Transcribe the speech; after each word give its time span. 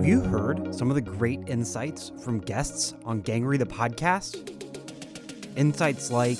Have 0.00 0.08
you 0.08 0.22
heard 0.22 0.74
some 0.74 0.88
of 0.90 0.94
the 0.94 1.02
great 1.02 1.40
insights 1.46 2.10
from 2.24 2.38
guests 2.38 2.94
on 3.04 3.22
Gangrey 3.22 3.58
the 3.58 3.66
podcast? 3.66 4.48
Insights 5.58 6.10
like 6.10 6.38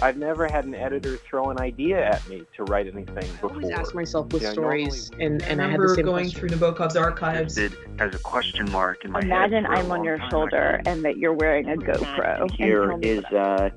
I've 0.00 0.16
never 0.16 0.48
had 0.48 0.64
an 0.64 0.74
editor 0.74 1.18
throw 1.18 1.50
an 1.50 1.60
idea 1.60 2.02
at 2.02 2.26
me 2.30 2.44
to 2.56 2.64
write 2.64 2.86
anything 2.86 3.14
before. 3.14 3.50
I 3.50 3.54
always 3.56 3.70
ask 3.72 3.94
myself 3.94 4.32
with 4.32 4.42
Yeah, 4.42 4.52
stories, 4.52 5.10
and, 5.20 5.42
I 5.42 5.46
and 5.48 5.60
I 5.60 5.64
had 5.68 5.72
remember 5.80 5.88
the 5.88 5.94
same 5.96 6.04
going 6.06 6.24
question. 6.30 6.48
through 6.48 6.58
Nabokov's 6.58 6.96
archives. 6.96 7.58
It 7.58 7.72
as 7.98 8.14
a 8.14 8.18
question 8.20 8.70
mark 8.72 9.04
in 9.04 9.10
my 9.10 9.20
Imagine 9.20 9.64
head. 9.66 9.74
for 9.74 9.74
a 9.74 9.78
I'm 9.84 9.90
on 9.90 10.02
your 10.02 10.16
time. 10.16 10.30
shoulder 10.30 10.80
and 10.86 11.04
that 11.04 11.18
you're 11.18 11.34
wearing 11.34 11.68
a 11.68 11.74
GoPro. 11.76 12.40
and 12.40 12.50
Here 12.52 12.98
is 13.02 13.22
uh, 13.26 13.68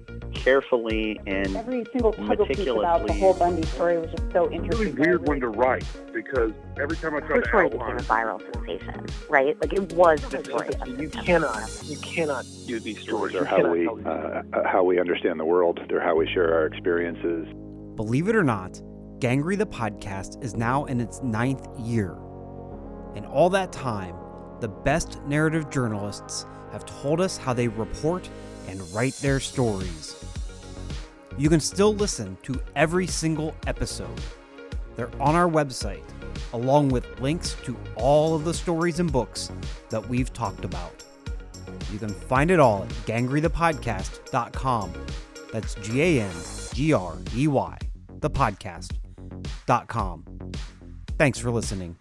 carefully 0.43 1.19
and 1.27 1.55
every 1.55 1.85
single 1.91 2.13
puzzle 2.13 2.45
piece 2.45 2.67
about 2.67 3.05
the 3.05 3.13
whole 3.13 3.33
Bundy 3.33 3.65
story 3.67 3.97
was 3.97 4.09
just 4.11 4.31
so 4.31 4.51
interesting. 4.51 4.95
really 4.95 5.07
weird 5.07 5.27
one 5.27 5.39
to 5.39 5.49
write 5.49 5.85
because 6.13 6.51
every 6.79 6.97
time 6.97 7.15
I 7.15 7.19
try 7.19 7.35
Her 7.35 7.41
to 7.41 7.47
story 7.47 7.65
it 7.67 7.71
became 7.71 7.97
a 7.97 8.01
viral 8.01 8.53
sensation, 8.53 9.05
right? 9.29 9.59
Like 9.61 9.73
it 9.73 9.93
was 9.93 10.21
the 10.21 10.43
story. 10.43 10.69
of 10.69 10.99
You 10.99 11.09
cannot, 11.09 11.69
you 11.85 11.97
cannot 11.97 12.45
do 12.67 12.79
these 12.79 12.99
stories. 12.99 13.33
they're 13.33 13.45
how 13.45 13.69
we 13.69 13.87
uh, 13.87 14.09
uh, 14.09 14.67
how 14.67 14.83
we 14.83 14.99
understand 14.99 15.39
the 15.39 15.45
world. 15.45 15.79
They're 15.89 16.01
how 16.01 16.15
we 16.15 16.27
share 16.27 16.53
our 16.53 16.65
experiences. 16.65 17.47
Believe 17.95 18.27
it 18.27 18.35
or 18.35 18.43
not, 18.43 18.81
Gangrey 19.19 19.57
the 19.57 19.67
podcast 19.67 20.43
is 20.43 20.55
now 20.55 20.85
in 20.85 20.99
its 20.99 21.21
ninth 21.21 21.67
year. 21.79 22.17
In 23.15 23.25
all 23.25 23.49
that 23.51 23.71
time, 23.71 24.15
the 24.59 24.69
best 24.69 25.21
narrative 25.23 25.69
journalists 25.69 26.45
have 26.71 26.85
told 26.85 27.19
us 27.21 27.37
how 27.37 27.53
they 27.53 27.67
report 27.67 28.29
and 28.67 28.81
write 28.93 29.13
their 29.15 29.39
stories. 29.39 30.15
You 31.37 31.49
can 31.49 31.59
still 31.59 31.93
listen 31.93 32.37
to 32.43 32.61
every 32.75 33.07
single 33.07 33.55
episode. 33.65 34.21
They're 34.95 35.09
on 35.19 35.35
our 35.35 35.49
website, 35.49 36.03
along 36.53 36.89
with 36.89 37.19
links 37.19 37.55
to 37.63 37.75
all 37.95 38.35
of 38.35 38.43
the 38.43 38.53
stories 38.53 38.99
and 38.99 39.11
books 39.11 39.51
that 39.89 40.07
we've 40.07 40.31
talked 40.33 40.65
about. 40.65 41.03
You 41.91 41.99
can 41.99 42.09
find 42.09 42.51
it 42.51 42.59
all 42.59 42.83
at 42.83 42.89
gangreythepodcast.com. 42.89 44.93
That's 45.53 45.75
G 45.75 46.01
A 46.01 46.21
N 46.23 46.31
G 46.73 46.93
R 46.93 47.17
E 47.35 47.47
Y, 47.47 47.77
the 48.19 48.29
podcast.com. 48.29 50.25
Thanks 51.17 51.39
for 51.39 51.51
listening. 51.51 51.95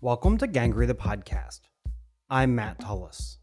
Welcome 0.00 0.38
to 0.38 0.46
Gangrey 0.46 0.86
the 0.86 0.94
Podcast. 0.94 1.60
I'm 2.30 2.54
Matt 2.54 2.78
Tullis. 2.78 3.37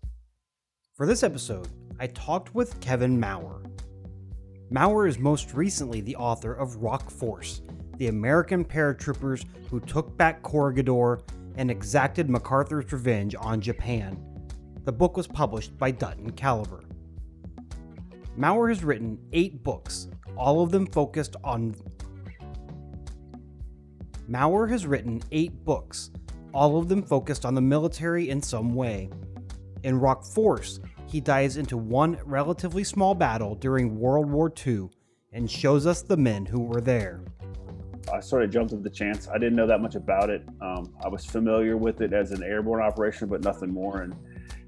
For 0.96 1.06
this 1.06 1.24
episode, 1.24 1.68
I 2.00 2.08
talked 2.08 2.56
with 2.56 2.80
Kevin 2.80 3.20
Maurer. 3.20 3.62
Maurer 4.70 5.08
is 5.08 5.20
most 5.20 5.54
recently 5.54 6.00
the 6.00 6.16
author 6.16 6.54
of 6.54 6.78
Rock 6.78 7.10
Force, 7.10 7.64
the 7.98 8.08
American 8.08 8.64
paratroopers 8.64 9.44
who 9.70 9.82
took 9.82 10.16
back 10.16 10.42
Corregidor 10.42 11.20
and 11.58 11.70
exacted 11.70 12.30
MacArthur's 12.30 12.90
revenge 12.94 13.36
on 13.38 13.60
Japan. 13.60 14.18
The 14.86 14.94
book 14.94 15.18
was 15.18 15.28
published 15.28 15.78
by 15.78 15.92
Dutton 15.92 16.32
Caliber. 16.32 16.86
Maurer 18.38 18.70
has 18.70 18.86
written 18.86 19.20
eight 19.34 19.64
books, 19.64 20.08
all 20.38 20.64
of 20.64 20.72
them 20.72 20.88
focused 20.88 21.36
on. 21.44 21.76
Maurer 24.30 24.68
has 24.68 24.88
written 24.88 25.22
eight 25.34 25.66
books, 25.66 26.12
all 26.54 26.80
of 26.80 26.88
them 26.88 27.04
focused 27.04 27.44
on 27.44 27.54
the 27.54 27.60
military 27.60 28.30
in 28.30 28.42
some 28.42 28.74
way. 28.74 29.10
In 29.86 30.00
Rock 30.00 30.26
Force, 30.26 30.80
he 31.06 31.22
dives 31.22 31.58
into 31.58 31.78
one 31.78 32.18
relatively 32.26 32.84
small 32.84 33.14
battle 33.14 33.54
during 33.54 34.00
World 34.00 34.28
War 34.28 34.52
II 34.66 34.90
and 35.32 35.50
shows 35.50 35.86
us 35.86 36.02
the 36.02 36.18
men 36.18 36.44
who 36.44 36.62
were 36.62 36.82
there. 36.82 37.22
I 38.12 38.20
sort 38.20 38.42
of 38.42 38.50
jumped 38.50 38.74
at 38.74 38.82
the 38.82 38.90
chance. 38.90 39.28
I 39.28 39.38
didn't 39.38 39.56
know 39.56 39.68
that 39.68 39.82
much 39.82 39.94
about 39.94 40.32
it. 40.32 40.44
Um, 40.60 40.92
I 41.04 41.08
was 41.08 41.24
familiar 41.24 41.78
with 41.78 42.02
it 42.02 42.14
as 42.14 42.32
an 42.32 42.42
airborne 42.42 42.82
operation, 42.82 43.30
but 43.30 43.44
nothing 43.44 43.72
more. 43.72 44.02
And 44.02 44.16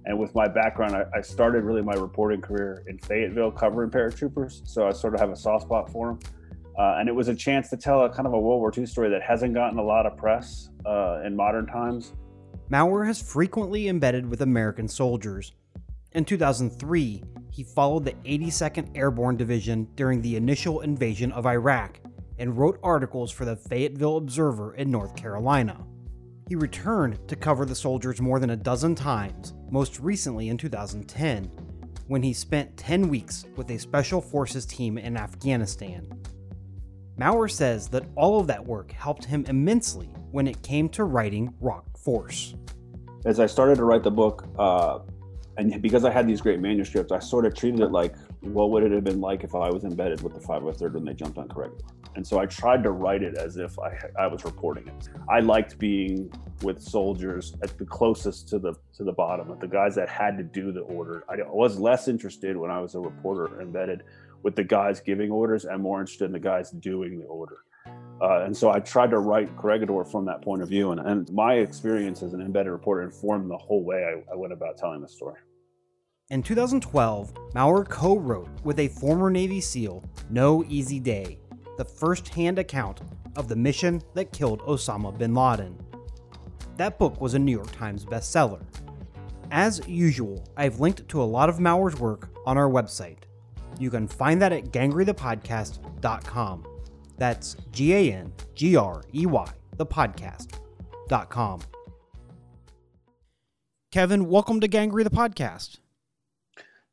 and 0.05 0.19
with 0.19 0.35
my 0.35 0.47
background, 0.47 0.95
I, 0.95 1.05
I 1.17 1.21
started 1.21 1.63
really 1.63 1.81
my 1.81 1.95
reporting 1.95 2.39
career 2.39 2.83
in 2.85 2.99
Fayetteville 2.99 3.51
covering 3.51 3.89
paratroopers. 3.89 4.67
So 4.67 4.87
I 4.87 4.91
sort 4.91 5.15
of 5.15 5.19
have 5.19 5.31
a 5.31 5.35
soft 5.35 5.63
spot 5.63 5.91
for 5.91 6.09
them. 6.09 6.19
Uh, 6.77 6.97
and 6.99 7.09
it 7.09 7.15
was 7.15 7.27
a 7.27 7.35
chance 7.35 7.71
to 7.71 7.77
tell 7.77 8.05
a 8.05 8.09
kind 8.09 8.27
of 8.27 8.33
a 8.33 8.39
World 8.39 8.59
War 8.59 8.71
II 8.77 8.85
story 8.85 9.09
that 9.09 9.23
hasn't 9.23 9.55
gotten 9.55 9.79
a 9.79 9.83
lot 9.83 10.05
of 10.05 10.15
press 10.15 10.69
uh, 10.85 11.21
in 11.25 11.35
modern 11.35 11.65
times. 11.65 12.13
Maurer 12.69 13.05
has 13.05 13.21
frequently 13.21 13.87
embedded 13.87 14.29
with 14.29 14.41
American 14.41 14.89
soldiers. 14.89 15.53
In 16.11 16.25
2003, 16.25 17.23
he 17.49 17.63
followed 17.63 18.03
the 18.03 18.11
82nd 18.25 18.97
Airborne 18.97 19.37
Division 19.37 19.87
during 19.95 20.21
the 20.21 20.35
initial 20.35 20.81
invasion 20.81 21.31
of 21.31 21.45
Iraq 21.45 22.01
and 22.37 22.57
wrote 22.57 22.79
articles 22.83 23.31
for 23.31 23.45
the 23.45 23.55
Fayetteville 23.55 24.17
Observer 24.17 24.75
in 24.75 24.91
North 24.91 25.15
Carolina. 25.15 25.85
He 26.49 26.55
returned 26.55 27.25
to 27.29 27.35
cover 27.37 27.65
the 27.65 27.75
soldiers 27.75 28.21
more 28.21 28.39
than 28.39 28.49
a 28.49 28.57
dozen 28.57 28.95
times, 28.95 29.53
most 29.69 29.99
recently 29.99 30.49
in 30.49 30.57
2010, 30.57 31.45
when 32.07 32.21
he 32.21 32.33
spent 32.33 32.75
10 32.75 33.07
weeks 33.07 33.45
with 33.55 33.71
a 33.71 33.79
Special 33.79 34.19
Forces 34.19 34.65
team 34.65 34.97
in 34.97 35.15
Afghanistan. 35.15 36.07
Maurer 37.17 37.47
says 37.47 37.87
that 37.89 38.05
all 38.15 38.39
of 38.39 38.47
that 38.47 38.63
work 38.63 38.91
helped 38.91 39.25
him 39.25 39.43
immensely 39.47 40.07
when 40.31 40.47
it 40.47 40.61
came 40.61 40.87
to 40.89 41.03
writing 41.03 41.53
Rock 41.59 41.85
Force. 41.97 42.55
As 43.25 43.39
I 43.39 43.47
started 43.47 43.77
to 43.77 43.85
write 43.85 44.03
the 44.03 44.11
book, 44.11 44.47
uh, 44.59 44.99
and 45.57 45.81
because 45.81 46.05
I 46.05 46.11
had 46.11 46.27
these 46.27 46.41
great 46.41 46.59
manuscripts, 46.59 47.11
I 47.11 47.17
sort 47.17 47.47
of 47.47 47.55
treated 47.55 47.79
it 47.79 47.91
like, 47.91 48.15
what 48.41 48.69
would 48.69 48.83
it 48.83 48.91
have 48.91 49.03
been 49.03 49.19
like 49.19 49.43
if 49.43 49.55
I 49.55 49.69
was 49.71 49.83
embedded 49.83 50.21
with 50.21 50.35
the 50.35 50.39
503rd 50.39 50.93
when 50.93 51.05
they 51.05 51.15
jumped 51.15 51.39
on 51.39 51.47
Corregidor? 51.49 51.83
And 52.15 52.25
so 52.25 52.39
I 52.39 52.45
tried 52.45 52.83
to 52.83 52.91
write 52.91 53.23
it 53.23 53.35
as 53.35 53.57
if 53.57 53.77
I, 53.79 53.97
I 54.19 54.27
was 54.27 54.45
reporting 54.45 54.87
it. 54.87 55.09
I 55.29 55.39
liked 55.39 55.79
being 55.79 56.31
with 56.61 56.81
soldiers 56.81 57.55
at 57.63 57.77
the 57.77 57.85
closest 57.85 58.47
to 58.49 58.59
the 58.59 58.73
to 58.95 59.03
the 59.03 59.11
bottom, 59.11 59.49
with 59.49 59.59
the 59.59 59.67
guys 59.67 59.93
that 59.95 60.09
had 60.09 60.37
to 60.37 60.43
do 60.43 60.71
the 60.71 60.81
order. 60.81 61.23
I 61.29 61.35
was 61.47 61.77
less 61.79 62.07
interested 62.07 62.57
when 62.57 62.71
I 62.71 62.79
was 62.79 62.95
a 62.95 62.99
reporter 62.99 63.61
embedded 63.61 64.03
with 64.43 64.55
the 64.55 64.63
guys 64.63 64.99
giving 64.99 65.31
orders 65.31 65.65
and 65.65 65.81
more 65.81 65.99
interested 65.99 66.25
in 66.25 66.31
the 66.31 66.39
guys 66.39 66.71
doing 66.71 67.19
the 67.19 67.25
order. 67.25 67.57
Uh, 68.21 68.43
and 68.43 68.55
so 68.55 68.71
I 68.71 68.79
tried 68.79 69.11
to 69.11 69.19
write 69.19 69.55
Corregidor 69.57 70.03
from 70.03 70.25
that 70.25 70.41
point 70.41 70.61
of 70.61 70.69
view. 70.69 70.91
And, 70.91 70.99
and 70.99 71.31
my 71.31 71.55
experience 71.55 72.23
as 72.23 72.33
an 72.33 72.41
embedded 72.41 72.71
reporter 72.71 73.03
informed 73.03 73.49
the 73.49 73.57
whole 73.57 73.83
way 73.83 74.03
I, 74.05 74.33
I 74.33 74.35
went 74.35 74.53
about 74.53 74.77
telling 74.77 75.01
the 75.01 75.07
story. 75.07 75.39
In 76.29 76.43
2012, 76.43 77.33
Maurer 77.53 77.85
co 77.85 78.17
wrote 78.17 78.49
with 78.63 78.79
a 78.79 78.87
former 78.89 79.29
Navy 79.29 79.61
SEAL, 79.61 80.03
No 80.29 80.63
Easy 80.67 80.99
Day, 80.99 81.39
the 81.77 81.85
first 81.85 82.27
hand 82.29 82.59
account 82.59 83.01
of 83.37 83.47
the 83.47 83.55
mission 83.55 84.01
that 84.13 84.33
killed 84.33 84.61
Osama 84.61 85.17
bin 85.17 85.33
Laden. 85.33 85.77
That 86.75 86.99
book 86.99 87.21
was 87.21 87.33
a 87.33 87.39
New 87.39 87.51
York 87.51 87.71
Times 87.71 88.03
bestseller. 88.03 88.61
As 89.51 89.81
usual, 89.87 90.43
I've 90.57 90.79
linked 90.79 91.07
to 91.07 91.21
a 91.21 91.23
lot 91.23 91.47
of 91.47 91.59
Maurer's 91.59 91.97
work 91.97 92.29
on 92.45 92.57
our 92.57 92.69
website. 92.69 93.19
You 93.79 93.89
can 93.89 94.07
find 94.07 94.41
that 94.41 94.51
at 94.51 94.65
gangreythepodcast.com. 94.65 96.65
That's 97.17 97.55
G 97.71 97.93
A 97.93 98.13
N 98.13 98.33
G 98.55 98.75
R 98.75 99.03
E 99.13 99.25
Y, 99.25 99.47
the 99.77 99.85
podcast.com. 99.85 101.61
Kevin, 103.91 104.29
welcome 104.29 104.59
to 104.59 104.67
Gangrey 104.67 105.03
the 105.03 105.09
Podcast. 105.09 105.79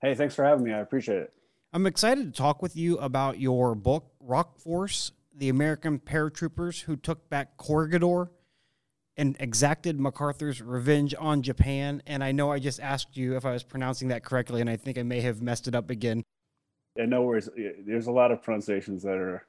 Hey, 0.01 0.15
thanks 0.15 0.35
for 0.35 0.45
having 0.45 0.65
me. 0.65 0.73
I 0.73 0.79
appreciate 0.79 1.19
it. 1.19 1.33
I'm 1.73 1.87
excited 1.87 2.33
to 2.33 2.39
talk 2.39 2.63
with 2.63 2.77
you 2.77 2.97
about 2.99 3.41
your 3.41 3.75
book, 3.75 4.13
Rock 4.21 4.59
Force 4.61 5.11
The 5.35 5.49
American 5.49 5.99
Paratroopers 5.99 6.83
Who 6.83 6.97
Took 6.97 7.29
Back 7.29 7.57
Corregidor 7.57 8.31
and 9.17 9.37
Exacted 9.41 9.99
MacArthur's 9.99 10.63
Revenge 10.63 11.15
on 11.19 11.43
Japan. 11.43 12.01
And 12.07 12.23
I 12.23 12.31
know 12.31 12.53
I 12.53 12.61
just 12.61 12.79
asked 12.79 13.17
you 13.17 13.37
if 13.37 13.45
I 13.45 13.53
was 13.53 13.65
pronouncing 13.65 14.09
that 14.09 14.25
correctly, 14.25 14.61
and 14.61 14.71
I 14.71 14.77
think 14.77 14.97
I 14.97 15.03
may 15.03 15.21
have 15.21 15.43
messed 15.43 15.67
it 15.67 15.75
up 15.75 15.91
again. 15.91 16.23
Yeah, 16.97 17.07
no 17.07 17.23
worries. 17.23 17.49
There's 17.87 18.07
a 18.07 18.13
lot 18.13 18.31
of 18.31 18.43
pronunciations 18.43 19.03
that 19.03 19.17
are 19.17 19.47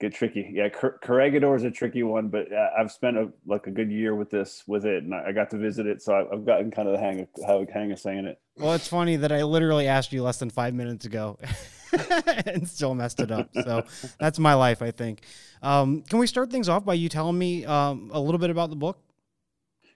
get 0.00 0.12
tricky. 0.12 0.50
Yeah, 0.52 0.68
Cor- 0.68 0.98
Corregidor 1.02 1.54
is 1.56 1.64
a 1.64 1.70
tricky 1.70 2.02
one, 2.02 2.28
but 2.28 2.52
uh, 2.52 2.70
I've 2.78 2.92
spent 2.92 3.16
a, 3.16 3.28
like 3.46 3.66
a 3.66 3.70
good 3.70 3.90
year 3.90 4.14
with 4.14 4.30
this 4.30 4.64
with 4.66 4.84
it, 4.84 5.02
and 5.04 5.14
I 5.14 5.28
I 5.28 5.32
got 5.32 5.50
to 5.50 5.58
visit 5.58 5.86
it, 5.86 6.02
so 6.02 6.12
I- 6.14 6.32
I've 6.34 6.44
gotten 6.44 6.70
kind 6.70 6.88
of 6.88 6.92
the 6.94 7.00
hang 7.00 7.20
of 7.20 7.28
how 7.46 7.64
hang 7.72 7.92
of 7.92 7.98
saying 7.98 8.26
it. 8.26 8.38
Well, 8.56 8.74
it's 8.74 8.88
funny 8.88 9.16
that 9.16 9.32
I 9.32 9.42
literally 9.44 9.88
asked 9.88 10.12
you 10.12 10.22
less 10.22 10.38
than 10.38 10.50
five 10.50 10.74
minutes 10.74 11.06
ago 11.06 11.38
and 12.46 12.68
still 12.68 12.94
messed 12.94 13.20
it 13.20 13.30
up. 13.30 13.48
So 13.54 13.84
that's 14.20 14.38
my 14.38 14.54
life, 14.54 14.82
I 14.82 14.90
think. 14.90 15.22
Um, 15.62 16.02
can 16.02 16.18
we 16.18 16.26
start 16.26 16.50
things 16.50 16.68
off 16.68 16.84
by 16.84 16.94
you 16.94 17.08
telling 17.08 17.38
me 17.38 17.64
um, 17.64 18.10
a 18.12 18.20
little 18.20 18.38
bit 18.38 18.50
about 18.50 18.70
the 18.70 18.76
book? 18.76 18.98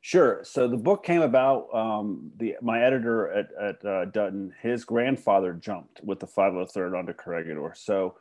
Sure. 0.09 0.41
So 0.43 0.67
the 0.67 0.79
book 0.79 1.05
came 1.05 1.21
about. 1.21 1.69
Um, 1.75 2.33
the 2.39 2.57
my 2.63 2.83
editor 2.83 3.31
at 3.31 3.49
at 3.61 3.85
uh, 3.85 4.07
Dutton, 4.07 4.55
his 4.63 4.87
grandfather 4.87 5.53
jumped 5.53 6.01
with 6.03 6.19
the 6.19 6.27
503rd 6.27 6.99
onto 6.99 7.13
Corregidor. 7.13 7.75
So 7.77 8.15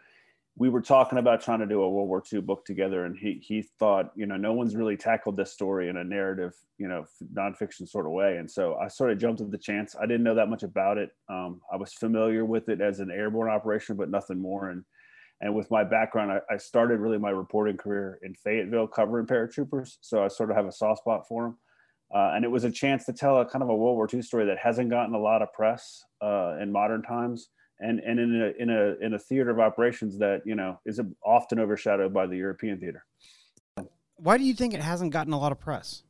we 0.58 0.68
were 0.68 0.82
talking 0.82 1.18
about 1.18 1.40
trying 1.40 1.60
to 1.60 1.66
do 1.66 1.82
a 1.82 1.90
World 1.90 2.10
War 2.10 2.22
II 2.30 2.42
book 2.42 2.66
together, 2.66 3.06
and 3.06 3.16
he 3.18 3.42
he 3.42 3.62
thought, 3.80 4.12
you 4.18 4.26
know, 4.26 4.36
no 4.36 4.52
one's 4.52 4.76
really 4.76 4.98
tackled 4.98 5.38
this 5.38 5.54
story 5.54 5.88
in 5.88 5.96
a 5.96 6.04
narrative, 6.04 6.56
you 6.78 6.90
know, 6.90 7.06
nonfiction 7.34 7.88
sort 7.88 8.06
of 8.06 8.12
way. 8.12 8.36
And 8.36 8.52
so 8.52 8.76
I 8.76 8.90
sort 8.90 9.14
of 9.14 9.18
jumped 9.18 9.40
at 9.40 9.50
the 9.50 9.58
chance. 9.58 9.96
I 9.96 10.06
didn't 10.08 10.24
know 10.24 10.36
that 10.36 10.50
much 10.50 10.64
about 10.64 10.98
it. 10.98 11.12
Um, 11.30 11.62
I 11.72 11.78
was 11.78 11.94
familiar 11.94 12.44
with 12.44 12.68
it 12.68 12.82
as 12.82 13.00
an 13.00 13.12
airborne 13.12 13.50
operation, 13.50 13.96
but 13.96 14.10
nothing 14.10 14.42
more. 14.42 14.72
And 14.72 14.84
And 15.40 15.56
with 15.56 15.72
my 15.72 15.86
background, 15.86 16.34
I, 16.34 16.40
I 16.54 16.58
started 16.58 17.00
really 17.00 17.18
my 17.18 17.30
reporting 17.30 17.78
career 17.78 18.20
in 18.24 18.34
Fayetteville 18.36 18.88
covering 18.88 19.26
paratroopers. 19.26 20.00
So 20.02 20.22
I 20.22 20.28
sort 20.28 20.52
of 20.52 20.58
have 20.58 20.66
a 20.66 20.72
soft 20.74 21.00
spot 21.04 21.26
for 21.30 21.44
them. 21.44 21.58
Uh, 22.14 22.32
and 22.36 22.46
it 22.46 22.52
was 22.52 22.64
a 22.64 22.72
chance 22.72 23.06
to 23.06 23.14
tell 23.14 23.40
a 23.42 23.46
kind 23.46 23.62
of 23.62 23.70
a 23.70 23.76
World 23.76 23.98
War 23.98 24.08
II 24.12 24.22
story 24.22 24.46
that 24.46 24.58
hasn't 24.58 24.90
gotten 24.90 25.14
a 25.14 25.20
lot 25.20 25.42
of 25.42 25.52
press 25.52 26.04
uh, 26.22 26.56
in 26.62 26.72
modern 26.72 27.02
times, 27.02 27.50
and 27.80 28.00
and 28.00 28.20
in 28.20 28.42
a 28.42 28.62
in 28.62 28.70
a 28.70 29.06
in 29.06 29.14
a 29.14 29.20
theater 29.20 29.50
of 29.50 29.60
operations 29.60 30.18
that 30.20 30.42
you 30.46 30.56
know 30.56 30.80
is 30.86 31.02
often 31.26 31.60
overshadowed 31.60 32.14
by 32.14 32.26
the 32.26 32.38
European 32.38 32.80
theater. 32.80 33.04
Why 34.16 34.38
do 34.38 34.46
you 34.46 34.54
think 34.54 34.74
it 34.74 34.82
hasn't 34.82 35.12
gotten 35.12 35.34
a 35.34 35.40
lot 35.40 35.52
of 35.52 35.60
press? 35.60 36.04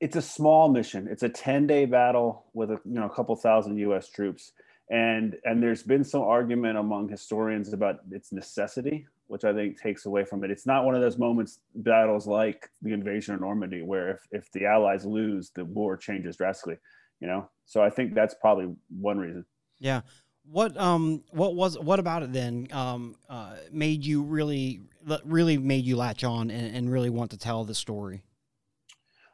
It's 0.00 0.16
a 0.16 0.22
small 0.22 0.70
mission. 0.70 1.08
It's 1.10 1.24
a 1.24 1.28
ten 1.28 1.66
day 1.66 1.84
battle 1.84 2.46
with 2.54 2.70
a 2.70 2.80
you 2.84 3.00
know 3.00 3.06
a 3.06 3.14
couple 3.14 3.34
thousand 3.34 3.78
U.S. 3.78 4.08
troops, 4.10 4.52
and 4.90 5.34
and 5.44 5.60
there's 5.60 5.82
been 5.82 6.04
some 6.04 6.22
argument 6.22 6.78
among 6.78 7.08
historians 7.08 7.72
about 7.72 7.96
its 8.12 8.32
necessity 8.32 9.08
which 9.28 9.44
I 9.44 9.52
think 9.52 9.80
takes 9.80 10.06
away 10.06 10.24
from 10.24 10.44
it. 10.44 10.50
It's 10.50 10.66
not 10.66 10.84
one 10.84 10.94
of 10.94 11.00
those 11.00 11.18
moments, 11.18 11.60
battles 11.74 12.26
like 12.26 12.70
the 12.82 12.92
invasion 12.92 13.34
of 13.34 13.40
Normandy, 13.40 13.82
where 13.82 14.10
if, 14.10 14.20
if 14.30 14.52
the 14.52 14.66
Allies 14.66 15.04
lose, 15.04 15.50
the 15.50 15.64
war 15.64 15.96
changes 15.96 16.36
drastically, 16.36 16.76
you 17.20 17.26
know? 17.26 17.48
So 17.64 17.82
I 17.82 17.90
think 17.90 18.14
that's 18.14 18.34
probably 18.34 18.74
one 19.00 19.18
reason. 19.18 19.44
Yeah. 19.78 20.02
What 20.48 20.76
um 20.76 21.24
what 21.30 21.56
was 21.56 21.76
what 21.76 21.98
about 21.98 22.22
it 22.22 22.32
then 22.32 22.68
um 22.70 23.16
uh 23.28 23.56
made 23.72 24.04
you 24.04 24.22
really 24.22 24.80
really 25.24 25.58
made 25.58 25.84
you 25.84 25.96
latch 25.96 26.22
on 26.22 26.52
and, 26.52 26.76
and 26.76 26.92
really 26.92 27.10
want 27.10 27.32
to 27.32 27.36
tell 27.36 27.64
the 27.64 27.74
story? 27.74 28.22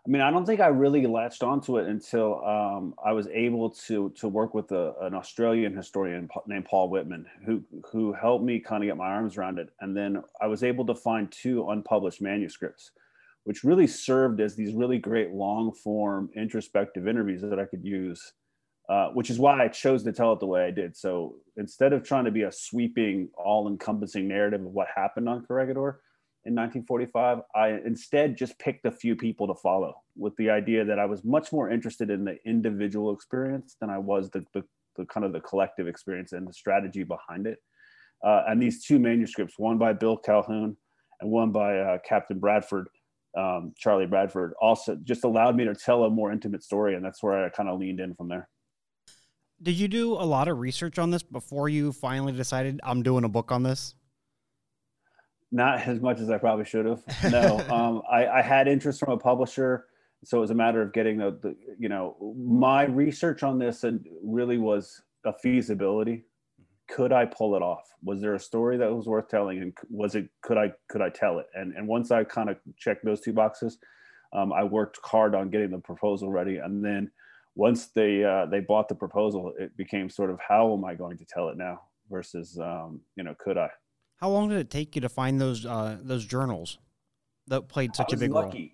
I 0.04 0.10
mean, 0.10 0.20
I 0.20 0.32
don't 0.32 0.44
think 0.44 0.60
I 0.60 0.66
really 0.66 1.06
latched 1.06 1.44
onto 1.44 1.78
it 1.78 1.87
until 1.87 2.44
um, 2.44 2.94
I 3.04 3.12
was 3.12 3.28
able 3.28 3.70
to 3.87 4.10
to 4.10 4.28
work 4.28 4.52
with 4.52 4.72
a, 4.72 4.94
an 5.00 5.14
Australian 5.14 5.76
historian 5.76 6.28
named 6.46 6.64
Paul 6.64 6.88
Whitman, 6.90 7.25
who 7.46 7.62
who 7.93 8.12
helped 8.12 8.44
me 8.44 8.58
kind 8.58 8.82
of 8.82 8.88
get 8.88 8.96
my 8.96 9.06
arms 9.06 9.37
around 9.37 9.60
it. 9.60 9.70
And 9.81 9.96
then 9.96 10.22
I 10.40 10.49
was 10.49 10.64
able 10.64 10.84
to 10.87 10.94
find 10.94 11.31
two 11.31 11.70
unpublished 11.70 12.20
manuscripts, 12.20 12.90
which 13.44 13.62
really 13.62 13.87
served 13.87 14.40
as 14.40 14.56
these 14.56 14.75
really 14.75 14.99
great 14.99 15.31
long 15.31 15.72
form 15.72 16.31
introspective 16.34 17.06
interviews 17.06 17.40
that 17.43 17.60
I 17.60 17.64
could 17.66 17.84
use. 17.84 18.32
Uh, 18.88 19.10
which 19.10 19.31
is 19.31 19.38
why 19.38 19.64
I 19.64 19.69
chose 19.69 20.02
to 20.02 20.12
tell 20.12 20.32
it 20.32 20.40
the 20.40 20.46
way 20.46 20.64
I 20.64 20.72
did. 20.72 20.96
So 20.96 21.37
instead 21.56 21.93
of 21.93 22.02
trying 22.02 22.25
to 22.25 22.32
be 22.32 22.43
a 22.43 22.52
sweeping, 22.52 23.28
all 23.38 23.69
encompassing 23.69 24.26
narrative 24.26 24.60
of 24.60 24.72
what 24.72 24.88
happened 24.94 25.28
on 25.28 25.46
Corregidor, 25.46 26.00
in 26.44 26.55
1945, 26.55 27.39
I 27.55 27.69
instead 27.87 28.37
just 28.37 28.59
picked 28.59 28.85
a 28.85 28.91
few 28.91 29.15
people 29.15 29.47
to 29.47 29.55
follow 29.55 29.94
with 30.17 30.35
the 30.37 30.50
idea 30.50 30.85
that 30.85 30.99
I 30.99 31.05
was 31.05 31.23
much 31.25 31.53
more 31.53 31.71
interested 31.71 32.11
in 32.11 32.25
the 32.25 32.37
individual 32.44 33.15
experience 33.15 33.77
than 33.81 33.91
I 33.91 33.99
was 33.99 34.29
the, 34.31 34.44
the, 34.53 34.65
the 34.97 35.06
kind 35.06 35.25
of 35.25 35.33
the 35.33 35.41
collective 35.41 35.87
experience 35.87 36.33
and 36.33 36.47
the 36.49 36.53
strategy 36.53 37.05
behind 37.05 37.47
it. 37.47 37.59
Uh, 38.27 38.43
and 38.49 38.61
these 38.61 38.85
two 38.85 38.99
manuscripts, 38.99 39.55
one 39.56 39.79
by 39.79 39.93
Bill 39.93 40.17
Calhoun 40.17 40.77
and 41.21 41.31
one 41.31 41.53
by 41.53 41.79
uh, 41.79 41.99
Captain 42.05 42.41
Bradford, 42.41 42.89
um, 43.39 43.73
Charlie 43.79 44.06
Bradford, 44.06 44.55
also 44.61 44.97
just 45.05 45.23
allowed 45.23 45.55
me 45.55 45.65
to 45.65 45.75
tell 45.77 46.05
a 46.05 46.11
more 46.11 46.33
intimate 46.33 46.65
story. 46.65 46.97
And 46.97 47.05
that's 47.05 47.23
where 47.23 47.44
I 47.44 47.49
kind 47.50 47.69
of 47.69 47.79
leaned 47.79 48.00
in 48.00 48.15
from 48.15 48.29
there. 48.29 48.49
Did 49.62 49.77
you 49.77 49.87
do 49.87 50.15
a 50.15 50.27
lot 50.27 50.49
of 50.49 50.59
research 50.59 50.99
on 50.99 51.11
this 51.11 51.23
before 51.23 51.69
you 51.69 51.93
finally 51.93 52.33
decided 52.33 52.81
I'm 52.83 53.05
doing 53.05 53.23
a 53.23 53.29
book 53.29 53.53
on 53.53 53.62
this? 53.62 53.94
Not 55.54 55.87
as 55.87 56.00
much 56.00 56.19
as 56.19 56.31
I 56.31 56.38
probably 56.38 56.64
should 56.64 56.87
have. 56.87 57.02
No, 57.31 57.58
um, 57.69 58.02
I, 58.10 58.26
I, 58.26 58.43
had 58.43 58.66
interest 58.66 58.99
from 58.99 59.12
a 59.12 59.19
publisher, 59.19 59.87
so 60.25 60.38
it 60.38 60.40
was 60.40 60.50
a 60.50 60.54
matter 60.54 60.81
of 60.81 60.94
getting 60.94 61.19
the, 61.19 61.38
the, 61.43 61.54
you 61.78 61.90
know, 61.90 62.16
my 62.37 62.84
research 62.84 63.43
on 63.43 63.58
this 63.58 63.84
and 63.84 64.04
really 64.25 64.56
was 64.56 65.02
a 65.26 65.32
feasibility. 65.32 66.25
Could 66.88 67.12
I 67.12 67.26
pull 67.26 67.54
it 67.54 67.62
off? 67.62 67.84
Was 68.02 68.22
there 68.22 68.34
a 68.34 68.40
story 68.40 68.78
that 68.78 68.93
was 68.93 69.06
worth 69.06 69.28
telling, 69.28 69.60
and 69.60 69.76
was 69.90 70.14
it 70.14 70.28
could 70.40 70.56
I 70.56 70.72
could 70.88 71.02
I 71.02 71.10
tell 71.10 71.38
it? 71.38 71.46
And 71.55 71.75
and 71.75 71.87
once 71.87 72.10
I 72.10 72.25
kind 72.25 72.50
of 72.50 72.56
checked 72.76 73.05
those 73.05 73.20
two 73.20 73.32
boxes, 73.32 73.78
um, 74.32 74.52
I 74.52 74.64
worked 74.64 74.98
hard 75.05 75.34
on 75.34 75.50
getting 75.50 75.70
the 75.70 75.78
proposal 75.78 76.31
ready, 76.31 76.56
and 76.56 76.84
then 76.84 77.10
once 77.55 77.88
they 77.88 78.25
uh, 78.25 78.46
they 78.46 78.60
bought 78.60 78.88
the 78.88 78.94
proposal, 78.94 79.52
it 79.58 79.76
became 79.76 80.08
sort 80.08 80.31
of 80.31 80.40
how 80.40 80.72
am 80.72 80.84
I 80.84 80.94
going 80.94 81.19
to 81.19 81.25
tell 81.25 81.48
it 81.48 81.56
now 81.56 81.82
versus 82.10 82.58
um, 82.58 83.00
you 83.16 83.25
know 83.25 83.34
could 83.38 83.58
I? 83.58 83.69
How 84.22 84.28
long 84.28 84.48
did 84.48 84.58
it 84.58 84.70
take 84.70 84.94
you 84.94 85.00
to 85.00 85.08
find 85.08 85.40
those 85.40 85.66
uh, 85.66 85.98
those 86.00 86.24
journals 86.24 86.78
that 87.48 87.62
played 87.62 87.96
such 87.96 88.12
a 88.12 88.16
big 88.16 88.30
lucky. 88.30 88.58
role? 88.58 88.69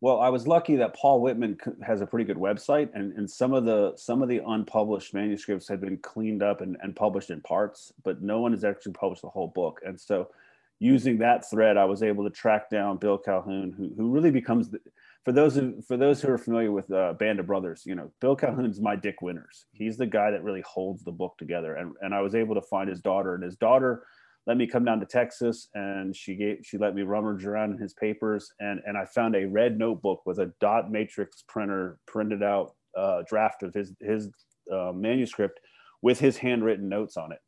Well, 0.00 0.20
I 0.24 0.30
was 0.30 0.46
lucky 0.46 0.74
that 0.76 0.96
Paul 0.96 1.20
Whitman 1.20 1.58
has 1.84 2.00
a 2.00 2.06
pretty 2.06 2.24
good 2.24 2.38
website, 2.38 2.88
and, 2.94 3.12
and 3.12 3.30
some 3.30 3.52
of 3.52 3.66
the 3.66 3.92
some 3.96 4.22
of 4.22 4.30
the 4.30 4.40
unpublished 4.46 5.12
manuscripts 5.12 5.68
had 5.68 5.82
been 5.82 5.98
cleaned 5.98 6.42
up 6.42 6.62
and, 6.62 6.78
and 6.82 6.96
published 6.96 7.28
in 7.28 7.42
parts, 7.42 7.92
but 8.04 8.22
no 8.22 8.40
one 8.40 8.52
has 8.52 8.64
actually 8.64 8.92
published 8.94 9.20
the 9.20 9.28
whole 9.28 9.48
book. 9.48 9.80
And 9.84 10.00
so, 10.00 10.30
using 10.78 11.18
that 11.18 11.48
thread, 11.50 11.76
I 11.76 11.84
was 11.84 12.02
able 12.02 12.24
to 12.24 12.30
track 12.30 12.70
down 12.70 12.96
Bill 12.96 13.18
Calhoun, 13.18 13.74
who 13.76 13.92
who 13.98 14.10
really 14.10 14.30
becomes 14.30 14.70
the, 14.70 14.78
for 15.26 15.32
those 15.32 15.54
who, 15.54 15.82
for 15.82 15.98
those 15.98 16.22
who 16.22 16.30
are 16.30 16.38
familiar 16.38 16.72
with 16.72 16.90
uh, 16.90 17.12
Band 17.12 17.38
of 17.38 17.46
Brothers, 17.46 17.82
you 17.84 17.96
know, 17.96 18.10
Bill 18.22 18.34
Calhoun's 18.34 18.80
my 18.80 18.96
Dick 18.96 19.20
Winters. 19.20 19.66
He's 19.72 19.98
the 19.98 20.06
guy 20.06 20.30
that 20.30 20.42
really 20.42 20.62
holds 20.62 21.04
the 21.04 21.12
book 21.12 21.36
together, 21.36 21.74
and 21.74 21.92
and 22.00 22.14
I 22.14 22.22
was 22.22 22.34
able 22.34 22.54
to 22.54 22.62
find 22.62 22.88
his 22.88 23.02
daughter, 23.02 23.34
and 23.34 23.44
his 23.44 23.56
daughter 23.56 24.04
let 24.46 24.56
me 24.56 24.66
come 24.66 24.84
down 24.84 25.00
to 25.00 25.06
Texas 25.06 25.68
and 25.74 26.14
she 26.14 26.36
gave 26.36 26.58
she 26.62 26.78
let 26.78 26.94
me 26.94 27.02
rummage 27.02 27.44
around 27.44 27.72
in 27.72 27.78
his 27.78 27.94
papers 27.94 28.52
and 28.60 28.80
and 28.86 28.96
I 28.96 29.04
found 29.04 29.34
a 29.34 29.46
red 29.46 29.78
notebook 29.78 30.22
with 30.24 30.38
a 30.38 30.52
dot 30.60 30.90
matrix 30.90 31.42
printer 31.48 31.98
printed 32.06 32.42
out 32.42 32.74
uh, 32.96 33.22
draft 33.28 33.62
of 33.62 33.74
his 33.74 33.92
his 34.00 34.30
uh, 34.72 34.92
manuscript 34.94 35.60
with 36.02 36.18
his 36.18 36.36
handwritten 36.36 36.88
notes 36.88 37.16
on 37.16 37.32
it 37.32 37.38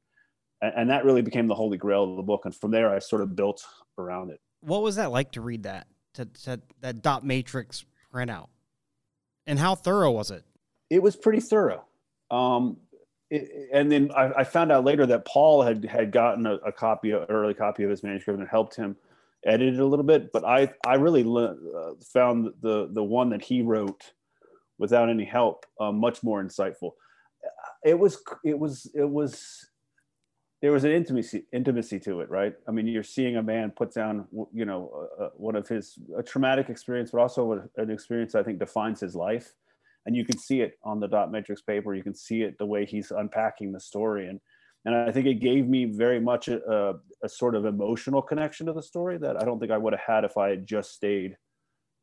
and, 0.60 0.72
and, 0.76 0.90
that 0.90 1.04
really 1.04 1.22
became 1.22 1.46
the 1.46 1.54
holy 1.54 1.78
grail 1.78 2.04
of 2.04 2.16
the 2.16 2.22
book 2.22 2.42
and 2.44 2.54
from 2.54 2.70
there 2.70 2.94
I 2.94 2.98
sort 2.98 3.22
of 3.22 3.34
built 3.34 3.64
around 3.96 4.30
it. 4.30 4.40
What 4.60 4.82
was 4.82 4.96
that 4.96 5.10
like 5.10 5.32
to 5.32 5.40
read 5.40 5.62
that 5.64 5.86
to, 6.14 6.26
to 6.26 6.60
that 6.80 7.02
dot 7.02 7.24
matrix 7.24 7.84
printout 8.12 8.48
and 9.46 9.58
how 9.58 9.74
thorough 9.74 10.12
was 10.12 10.30
it? 10.30 10.44
It 10.90 11.02
was 11.02 11.16
pretty 11.16 11.40
thorough. 11.40 11.84
Um, 12.30 12.78
it, 13.30 13.68
and 13.72 13.90
then 13.90 14.10
I, 14.16 14.32
I, 14.38 14.44
found 14.44 14.72
out 14.72 14.84
later 14.84 15.06
that 15.06 15.24
Paul 15.24 15.62
had 15.62 15.84
had 15.84 16.12
gotten 16.12 16.46
a, 16.46 16.54
a 16.56 16.72
copy, 16.72 17.10
an 17.10 17.26
early 17.28 17.54
copy 17.54 17.84
of 17.84 17.90
his 17.90 18.02
manuscript, 18.02 18.38
and 18.38 18.48
helped 18.48 18.76
him 18.76 18.96
edit 19.44 19.74
it 19.74 19.80
a 19.80 19.86
little 19.86 20.04
bit. 20.04 20.32
But 20.32 20.44
I 20.44 20.72
I 20.86 20.94
really 20.94 21.22
uh, 21.22 21.94
found 22.12 22.52
the 22.60 22.88
the 22.92 23.04
one 23.04 23.30
that 23.30 23.42
he 23.42 23.62
wrote 23.62 24.12
without 24.78 25.10
any 25.10 25.24
help 25.24 25.66
uh, 25.80 25.92
much 25.92 26.22
more 26.22 26.42
insightful. 26.42 26.92
It 27.84 27.98
was 27.98 28.22
it 28.44 28.58
was 28.58 28.90
it 28.94 29.08
was 29.08 29.66
there 30.60 30.72
was 30.72 30.84
an 30.84 30.92
intimacy 30.92 31.44
intimacy 31.52 32.00
to 32.00 32.20
it, 32.20 32.30
right? 32.30 32.54
I 32.66 32.70
mean, 32.70 32.86
you're 32.86 33.02
seeing 33.02 33.36
a 33.36 33.42
man 33.42 33.70
put 33.70 33.92
down 33.92 34.26
you 34.52 34.64
know 34.64 35.08
uh, 35.20 35.28
one 35.36 35.54
of 35.54 35.68
his 35.68 35.98
a 36.16 36.22
traumatic 36.22 36.70
experience, 36.70 37.10
but 37.10 37.20
also 37.20 37.68
an 37.76 37.90
experience 37.90 38.34
I 38.34 38.42
think 38.42 38.58
defines 38.58 39.00
his 39.00 39.14
life 39.14 39.54
and 40.08 40.16
you 40.16 40.24
can 40.24 40.38
see 40.38 40.62
it 40.62 40.72
on 40.82 40.98
the 40.98 41.06
dot 41.06 41.30
matrix 41.30 41.62
paper. 41.62 41.94
You 41.94 42.02
can 42.02 42.14
see 42.14 42.42
it 42.42 42.56
the 42.58 42.66
way 42.66 42.84
he's 42.84 43.12
unpacking 43.12 43.70
the 43.70 43.80
story. 43.80 44.26
And 44.26 44.40
and 44.84 44.94
i 44.94 45.10
think 45.10 45.26
it 45.26 45.40
gave 45.40 45.66
me 45.68 45.84
very 45.84 46.20
much 46.20 46.46
a, 46.46 46.62
a, 46.70 46.94
a 47.24 47.28
sort 47.28 47.54
of 47.56 47.64
emotional 47.64 48.22
connection 48.22 48.66
to 48.66 48.72
the 48.72 48.82
story 48.82 49.18
that 49.18 49.36
i 49.36 49.44
don't 49.44 49.58
think 49.58 49.72
i 49.72 49.76
would 49.76 49.92
have 49.92 50.02
had 50.06 50.24
if 50.24 50.36
i 50.36 50.48
had 50.48 50.66
just 50.66 50.92
stayed 50.92 51.36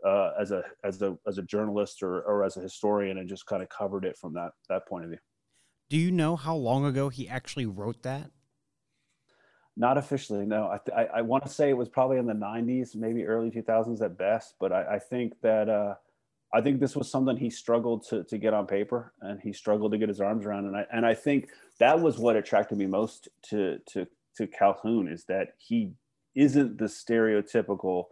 uh, 0.06 0.32
as 0.40 0.52
a 0.52 0.64
as 0.84 1.02
a 1.02 1.18
as 1.28 1.38
a 1.38 1.42
journalist 1.42 2.04
or, 2.04 2.22
or 2.22 2.44
as 2.44 2.58
a 2.58 2.62
historian 2.62 3.18
and 3.18 3.28
just 3.28 3.46
kind 3.48 3.64
of 3.64 3.70
covered 3.70 4.06
it 4.06 4.16
from 4.18 4.34
that 4.34 4.52
that 4.70 4.88
point 4.88 5.04
of 5.04 5.10
view. 5.10 5.20
Do 5.90 5.98
you 5.98 6.12
know 6.12 6.36
how 6.36 6.56
long 6.56 6.86
ago 6.86 7.10
he 7.10 7.28
actually 7.28 7.66
wrote 7.66 8.04
that? 8.04 8.30
Not 9.78 9.98
officially 9.98 10.46
no. 10.46 10.66
I, 10.68 11.02
I, 11.02 11.06
I 11.06 11.22
want 11.22 11.44
to 11.46 11.50
say 11.50 11.70
it 11.70 11.78
was 11.78 11.90
probably 11.90 12.18
in 12.18 12.28
the 12.28 12.34
90s 12.34 12.96
maybe 12.96 13.26
early 13.26 13.50
2000s 13.50 14.02
at 14.02 14.18
best. 14.18 14.56
But 14.60 14.72
i, 14.72 14.96
I 14.96 15.00
think 15.00 15.34
that 15.42 15.70
uh, 15.70 15.96
I 16.56 16.62
think 16.62 16.80
this 16.80 16.96
was 16.96 17.12
something 17.12 17.36
he 17.36 17.50
struggled 17.50 18.08
to, 18.08 18.24
to 18.24 18.38
get 18.38 18.54
on 18.54 18.66
paper 18.66 19.12
and 19.22 19.42
he 19.42 19.52
struggled 19.52 19.92
to 19.92 19.98
get 19.98 20.08
his 20.08 20.22
arms 20.22 20.46
around. 20.46 20.68
And 20.68 20.78
I, 20.78 20.86
and 20.90 21.06
I 21.06 21.14
think 21.14 21.50
that 21.80 22.00
was 22.00 22.18
what 22.18 22.38
attracted 22.38 22.78
me 22.78 22.86
most 22.86 23.28
to, 23.50 23.80
to, 23.88 24.08
to 24.38 24.48
Calhoun 24.48 25.10
is 25.10 25.26
that 25.26 25.50
he 25.58 25.92
isn't 26.34 26.78
the 26.78 26.86
stereotypical 26.86 28.06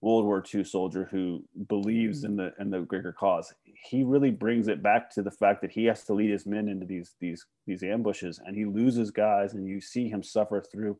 World 0.00 0.24
War 0.24 0.42
II 0.52 0.64
soldier 0.64 1.08
who 1.08 1.44
believes 1.68 2.24
mm-hmm. 2.24 2.32
in 2.32 2.36
the, 2.36 2.52
in 2.58 2.70
the 2.70 2.80
greater 2.80 3.12
cause. 3.12 3.54
He 3.88 4.02
really 4.02 4.32
brings 4.32 4.66
it 4.66 4.82
back 4.82 5.08
to 5.10 5.22
the 5.22 5.30
fact 5.30 5.60
that 5.60 5.70
he 5.70 5.84
has 5.84 6.02
to 6.04 6.14
lead 6.14 6.30
his 6.30 6.46
men 6.46 6.68
into 6.68 6.86
these, 6.86 7.14
these, 7.20 7.46
these 7.64 7.84
ambushes 7.84 8.40
and 8.44 8.56
he 8.56 8.64
loses 8.64 9.12
guys 9.12 9.54
and 9.54 9.68
you 9.68 9.80
see 9.80 10.08
him 10.08 10.24
suffer 10.24 10.60
through 10.60 10.98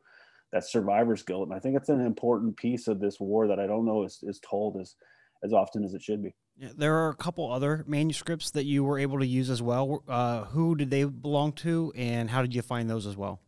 that 0.53 0.65
survivor's 0.65 1.25
guilt. 1.25 1.49
And 1.49 1.57
I 1.57 1.59
think 1.59 1.77
it's 1.77 1.89
an 1.89 2.01
important 2.01 2.57
piece 2.57 2.87
of 2.87 3.01
this 3.01 3.19
war 3.19 3.49
that 3.49 3.59
I 3.59 3.67
don't 3.67 3.85
know 3.85 4.05
is, 4.05 4.21
is 4.23 4.39
told 4.39 4.77
as, 4.81 4.95
as 5.43 5.53
often 5.53 5.85
as 5.85 5.93
it 5.93 6.03
should 6.03 6.23
be. 6.23 6.37
There 6.57 6.97
are 6.99 7.09
a 7.09 7.17
couple 7.17 7.51
other 7.51 7.85
manuscripts 7.87 8.51
that 8.53 8.65
you 8.65 8.85
were 8.85 8.99
able 8.99 9.19
to 9.19 9.27
use 9.27 9.51
as 9.51 9.61
well. 9.61 10.05
Uh, 10.09 10.45
who 10.45 10.77
did 10.77 10.91
they 10.91 11.05
belong 11.05 11.53
to, 11.55 11.93
and 11.97 12.31
how 12.31 12.43
did 12.43 12.55
you 12.55 12.63
find 12.63 12.89
those 12.89 13.07
as 13.07 13.17
well? 13.17 13.41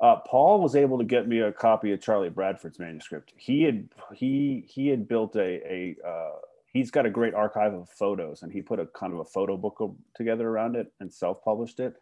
Uh, 0.00 0.16
Paul 0.16 0.60
was 0.60 0.74
able 0.74 0.98
to 0.98 1.04
get 1.04 1.28
me 1.28 1.40
a 1.40 1.52
copy 1.52 1.92
of 1.92 2.00
Charlie 2.00 2.30
Bradford's 2.30 2.78
manuscript. 2.78 3.32
He 3.36 3.62
had 3.62 3.88
he 4.14 4.64
he 4.66 4.88
had 4.88 5.06
built 5.06 5.36
a 5.36 5.60
a 5.72 5.96
uh, 6.06 6.30
he's 6.72 6.90
got 6.90 7.06
a 7.06 7.10
great 7.10 7.34
archive 7.34 7.74
of 7.74 7.88
photos, 7.90 8.42
and 8.42 8.50
he 8.50 8.62
put 8.62 8.80
a 8.80 8.86
kind 8.86 9.12
of 9.12 9.20
a 9.20 9.24
photo 9.24 9.56
book 9.56 9.78
together 10.16 10.48
around 10.48 10.74
it 10.74 10.92
and 11.00 11.12
self-published 11.12 11.80
it. 11.80 11.94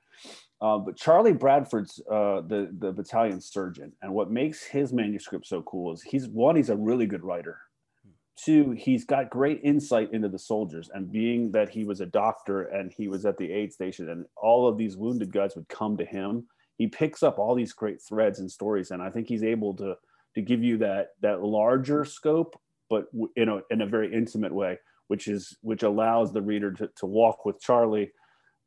Uh, 0.61 0.79
but 0.79 0.97
Charlie 0.97 1.33
Bradford's 1.33 2.01
uh, 2.11 2.41
the 2.43 2.75
the 2.79 2.93
battalion 2.93 3.41
surgeon, 3.41 3.93
and 4.01 4.13
what 4.13 4.31
makes 4.31 4.65
his 4.65 4.93
manuscript 4.93 5.47
so 5.47 5.63
cool 5.63 5.93
is 5.93 6.01
he's 6.03 6.29
one 6.29 6.57
he's 6.57 6.71
a 6.71 6.77
really 6.77 7.07
good 7.07 7.25
writer. 7.25 7.59
Two, 8.45 8.71
he's 8.71 9.05
got 9.05 9.31
great 9.31 9.61
insight 9.65 10.13
into 10.13 10.29
the 10.29 10.39
soldiers, 10.39 10.91
and 10.95 11.11
being 11.11 11.51
that 11.53 11.69
he 11.69 11.85
was 11.85 12.01
a 12.01 12.07
doctor 12.07 12.63
and 12.63 12.93
he 12.93 13.09
was 13.09 13.27
at 13.27 13.37
the 13.37 13.51
aid 13.51 13.73
station, 13.73 14.09
and 14.11 14.27
all 14.37 14.69
of 14.69 14.79
these 14.79 14.97
wounded 14.97 15.33
guys 15.33 15.57
would 15.57 15.69
come 15.69 15.97
to 15.97 16.05
him, 16.05 16.47
he 16.77 16.87
picks 16.87 17.25
up 17.25 17.39
all 17.39 17.55
these 17.55 17.73
great 17.73 18.01
threads 18.01 18.39
and 18.39 18.51
stories, 18.51 18.93
and 18.93 19.03
I 19.03 19.11
think 19.11 19.29
he's 19.29 19.43
able 19.43 19.75
to 19.75 19.97
to 20.35 20.43
give 20.43 20.63
you 20.63 20.79
that 20.79 21.09
that 21.21 21.43
larger 21.43 22.05
scope, 22.05 22.61
but 22.89 23.07
in 23.35 23.49
a 23.49 23.61
in 23.71 23.83
a 23.83 23.87
very 23.87 24.15
intimate 24.15 24.55
way, 24.55 24.79
which 25.09 25.27
is 25.27 25.57
which 25.63 25.83
allows 25.83 26.33
the 26.33 26.43
reader 26.43 26.73
to, 26.73 26.89
to 26.97 27.07
walk 27.07 27.45
with 27.45 27.61
Charlie 27.61 28.13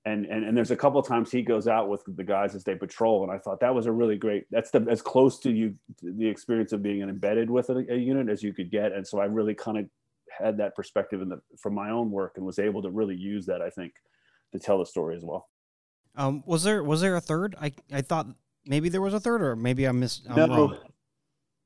and, 0.06 0.26
and 0.26 0.44
and 0.46 0.58
there's 0.58 0.72
a 0.72 0.76
couple 0.76 1.00
of 1.00 1.08
times 1.08 1.32
he 1.32 1.44
goes 1.44 1.68
out 1.68 1.88
with 1.88 2.04
the 2.08 2.24
guys 2.24 2.56
as 2.56 2.64
they 2.64 2.76
patrol 2.76 3.24
and 3.24 3.32
i 3.32 3.38
thought 3.38 3.60
that 3.60 3.74
was 3.74 3.86
a 3.86 3.92
really 3.92 4.16
great 4.16 4.46
that's 4.50 4.72
the 4.72 4.86
as 4.90 5.02
close 5.02 5.40
to 5.40 5.52
you 5.52 5.76
to 6.00 6.12
the 6.18 6.28
experience 6.28 6.74
of 6.74 6.82
being 6.82 7.02
embedded 7.02 7.50
with 7.50 7.70
a, 7.70 7.86
a, 7.90 7.96
unit 7.96 8.28
as 8.28 8.42
you 8.42 8.52
could 8.52 8.72
get 8.72 8.92
and 8.92 9.08
so 9.08 9.20
i 9.20 9.26
really 9.26 9.54
kind 9.54 9.78
of 9.78 9.86
had 10.36 10.58
that 10.58 10.76
perspective 10.76 11.22
in 11.22 11.30
the 11.30 11.40
from 11.60 11.76
my 11.76 11.92
own 11.92 12.10
work 12.10 12.34
and 12.36 12.46
was 12.46 12.58
able 12.58 12.82
to 12.82 12.90
really 12.90 13.16
use 13.16 13.46
that 13.46 13.62
i 13.62 13.70
think 13.70 13.94
to 14.52 14.60
tell 14.60 14.80
the 14.80 14.86
story 14.86 15.16
as 15.16 15.24
well. 15.24 15.50
Um 16.16 16.44
was 16.46 16.64
there 16.64 16.84
was 16.84 17.02
there 17.02 17.16
a 17.16 17.22
third? 17.22 17.56
I 17.60 17.72
i 17.92 18.02
thought 18.02 18.28
maybe 18.66 18.90
there 18.90 19.02
was 19.02 19.14
a 19.14 19.20
third 19.20 19.42
or 19.42 19.56
maybe 19.56 19.88
i 19.88 19.92
missed 19.92 20.26
I'm 20.30 20.36
no, 20.36 20.48
wrong 20.48 20.78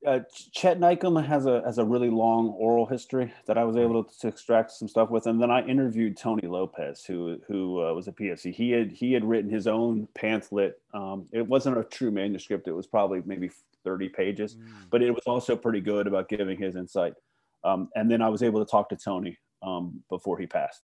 uh, 0.06 0.20
Chet 0.52 0.78
Nycum 0.78 1.26
has 1.26 1.46
a 1.46 1.62
has 1.64 1.78
a 1.78 1.84
really 1.84 2.10
long 2.10 2.50
oral 2.50 2.86
history 2.86 3.32
that 3.46 3.58
I 3.58 3.64
was 3.64 3.76
able 3.76 4.04
to, 4.04 4.18
to 4.20 4.28
extract 4.28 4.70
some 4.70 4.86
stuff 4.86 5.10
with, 5.10 5.26
and 5.26 5.42
then 5.42 5.50
I 5.50 5.66
interviewed 5.66 6.16
Tony 6.16 6.46
Lopez, 6.46 7.04
who 7.04 7.40
who 7.48 7.84
uh, 7.84 7.92
was 7.92 8.06
a 8.06 8.12
PFC. 8.12 8.54
He 8.54 8.70
had 8.70 8.92
he 8.92 9.12
had 9.12 9.24
written 9.24 9.50
his 9.50 9.66
own 9.66 10.06
pamphlet. 10.14 10.80
Um, 10.94 11.26
it 11.32 11.46
wasn't 11.46 11.78
a 11.78 11.84
true 11.84 12.12
manuscript; 12.12 12.68
it 12.68 12.72
was 12.72 12.86
probably 12.86 13.20
maybe 13.26 13.50
thirty 13.82 14.08
pages, 14.08 14.54
mm. 14.54 14.68
but 14.90 15.02
it 15.02 15.10
was 15.10 15.24
also 15.26 15.56
pretty 15.56 15.80
good 15.80 16.06
about 16.06 16.28
giving 16.28 16.56
his 16.56 16.76
insight. 16.76 17.14
Um, 17.64 17.88
and 17.96 18.08
then 18.08 18.22
I 18.22 18.28
was 18.28 18.44
able 18.44 18.64
to 18.64 18.70
talk 18.70 18.88
to 18.90 18.96
Tony 18.96 19.36
um, 19.62 20.02
before 20.08 20.38
he 20.38 20.46
passed. 20.46 20.82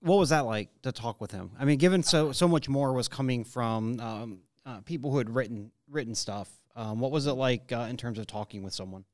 What 0.00 0.16
was 0.16 0.30
that 0.30 0.46
like 0.46 0.70
to 0.82 0.92
talk 0.92 1.20
with 1.20 1.32
him? 1.32 1.50
I 1.58 1.66
mean, 1.66 1.76
given 1.76 2.02
so 2.02 2.32
so 2.32 2.48
much 2.48 2.70
more 2.70 2.94
was 2.94 3.06
coming 3.08 3.44
from 3.44 4.00
um, 4.00 4.38
uh, 4.64 4.80
people 4.80 5.10
who 5.10 5.18
had 5.18 5.28
written 5.28 5.72
written 5.90 6.14
stuff 6.14 6.48
um, 6.78 7.00
what 7.00 7.10
was 7.10 7.26
it 7.26 7.32
like 7.32 7.72
uh, 7.72 7.86
in 7.90 7.96
terms 7.96 8.18
of 8.18 8.26
talking 8.26 8.62
with 8.62 8.72
someone? 8.72 9.04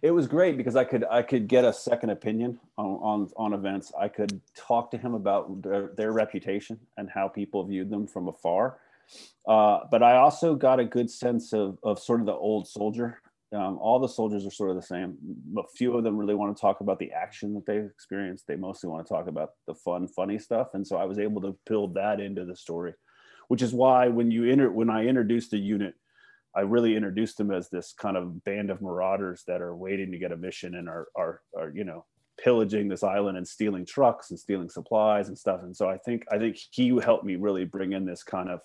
It 0.00 0.10
was 0.10 0.26
great 0.26 0.56
because 0.56 0.74
I 0.74 0.84
could 0.84 1.04
I 1.10 1.22
could 1.22 1.46
get 1.46 1.64
a 1.64 1.72
second 1.72 2.10
opinion 2.10 2.58
on 2.78 2.86
on, 2.86 3.30
on 3.36 3.52
events. 3.52 3.92
I 3.98 4.08
could 4.08 4.40
talk 4.56 4.90
to 4.92 4.98
him 4.98 5.14
about 5.14 5.62
their, 5.62 5.92
their 5.96 6.12
reputation 6.12 6.80
and 6.96 7.10
how 7.10 7.28
people 7.28 7.64
viewed 7.64 7.90
them 7.90 8.06
from 8.06 8.28
afar. 8.28 8.78
Uh, 9.46 9.80
but 9.90 10.02
I 10.02 10.16
also 10.16 10.54
got 10.54 10.80
a 10.80 10.84
good 10.84 11.10
sense 11.10 11.52
of 11.52 11.78
of 11.82 11.98
sort 11.98 12.20
of 12.20 12.26
the 12.26 12.32
old 12.32 12.66
soldier. 12.66 13.20
Um, 13.54 13.76
all 13.78 13.98
the 13.98 14.08
soldiers 14.08 14.46
are 14.46 14.50
sort 14.50 14.70
of 14.70 14.76
the 14.76 14.82
same. 14.82 15.18
A 15.58 15.62
few 15.76 15.94
of 15.96 16.04
them 16.04 16.16
really 16.16 16.34
want 16.34 16.56
to 16.56 16.60
talk 16.60 16.80
about 16.80 16.98
the 16.98 17.12
action 17.12 17.52
that 17.52 17.66
they've 17.66 17.84
experienced. 17.84 18.46
They 18.46 18.56
mostly 18.56 18.88
want 18.88 19.06
to 19.06 19.12
talk 19.12 19.26
about 19.26 19.50
the 19.66 19.74
fun, 19.74 20.08
funny 20.08 20.38
stuff. 20.38 20.68
And 20.72 20.86
so 20.86 20.96
I 20.96 21.04
was 21.04 21.18
able 21.18 21.42
to 21.42 21.54
build 21.66 21.92
that 21.94 22.18
into 22.18 22.46
the 22.46 22.56
story, 22.56 22.94
which 23.48 23.60
is 23.60 23.74
why 23.74 24.08
when 24.08 24.30
you 24.30 24.50
enter 24.50 24.72
when 24.72 24.88
I 24.88 25.04
introduced 25.04 25.50
the 25.50 25.58
unit 25.58 25.94
I 26.54 26.60
really 26.60 26.96
introduced 26.96 27.38
them 27.38 27.50
as 27.50 27.68
this 27.68 27.94
kind 27.98 28.16
of 28.16 28.44
band 28.44 28.70
of 28.70 28.82
marauders 28.82 29.42
that 29.46 29.62
are 29.62 29.74
waiting 29.74 30.12
to 30.12 30.18
get 30.18 30.32
a 30.32 30.36
mission 30.36 30.74
and 30.74 30.88
are, 30.88 31.08
are, 31.16 31.40
are, 31.56 31.72
you 31.74 31.84
know, 31.84 32.04
pillaging 32.42 32.88
this 32.88 33.02
island 33.02 33.38
and 33.38 33.46
stealing 33.46 33.86
trucks 33.86 34.30
and 34.30 34.38
stealing 34.38 34.68
supplies 34.68 35.28
and 35.28 35.38
stuff. 35.38 35.62
And 35.62 35.76
so 35.76 35.88
I 35.88 35.98
think, 35.98 36.24
I 36.30 36.38
think 36.38 36.56
he 36.70 36.98
helped 37.02 37.24
me 37.24 37.36
really 37.36 37.64
bring 37.64 37.92
in 37.92 38.04
this 38.04 38.22
kind 38.22 38.50
of, 38.50 38.60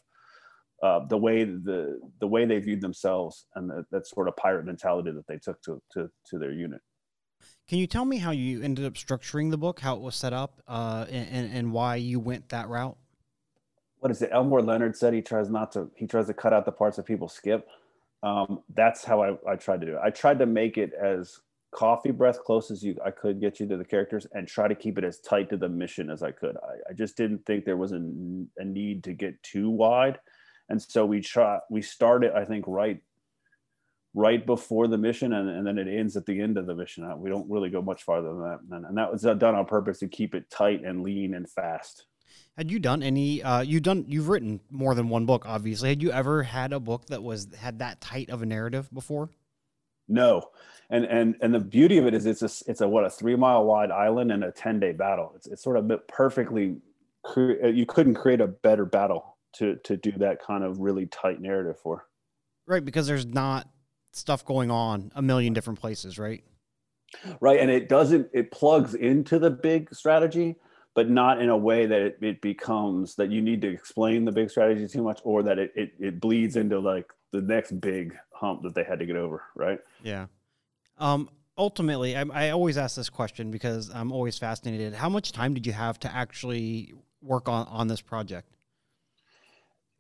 uh, 0.84 1.06
the 1.08 1.18
way 1.18 1.44
the 1.44 2.00
the 2.22 2.28
way 2.28 2.46
they 2.46 2.60
viewed 2.60 2.82
themselves 2.82 3.48
and 3.56 3.68
the, 3.68 3.84
that 3.90 4.06
sort 4.06 4.28
of 4.28 4.36
pirate 4.36 4.64
mentality 4.64 5.10
that 5.10 5.26
they 5.26 5.40
took 5.40 5.60
to, 5.64 5.82
to 5.92 6.08
to 6.28 6.38
their 6.38 6.52
unit. 6.52 6.82
Can 7.68 7.80
you 7.80 7.88
tell 7.88 8.06
me 8.06 8.18
how 8.18 8.30
you 8.30 8.62
ended 8.62 8.86
up 8.86 8.94
structuring 8.94 9.50
the 9.50 9.58
book, 9.58 9.80
how 9.80 9.96
it 9.96 10.02
was 10.02 10.16
set 10.16 10.34
up, 10.34 10.62
uh, 10.68 11.06
and, 11.10 11.52
and 11.52 11.72
why 11.74 11.96
you 11.96 12.20
went 12.20 12.50
that 12.50 12.70
route? 12.70 12.98
What 14.08 14.16
is 14.16 14.22
it? 14.22 14.30
Elmore 14.32 14.62
Leonard 14.62 14.96
said 14.96 15.14
he 15.14 15.22
tries 15.22 15.50
not 15.50 15.74
to 15.74 15.92
he 15.98 16.08
tries 16.08 16.28
to 16.28 16.34
cut 16.34 16.54
out 16.54 16.64
the 16.64 16.72
parts 16.72 16.96
that 16.96 17.04
people 17.04 17.28
skip. 17.28 17.68
Um, 18.24 18.62
that's 18.74 19.04
how 19.04 19.22
I, 19.22 19.36
I 19.46 19.58
tried 19.58 19.82
to 19.82 19.86
do 19.86 19.96
it. 19.96 20.02
I 20.02 20.12
tried 20.12 20.40
to 20.40 20.46
make 20.46 20.78
it 20.78 20.94
as 20.94 21.38
coffee 21.76 22.12
breath 22.12 22.42
close 22.42 22.72
as 22.72 22.82
you 22.82 22.96
I 23.06 23.12
could 23.12 23.42
get 23.42 23.60
you 23.60 23.68
to 23.68 23.76
the 23.76 23.84
characters 23.84 24.26
and 24.32 24.48
try 24.48 24.70
to 24.70 24.76
keep 24.76 24.98
it 24.98 25.04
as 25.04 25.20
tight 25.20 25.50
to 25.50 25.58
the 25.58 25.68
mission 25.68 26.10
as 26.10 26.24
I 26.24 26.32
could. 26.32 26.56
I, 26.56 26.92
I 26.92 26.94
just 26.94 27.18
didn't 27.18 27.46
think 27.46 27.66
there 27.66 27.76
was 27.76 27.92
a, 27.92 27.98
a 27.98 28.64
need 28.64 29.04
to 29.04 29.14
get 29.14 29.44
too 29.44 29.70
wide. 29.70 30.20
And 30.70 30.82
so 30.82 31.06
we 31.06 31.20
try 31.20 31.60
we 31.70 31.82
started, 31.82 32.32
I 32.32 32.46
think, 32.46 32.64
right 32.66 33.02
right 34.14 34.46
before 34.46 34.88
the 34.88 34.98
mission 34.98 35.34
and, 35.34 35.50
and 35.50 35.68
then 35.68 35.78
it 35.78 35.94
ends 35.94 36.16
at 36.16 36.26
the 36.26 36.40
end 36.40 36.58
of 36.58 36.66
the 36.66 36.76
mission. 36.76 37.04
We 37.20 37.30
don't 37.30 37.52
really 37.52 37.70
go 37.70 37.82
much 37.82 38.04
farther 38.04 38.30
than 38.30 38.40
that. 38.40 38.60
And, 38.72 38.86
and 38.86 38.98
that 38.98 39.12
was 39.12 39.24
done 39.24 39.44
on 39.44 39.66
purpose 39.66 40.00
to 40.00 40.08
keep 40.08 40.34
it 40.34 40.50
tight 40.50 40.86
and 40.86 41.04
lean 41.04 41.34
and 41.34 41.50
fast. 41.50 42.06
Had 42.58 42.72
you 42.72 42.80
done 42.80 43.04
any? 43.04 43.44
Uh, 43.44 43.62
you 43.62 43.80
done? 43.80 44.06
You've 44.08 44.30
written 44.30 44.60
more 44.72 44.96
than 44.96 45.10
one 45.10 45.26
book, 45.26 45.46
obviously. 45.46 45.90
Had 45.90 46.02
you 46.02 46.12
ever 46.12 46.44
had 46.44 46.74
a 46.74 46.80
book 46.80 47.06
that 47.08 47.22
was 47.22 47.48
had 47.56 47.80
that 47.80 48.02
tight 48.02 48.30
of 48.30 48.42
a 48.42 48.46
narrative 48.46 48.90
before? 48.92 49.30
No, 50.08 50.50
and 50.90 51.06
and 51.06 51.36
and 51.42 51.54
the 51.54 51.60
beauty 51.60 51.98
of 51.98 52.08
it 52.08 52.14
is 52.14 52.26
it's 52.26 52.42
a 52.42 52.70
it's 52.70 52.82
a 52.82 52.88
what 52.88 53.06
a 53.06 53.10
three 53.10 53.36
mile 53.36 53.66
wide 53.66 53.92
island 53.92 54.32
and 54.32 54.44
a 54.44 54.52
ten 54.52 54.80
day 54.80 54.92
battle. 54.92 55.34
It's 55.36 55.48
it's 55.48 55.64
sort 55.64 55.78
of 55.78 55.92
perfectly. 56.08 56.78
Uh, 57.36 57.68
you 57.68 57.86
couldn't 57.86 58.16
create 58.16 58.42
a 58.42 58.48
better 58.48 58.86
battle 58.86 59.38
to 59.54 59.76
to 59.84 59.98
do 59.98 60.12
that 60.14 60.42
kind 60.42 60.64
of 60.64 60.80
really 60.80 61.06
tight 61.08 61.42
narrative 61.42 61.78
for. 61.80 62.06
Right, 62.66 62.84
because 62.84 63.06
there's 63.06 63.26
not 63.26 63.68
stuff 64.14 64.44
going 64.46 64.72
on 64.72 65.12
a 65.16 65.22
million 65.22 65.54
different 65.54 65.80
places, 65.80 66.18
right? 66.18 66.44
Right, 67.40 67.60
and 67.60 67.70
it 67.70 67.88
doesn't. 67.88 68.30
It 68.34 68.52
plugs 68.52 68.94
into 68.94 69.40
the 69.40 69.50
big 69.50 69.94
strategy 69.94 70.56
but 70.98 71.12
not 71.12 71.40
in 71.40 71.50
a 71.50 71.56
way 71.56 71.86
that 71.86 72.02
it, 72.02 72.18
it 72.22 72.42
becomes 72.42 73.14
that 73.18 73.30
you 73.30 73.40
need 73.40 73.62
to 73.62 73.68
explain 73.68 74.26
the 74.26 74.32
big 74.32 74.50
strategy 74.50 74.88
too 74.88 75.04
much 75.04 75.22
or 75.24 75.44
that 75.44 75.60
it, 75.60 75.72
it, 75.76 75.94
it 76.00 76.20
bleeds 76.20 76.56
into 76.56 76.80
like 76.80 77.06
the 77.32 77.40
next 77.40 77.80
big 77.80 78.18
hump 78.34 78.64
that 78.64 78.74
they 78.74 78.84
had 78.84 78.98
to 78.98 79.06
get 79.06 79.16
over 79.16 79.44
right? 79.56 79.80
Yeah. 80.02 80.26
Um 80.98 81.30
ultimately 81.56 82.18
I, 82.18 82.24
I 82.34 82.50
always 82.50 82.80
ask 82.80 82.96
this 82.96 83.12
question 83.12 83.52
because 83.52 83.92
i'm 83.94 84.12
always 84.12 84.40
fascinated. 84.40 84.96
How 84.96 85.08
much 85.08 85.32
time 85.32 85.54
did 85.54 85.68
you 85.68 85.74
have 85.74 86.00
to 86.00 86.12
actually 86.12 86.96
work 87.22 87.48
on 87.48 87.68
on 87.68 87.88
this 87.88 88.02
project? 88.02 88.50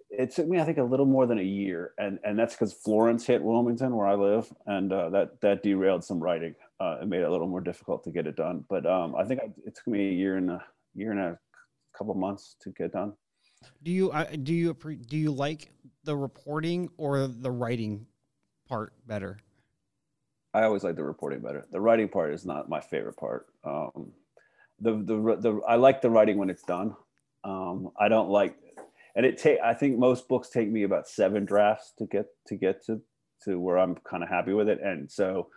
It 0.10 0.32
took 0.32 0.48
me 0.48 0.60
i 0.60 0.64
think 0.64 0.80
a 0.80 0.84
little 0.84 1.06
more 1.06 1.28
than 1.28 1.38
a 1.38 1.50
year 1.62 1.92
and 2.00 2.18
and 2.24 2.40
that's 2.40 2.56
because 2.56 2.74
florence 2.74 3.28
hit 3.28 3.44
wilmington 3.44 3.96
where 3.96 4.08
i 4.08 4.16
live 4.16 4.52
and 4.66 4.92
uh, 4.92 5.10
that 5.12 5.42
that 5.42 5.62
derailed 5.62 6.04
some 6.04 6.20
writing. 6.20 6.56
Uh, 6.80 7.00
it 7.02 7.08
made 7.08 7.22
it 7.22 7.24
a 7.24 7.32
little 7.32 7.48
more 7.48 7.62
difficult 7.62 8.04
to 8.06 8.12
get 8.12 8.26
it 8.26 8.36
done 8.36 8.66
but 8.68 8.86
um, 8.88 9.16
i 9.16 9.24
think 9.24 9.42
I, 9.42 9.52
it 9.66 9.76
took 9.76 9.86
me 9.86 10.10
a 10.10 10.14
year 10.14 10.38
and 10.38 10.50
a 10.50 10.64
year 10.98 11.12
and 11.12 11.20
a 11.20 11.38
couple 11.98 12.14
months 12.16 12.56
to 12.62 12.72
get 12.72 12.94
done. 12.94 13.14
Do 13.84 13.92
you 13.92 14.12
uh, 14.12 14.26
do 14.44 14.54
you 14.54 14.74
do 15.08 15.18
you 15.18 15.32
like 15.32 15.72
the 16.04 16.16
reporting 16.16 16.90
or 16.98 17.28
the 17.28 17.52
writing 17.52 18.06
part 18.68 18.94
better? 19.08 19.40
I 20.54 20.64
always 20.64 20.84
like 20.84 20.96
the 20.96 21.04
reporting 21.04 21.42
better. 21.42 21.66
The 21.72 21.80
writing 21.80 22.10
part 22.10 22.34
is 22.34 22.46
not 22.46 22.70
my 22.70 22.80
favorite 22.80 23.18
part. 23.18 23.48
Um, 23.64 24.12
the, 24.80 24.92
the 24.94 25.38
the 25.40 25.62
I 25.68 25.76
like 25.76 26.02
the 26.02 26.10
writing 26.10 26.38
when 26.38 26.50
it's 26.50 26.64
done. 26.64 26.96
Um, 27.44 27.92
I 28.00 28.08
don't 28.08 28.30
like, 28.30 28.56
and 29.16 29.26
it 29.26 29.38
take. 29.38 29.60
I 29.60 29.74
think 29.74 29.98
most 29.98 30.28
books 30.28 30.50
take 30.50 30.70
me 30.70 30.84
about 30.84 31.08
seven 31.08 31.46
drafts 31.46 31.94
to 31.98 32.06
get 32.06 32.26
to 32.48 32.56
get 32.56 32.86
to 32.86 33.02
to 33.46 33.60
where 33.60 33.78
I'm 33.78 33.96
kind 33.96 34.24
of 34.24 34.30
happy 34.30 34.54
with 34.54 34.68
it. 34.70 34.80
And 34.82 35.12
so, 35.12 35.48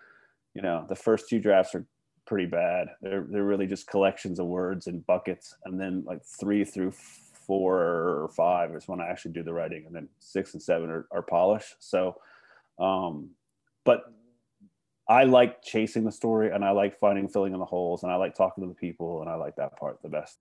you 0.55 0.63
know, 0.63 0.85
the 0.89 0.97
first 0.97 1.29
two 1.29 1.39
drafts 1.39 1.75
are 1.75 1.87
pretty 2.31 2.47
bad. 2.47 2.91
They're 3.03 3.27
they're 3.29 3.45
really 3.45 3.67
just 3.67 3.89
collections 3.89 4.39
of 4.39 4.47
words 4.47 4.87
and 4.87 5.05
buckets, 5.05 5.57
and 5.65 5.79
then 5.81 6.05
like 6.07 6.23
three 6.25 6.65
through 6.65 6.93
four 6.93 7.77
or 7.81 8.31
five 8.37 8.73
is 8.77 8.87
when 8.87 9.01
I 9.01 9.09
actually 9.09 9.33
do 9.33 9.43
the 9.43 9.53
writing, 9.53 9.85
and 9.85 9.95
then 9.95 10.09
six 10.21 10.55
and 10.55 10.63
seven 10.63 10.91
are, 10.91 11.07
are 11.11 11.23
polished. 11.23 11.75
So, 11.81 12.15
um, 12.79 13.31
but 13.85 14.05
I 15.09 15.25
like 15.25 15.61
chasing 15.65 16.05
the 16.05 16.13
story, 16.13 16.53
and 16.53 16.65
I 16.65 16.71
like 16.71 17.01
finding 17.01 17.29
filling 17.29 17.53
in 17.53 17.59
the 17.59 17.65
holes, 17.65 18.05
and 18.05 18.13
I 18.13 18.15
like 18.15 18.37
talking 18.37 18.63
to 18.63 18.69
the 18.69 18.77
people, 18.77 19.23
and 19.23 19.29
I 19.29 19.35
like 19.35 19.57
that 19.57 19.77
part 19.77 19.99
the 20.01 20.09
best. 20.09 20.39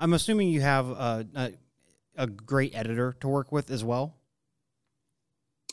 I'm 0.00 0.14
assuming 0.14 0.48
you 0.48 0.62
have 0.62 0.88
a, 0.88 1.26
a, 1.36 1.52
a 2.16 2.26
great 2.26 2.74
editor 2.74 3.14
to 3.20 3.28
work 3.28 3.52
with 3.52 3.70
as 3.70 3.84
well. 3.84 4.16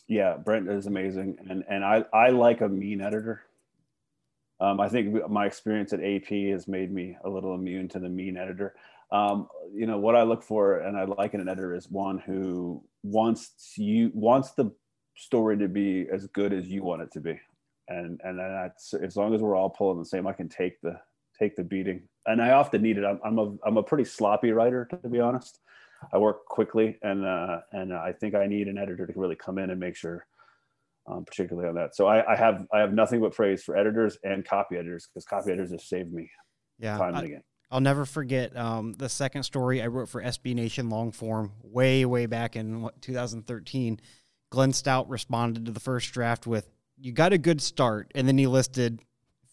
Yeah, 0.10 0.36
Brent 0.36 0.68
is 0.68 0.86
amazing, 0.86 1.38
and 1.50 1.63
and 1.70 1.86
I 1.86 2.03
I 2.12 2.32
like 2.32 2.60
a 2.60 2.68
mean 2.68 3.00
editor. 3.00 3.44
Um, 4.63 4.79
I 4.79 4.88
think 4.88 5.29
my 5.29 5.46
experience 5.46 5.91
at 5.91 6.00
AP 6.01 6.29
has 6.53 6.67
made 6.67 6.91
me 7.00 7.17
a 7.25 7.29
little 7.29 7.53
immune 7.53 7.88
to 7.89 8.00
the 8.00 8.08
mean 8.10 8.38
editor. 8.38 8.75
Um, 9.12 9.48
you 9.74 9.86
know 9.86 10.00
what 10.00 10.15
I 10.15 10.24
look 10.24 10.41
for, 10.41 10.79
and 10.79 10.98
I 10.98 11.03
like 11.03 11.34
in 11.34 11.41
an 11.41 11.50
editor 11.50 11.75
is 11.75 11.91
one 11.91 12.17
who 12.17 12.84
wants 13.03 13.74
you 13.77 14.12
wants 14.13 14.51
the 14.51 14.72
story 15.15 15.58
to 15.58 15.67
be 15.67 16.08
as 16.12 16.27
good 16.27 16.53
as 16.53 16.67
you 16.67 16.82
want 16.84 17.01
it 17.01 17.12
to 17.12 17.20
be. 17.20 17.39
and 17.89 18.22
and 18.24 18.39
that's 18.39 18.93
as 18.93 19.15
long 19.15 19.34
as 19.36 19.41
we're 19.41 19.55
all 19.55 19.70
pulling 19.70 20.00
the 20.00 20.05
same, 20.05 20.27
I 20.27 20.34
can 20.34 20.50
take 20.50 20.79
the 20.82 21.00
take 21.38 21.55
the 21.55 21.63
beating. 21.63 22.03
And 22.25 22.41
I 22.41 22.51
often 22.51 22.82
need 22.82 22.98
it. 22.98 23.03
I'm, 23.03 23.20
I'm 23.24 23.39
a 23.39 23.55
I'm 23.65 23.77
a 23.77 23.84
pretty 23.84 24.05
sloppy 24.05 24.51
writer, 24.51 24.86
to 24.86 25.10
be 25.10 25.20
honest. 25.20 25.60
I 26.13 26.17
work 26.17 26.46
quickly, 26.46 26.98
and 27.01 27.25
uh, 27.25 27.60
and 27.72 27.93
I 27.93 28.13
think 28.13 28.36
I 28.36 28.46
need 28.48 28.67
an 28.67 28.77
editor 28.77 29.05
to 29.08 29.13
really 29.15 29.36
come 29.36 29.58
in 29.58 29.70
and 29.70 29.79
make 29.79 29.96
sure, 29.96 30.25
um, 31.08 31.26
particularly 31.26 31.68
on 31.70 31.76
that. 31.76 31.96
So 31.96 32.08
I, 32.08 32.34
I 32.34 32.36
have 32.36 32.66
I 32.74 32.80
have 32.80 32.94
nothing 32.94 33.20
but 33.22 33.34
praise 33.34 33.64
for 33.64 33.76
editors 33.78 34.18
and 34.24 34.46
copy 34.46 34.76
editors 34.78 35.08
because 35.08 35.26
copy 35.26 35.52
editors 35.52 35.72
have 35.72 35.82
saved 35.82 36.12
me 36.14 36.30
Yeah. 36.80 36.98
time 36.98 37.16
I- 37.16 37.20
and 37.20 37.28
again. 37.28 37.44
I'll 37.72 37.82
never 37.82 38.06
forget 38.06 38.56
um, 38.56 38.94
the 38.94 39.10
second 39.10 39.42
story 39.44 39.82
I 39.82 39.88
wrote 39.88 40.08
for 40.08 40.22
SB 40.22 40.54
Nation 40.54 40.90
long 40.92 41.12
form 41.12 41.54
way, 41.64 42.06
way 42.06 42.28
back 42.28 42.56
in 42.56 42.84
what, 42.84 43.02
2013. 43.02 44.00
Glenn 44.52 44.72
Stout 44.74 45.10
responded 45.10 45.66
to 45.66 45.72
the 45.72 45.80
first 45.80 46.12
draft 46.14 46.46
with, 46.46 46.70
You 47.00 47.12
got 47.14 47.34
a 47.34 47.40
good 47.40 47.62
start. 47.64 48.12
And 48.14 48.28
then 48.28 48.38
he 48.38 48.46
listed 48.46 49.00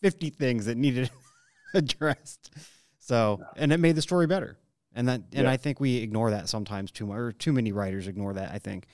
50 0.03 0.29
things 0.29 0.67
that 0.67 0.77
needed 0.77 1.09
addressed. 1.75 2.51
So, 2.99 3.41
and 3.57 3.73
it 3.73 3.79
made 3.81 3.97
the 3.97 4.03
story 4.03 4.27
better. 4.27 4.59
And 4.95 5.09
that, 5.09 5.23
and 5.33 5.45
Yeah. 5.45 5.51
I 5.51 5.57
think 5.57 5.81
we 5.81 5.97
ignore 5.97 6.31
that 6.33 6.47
sometimes 6.51 6.91
too 6.91 7.07
much, 7.07 7.17
or 7.17 7.33
too 7.33 7.55
many 7.55 7.73
writers 7.73 8.07
ignore 8.07 8.35
that. 8.35 8.51
I 8.53 8.59
think 8.59 8.87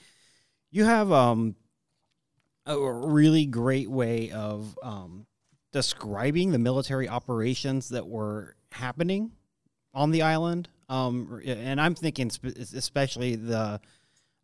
you 0.71 0.85
have 0.85 1.11
um, 1.11 1.55
a 2.75 2.91
really 2.91 3.45
great 3.45 3.89
way 3.89 4.31
of 4.31 4.77
um, 4.83 5.25
describing 5.71 6.51
the 6.51 6.59
military 6.59 7.07
operations 7.07 7.89
that 7.89 8.07
were 8.07 8.55
happening 8.71 9.31
on 9.93 10.11
the 10.11 10.21
island. 10.21 10.69
Um, 10.89 11.41
and 11.45 11.81
I'm 11.81 11.95
thinking 11.95 12.29
spe- 12.29 12.57
especially 12.73 13.35
the 13.35 13.81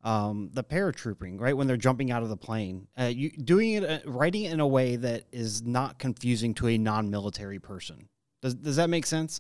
um, 0.03 0.49
the 0.51 0.63
paratrooping, 0.63 1.39
right 1.39 1.55
when 1.55 1.67
they're 1.67 1.77
jumping 1.77 2.11
out 2.11 2.23
of 2.23 2.29
the 2.29 2.35
plane. 2.37 2.87
Uh, 2.99 3.05
you 3.05 3.29
doing 3.31 3.71
it, 3.71 3.83
uh, 3.85 3.99
writing 4.05 4.43
it 4.43 4.51
in 4.51 4.59
a 4.59 4.67
way 4.67 4.97
that 4.97 5.23
is 5.31 5.63
not 5.63 5.97
confusing 5.97 6.53
to 6.55 6.67
a 6.67 6.77
non-military 6.77 7.59
person. 7.59 8.09
Does 8.41 8.53
does 8.55 8.75
that 8.75 8.89
make 8.89 9.05
sense? 9.05 9.39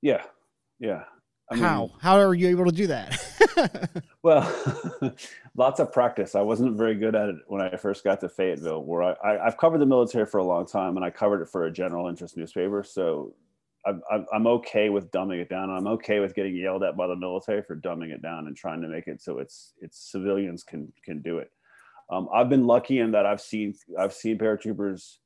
Yeah, 0.00 0.22
yeah. 0.78 1.04
I 1.50 1.54
mean, 1.54 1.64
How 1.64 1.90
how 2.00 2.18
are 2.18 2.34
you 2.34 2.48
able 2.48 2.66
to 2.66 2.72
do 2.72 2.86
that? 2.88 3.18
Well, 4.22 5.14
lots 5.56 5.80
of 5.80 5.92
practice. 5.92 6.34
I 6.34 6.40
wasn't 6.40 6.76
very 6.76 6.94
good 6.94 7.14
at 7.14 7.28
it 7.28 7.36
when 7.46 7.60
I 7.62 7.76
first 7.76 8.04
got 8.04 8.20
to 8.20 8.28
Fayetteville, 8.28 8.82
where 8.82 9.02
I, 9.02 9.12
I, 9.24 9.46
I've 9.46 9.56
covered 9.56 9.78
the 9.78 9.86
military 9.86 10.26
for 10.26 10.38
a 10.38 10.44
long 10.44 10.66
time 10.66 10.96
and 10.96 11.04
I 11.04 11.10
covered 11.10 11.42
it 11.42 11.48
for 11.48 11.64
a 11.64 11.72
general 11.72 12.08
interest 12.08 12.36
newspaper. 12.36 12.82
So 12.82 13.34
I'm, 13.86 14.02
I'm, 14.10 14.26
I'm 14.34 14.46
okay 14.48 14.90
with 14.90 15.10
dumbing 15.10 15.40
it 15.40 15.48
down. 15.48 15.70
I'm 15.70 15.86
okay 15.86 16.20
with 16.20 16.34
getting 16.34 16.56
yelled 16.56 16.82
at 16.82 16.96
by 16.96 17.06
the 17.06 17.16
military 17.16 17.62
for 17.62 17.76
dumbing 17.76 18.12
it 18.12 18.22
down 18.22 18.48
and 18.48 18.56
trying 18.56 18.82
to 18.82 18.88
make 18.88 19.06
it 19.06 19.22
so 19.22 19.38
it's, 19.38 19.72
it's 19.80 20.10
civilians 20.10 20.62
can, 20.64 20.92
can 21.04 21.22
do 21.22 21.38
it. 21.38 21.50
Um, 22.10 22.28
I've 22.34 22.48
been 22.48 22.66
lucky 22.66 22.98
in 22.98 23.12
that 23.12 23.24
I've 23.24 23.40
seen, 23.40 23.74
I've 23.98 24.12
seen 24.12 24.36
paratroopers 24.36 25.16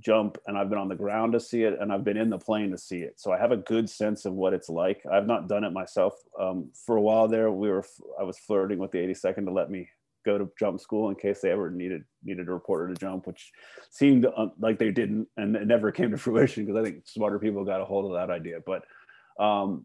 jump 0.00 0.38
and 0.46 0.56
I've 0.56 0.68
been 0.68 0.78
on 0.78 0.88
the 0.88 0.94
ground 0.94 1.32
to 1.32 1.40
see 1.40 1.62
it 1.62 1.76
and 1.80 1.92
I've 1.92 2.04
been 2.04 2.16
in 2.16 2.30
the 2.30 2.38
plane 2.38 2.70
to 2.70 2.78
see 2.78 2.98
it. 2.98 3.18
So 3.18 3.32
I 3.32 3.38
have 3.38 3.52
a 3.52 3.56
good 3.56 3.90
sense 3.90 4.24
of 4.24 4.34
what 4.34 4.52
it's 4.52 4.68
like. 4.68 5.02
I've 5.10 5.26
not 5.26 5.48
done 5.48 5.64
it 5.64 5.72
myself. 5.72 6.14
Um, 6.38 6.70
for 6.86 6.96
a 6.96 7.00
while 7.00 7.26
there, 7.26 7.50
we 7.50 7.68
were 7.68 7.84
I 8.18 8.22
was 8.22 8.38
flirting 8.38 8.78
with 8.78 8.92
the 8.92 8.98
82nd 8.98 9.46
to 9.46 9.52
let 9.52 9.70
me 9.70 9.88
go 10.24 10.38
to 10.38 10.50
jump 10.58 10.80
school 10.80 11.08
in 11.08 11.16
case 11.16 11.40
they 11.40 11.50
ever 11.50 11.70
needed 11.70 12.04
needed 12.22 12.48
a 12.48 12.52
reporter 12.52 12.88
to 12.88 12.94
jump, 12.94 13.26
which 13.26 13.50
seemed 13.90 14.26
uh, 14.26 14.46
like 14.60 14.78
they 14.78 14.90
didn't 14.90 15.28
and 15.36 15.56
it 15.56 15.66
never 15.66 15.90
came 15.98 16.10
to 16.10 16.18
fruition 16.18 16.64
because 16.64 16.80
I 16.80 16.84
think 16.84 17.06
smarter 17.06 17.38
people 17.38 17.64
got 17.64 17.80
a 17.80 17.84
hold 17.84 18.06
of 18.06 18.12
that 18.12 18.32
idea. 18.32 18.58
But 18.64 18.84
um, 19.42 19.84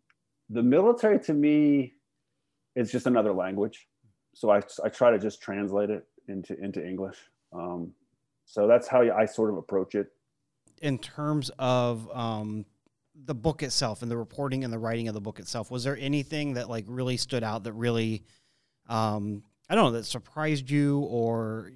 the 0.49 0.63
military 0.63 1.19
to 1.21 1.33
me 1.33 1.93
is 2.75 2.91
just 2.91 3.07
another 3.07 3.33
language. 3.33 3.87
So 4.35 4.49
I, 4.49 4.61
I 4.83 4.89
try 4.89 5.11
to 5.11 5.19
just 5.19 5.41
translate 5.41 5.89
it 5.89 6.05
into 6.27 6.55
into 6.59 6.85
English. 6.85 7.17
Um, 7.51 7.93
so 8.53 8.67
that's 8.67 8.87
how 8.87 9.01
I 9.01 9.25
sort 9.25 9.49
of 9.49 9.57
approach 9.57 9.95
it. 9.95 10.07
in 10.79 10.99
terms 10.99 11.49
of 11.57 12.07
um, 12.15 12.65
the 13.15 13.33
book 13.33 13.63
itself 13.63 14.03
and 14.03 14.11
the 14.11 14.17
reporting 14.17 14.63
and 14.63 14.71
the 14.71 14.77
writing 14.77 15.07
of 15.07 15.15
the 15.15 15.21
book 15.21 15.39
itself, 15.39 15.71
was 15.71 15.83
there 15.83 15.97
anything 15.99 16.53
that 16.53 16.69
like 16.69 16.85
really 16.87 17.17
stood 17.17 17.43
out 17.43 17.63
that 17.63 17.73
really, 17.73 18.23
um, 18.87 19.41
I 19.67 19.73
don't 19.73 19.85
know, 19.85 19.91
that 19.91 20.05
surprised 20.05 20.69
you 20.69 20.99
or 20.99 21.71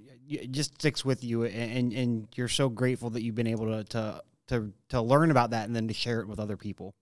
just 0.52 0.76
sticks 0.76 1.04
with 1.04 1.24
you, 1.24 1.46
and 1.46 1.94
and 1.94 2.28
you're 2.36 2.48
so 2.48 2.70
grateful 2.70 3.10
that 3.10 3.24
you've 3.24 3.34
been 3.34 3.48
able 3.48 3.66
to 3.66 3.84
to 3.86 4.22
to, 4.50 4.72
to 4.90 5.02
learn 5.02 5.32
about 5.32 5.50
that 5.50 5.66
and 5.66 5.76
then 5.76 5.88
to 5.88 5.96
share 5.96 6.20
it 6.22 6.28
with 6.28 6.40
other 6.40 6.58
people. 6.58 6.94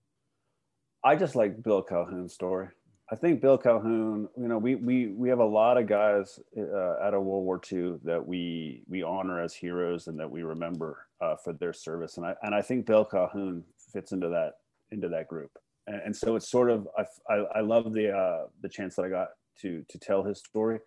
I 1.04 1.16
just 1.16 1.36
like 1.36 1.62
Bill 1.62 1.82
Calhoun's 1.82 2.32
story. 2.32 2.68
I 3.10 3.14
think 3.14 3.40
Bill 3.40 3.56
Calhoun, 3.56 4.28
you 4.36 4.48
know, 4.48 4.58
we 4.58 4.74
we 4.74 5.08
we 5.08 5.28
have 5.28 5.38
a 5.38 5.44
lot 5.44 5.78
of 5.78 5.86
guys 5.86 6.40
uh, 6.58 6.96
out 7.00 7.14
of 7.14 7.22
World 7.22 7.44
War 7.44 7.60
II 7.72 7.98
that 8.02 8.24
we 8.24 8.82
we 8.88 9.04
honor 9.04 9.40
as 9.40 9.54
heroes 9.54 10.08
and 10.08 10.18
that 10.18 10.28
we 10.28 10.42
remember 10.42 11.06
uh, 11.20 11.36
for 11.36 11.52
their 11.52 11.72
service, 11.72 12.16
and 12.16 12.26
I 12.26 12.34
and 12.42 12.52
I 12.52 12.62
think 12.62 12.84
Bill 12.84 13.04
Calhoun 13.04 13.62
fits 13.92 14.10
into 14.10 14.28
that 14.30 14.54
into 14.90 15.08
that 15.08 15.28
group, 15.28 15.52
and, 15.86 16.00
and 16.06 16.16
so 16.16 16.34
it's 16.34 16.50
sort 16.50 16.68
of 16.68 16.88
I, 16.98 17.04
I, 17.32 17.36
I 17.56 17.60
love 17.60 17.92
the 17.92 18.10
uh, 18.10 18.46
the 18.62 18.68
chance 18.68 18.96
that 18.96 19.04
I 19.04 19.08
got 19.08 19.28
to 19.60 19.84
to 19.88 19.98
tell 19.98 20.24
his 20.24 20.40
story, 20.40 20.80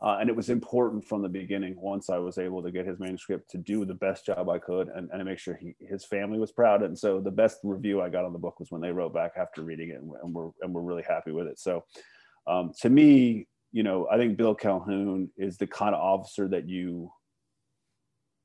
uh, 0.00 0.18
and 0.20 0.30
it 0.30 0.36
was 0.36 0.48
important 0.48 1.04
from 1.04 1.22
the 1.22 1.28
beginning. 1.28 1.74
Once 1.76 2.08
I 2.08 2.18
was 2.18 2.38
able 2.38 2.62
to 2.62 2.70
get 2.70 2.86
his 2.86 3.00
manuscript 3.00 3.50
to 3.50 3.58
do 3.58 3.84
the 3.84 3.94
best 3.94 4.24
job 4.24 4.48
I 4.48 4.58
could, 4.58 4.88
and, 4.88 5.10
and 5.10 5.18
to 5.18 5.24
make 5.24 5.38
sure 5.38 5.56
he, 5.56 5.74
his 5.80 6.04
family 6.04 6.38
was 6.38 6.52
proud. 6.52 6.82
And 6.82 6.96
so 6.96 7.20
the 7.20 7.32
best 7.32 7.58
review 7.64 8.00
I 8.00 8.08
got 8.08 8.24
on 8.24 8.32
the 8.32 8.38
book 8.38 8.60
was 8.60 8.70
when 8.70 8.80
they 8.80 8.92
wrote 8.92 9.12
back 9.12 9.32
after 9.36 9.62
reading 9.62 9.90
it, 9.90 10.00
and, 10.00 10.12
and 10.22 10.34
we're 10.34 10.50
and 10.60 10.72
we're 10.72 10.82
really 10.82 11.04
happy 11.08 11.32
with 11.32 11.48
it. 11.48 11.58
So 11.58 11.84
um, 12.46 12.72
to 12.80 12.90
me, 12.90 13.48
you 13.72 13.82
know, 13.82 14.06
I 14.10 14.16
think 14.16 14.36
Bill 14.36 14.54
Calhoun 14.54 15.30
is 15.36 15.58
the 15.58 15.66
kind 15.66 15.94
of 15.94 16.00
officer 16.00 16.46
that 16.48 16.68
you 16.68 17.10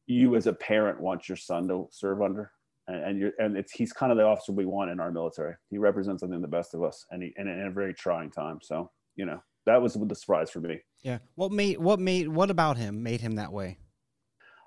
you 0.07 0.35
as 0.35 0.47
a 0.47 0.53
parent 0.53 0.99
want 0.99 1.29
your 1.29 1.37
son 1.37 1.67
to 1.67 1.87
serve 1.91 2.21
under. 2.21 2.51
And, 2.87 3.03
and 3.03 3.19
you're, 3.19 3.31
and 3.39 3.55
it's 3.55 3.71
he's 3.71 3.93
kind 3.93 4.11
of 4.11 4.17
the 4.17 4.25
officer 4.25 4.51
we 4.51 4.65
want 4.65 4.91
in 4.91 4.99
our 4.99 5.11
military. 5.11 5.53
He 5.69 5.77
represents 5.77 6.23
I 6.23 6.27
think 6.27 6.41
the 6.41 6.47
best 6.47 6.73
of 6.73 6.83
us, 6.83 7.05
and 7.11 7.21
he 7.21 7.33
and 7.37 7.47
in 7.47 7.67
a 7.67 7.71
very 7.71 7.93
trying 7.93 8.31
time. 8.31 8.59
So 8.61 8.89
you 9.15 9.25
know 9.25 9.41
that 9.65 9.81
was 9.81 9.93
the 9.93 10.15
surprise 10.15 10.49
for 10.49 10.59
me. 10.59 10.81
Yeah. 11.01 11.19
What 11.35 11.51
made 11.51 11.77
what 11.79 11.99
made 11.99 12.27
what 12.27 12.49
about 12.49 12.77
him 12.77 13.03
made 13.03 13.21
him 13.21 13.35
that 13.35 13.51
way? 13.51 13.77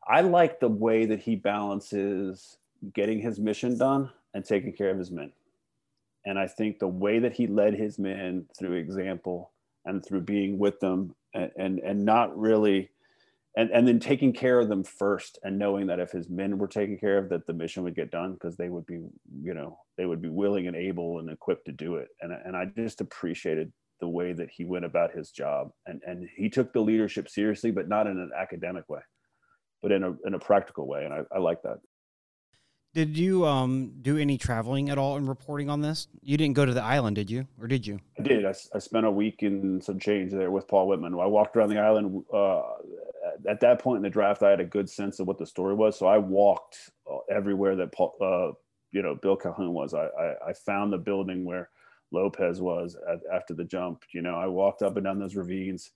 I 0.08 0.20
like 0.20 0.60
the 0.60 0.68
way 0.68 1.06
that 1.06 1.20
he 1.20 1.36
balances 1.36 2.58
getting 2.94 3.20
his 3.20 3.38
mission 3.40 3.76
done 3.76 4.10
and 4.34 4.44
taking 4.44 4.72
care 4.72 4.90
of 4.90 4.98
his 4.98 5.10
men. 5.10 5.32
And 6.24 6.38
I 6.38 6.46
think 6.46 6.78
the 6.78 6.88
way 6.88 7.18
that 7.18 7.32
he 7.32 7.46
led 7.46 7.74
his 7.74 7.98
men 7.98 8.46
through 8.56 8.74
example 8.74 9.52
and 9.84 10.04
through 10.04 10.22
being 10.22 10.58
with 10.58 10.80
them 10.80 11.14
and 11.34 11.50
and, 11.56 11.78
and 11.80 12.04
not 12.04 12.36
really 12.38 12.90
and, 13.56 13.70
and 13.70 13.88
then 13.88 13.98
taking 13.98 14.34
care 14.34 14.60
of 14.60 14.68
them 14.68 14.84
first 14.84 15.38
and 15.42 15.58
knowing 15.58 15.86
that 15.86 15.98
if 15.98 16.10
his 16.10 16.28
men 16.28 16.58
were 16.58 16.68
taken 16.68 16.98
care 16.98 17.16
of 17.16 17.30
that 17.30 17.46
the 17.46 17.52
mission 17.52 17.82
would 17.82 17.96
get 17.96 18.10
done 18.10 18.34
because 18.34 18.56
they 18.56 18.68
would 18.68 18.86
be 18.86 19.00
you 19.42 19.54
know 19.54 19.78
they 19.96 20.04
would 20.04 20.20
be 20.20 20.28
willing 20.28 20.66
and 20.66 20.76
able 20.76 21.18
and 21.18 21.30
equipped 21.30 21.64
to 21.64 21.72
do 21.72 21.96
it 21.96 22.08
and, 22.20 22.32
and 22.32 22.56
i 22.56 22.66
just 22.76 23.00
appreciated 23.00 23.72
the 24.00 24.08
way 24.08 24.32
that 24.32 24.48
he 24.50 24.64
went 24.64 24.84
about 24.84 25.12
his 25.12 25.30
job 25.30 25.70
and 25.86 26.00
and 26.06 26.28
he 26.36 26.48
took 26.48 26.72
the 26.72 26.80
leadership 26.80 27.28
seriously 27.28 27.70
but 27.70 27.88
not 27.88 28.06
in 28.06 28.18
an 28.18 28.30
academic 28.36 28.88
way 28.88 29.00
but 29.82 29.92
in 29.92 30.02
a 30.02 30.14
in 30.26 30.34
a 30.34 30.38
practical 30.38 30.86
way 30.86 31.04
and 31.04 31.14
i, 31.14 31.20
I 31.34 31.38
like 31.38 31.62
that 31.62 31.78
Did 32.94 33.16
you 33.18 33.44
um 33.44 33.92
do 34.00 34.16
any 34.16 34.38
traveling 34.38 34.88
at 34.90 34.98
all 34.98 35.16
in 35.18 35.26
reporting 35.26 35.68
on 35.68 35.82
this? 35.82 36.08
You 36.22 36.36
didn't 36.38 36.56
go 36.56 36.64
to 36.64 36.72
the 36.72 36.82
island, 36.82 37.16
did 37.16 37.30
you? 37.30 37.46
Or 37.60 37.66
did 37.68 37.86
you? 37.86 38.00
I 38.18 38.22
did. 38.22 38.46
I, 38.46 38.54
I 38.74 38.78
spent 38.78 39.04
a 39.04 39.10
week 39.10 39.42
in 39.42 39.82
some 39.82 39.98
change 39.98 40.32
there 40.32 40.50
with 40.50 40.66
Paul 40.66 40.88
Whitman. 40.88 41.12
I 41.14 41.26
walked 41.26 41.56
around 41.56 41.70
the 41.70 41.78
island. 41.78 42.24
Uh, 42.32 42.62
at 43.46 43.60
that 43.60 43.80
point 43.80 43.98
in 43.98 44.02
the 44.02 44.08
draft, 44.10 44.42
I 44.42 44.50
had 44.50 44.60
a 44.60 44.64
good 44.64 44.88
sense 44.88 45.20
of 45.20 45.26
what 45.26 45.36
the 45.36 45.46
story 45.46 45.74
was, 45.74 45.98
so 45.98 46.06
I 46.06 46.16
walked 46.16 46.90
uh, 47.10 47.18
everywhere 47.30 47.76
that 47.76 47.92
Paul, 47.92 48.14
uh, 48.20 48.52
you 48.92 49.02
know, 49.02 49.14
Bill 49.14 49.36
Calhoun 49.36 49.74
was. 49.74 49.92
I, 49.92 50.06
I, 50.06 50.50
I 50.50 50.52
found 50.54 50.90
the 50.90 50.98
building 50.98 51.44
where 51.44 51.68
Lopez 52.12 52.60
was 52.60 52.96
at, 53.10 53.20
after 53.32 53.54
the 53.54 53.64
jump. 53.64 54.02
You 54.12 54.22
know, 54.22 54.34
I 54.34 54.46
walked 54.46 54.82
up 54.82 54.96
and 54.96 55.04
down 55.04 55.18
those 55.18 55.36
ravines. 55.36 55.90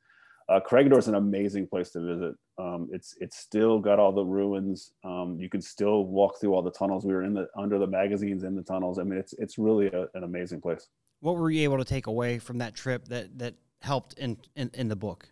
Uh, 0.49 0.59
Corregidor 0.59 0.99
is 0.99 1.09
an 1.09 1.15
amazing 1.15 1.67
place 1.67 1.91
to 1.91 2.01
visit. 2.01 2.35
Um, 2.59 2.89
it's 2.93 3.17
it's 3.21 3.39
still 3.39 3.79
got 3.79 3.99
all 3.99 4.13
the 4.13 4.25
ruins. 4.25 4.93
Um, 5.05 5.37
you 5.39 5.49
can 5.49 5.63
still 5.63 6.05
walk 6.05 6.41
through 6.41 6.55
all 6.55 6.63
the 6.63 6.73
tunnels. 6.73 7.05
We 7.05 7.15
were 7.15 7.23
in 7.23 7.35
the 7.35 7.49
under 7.57 7.79
the 7.79 7.87
magazines 7.87 8.43
in 8.43 8.57
the 8.57 8.63
tunnels. 8.63 8.99
I 8.99 9.05
mean, 9.05 9.19
it's 9.19 9.33
it's 9.35 9.59
really 9.59 9.87
a, 9.87 10.09
an 10.15 10.25
amazing 10.25 10.61
place. 10.61 10.89
What 11.21 11.37
were 11.37 11.51
you 11.51 11.63
able 11.65 11.79
to 11.79 11.85
take 11.85 12.07
away 12.07 12.39
from 12.39 12.59
that 12.59 12.75
trip 12.75 13.07
that 13.09 13.39
that 13.39 13.55
helped 13.83 14.15
in 14.15 14.39
in, 14.57 14.71
in 14.75 14.89
the 14.89 14.97
book? 14.97 15.29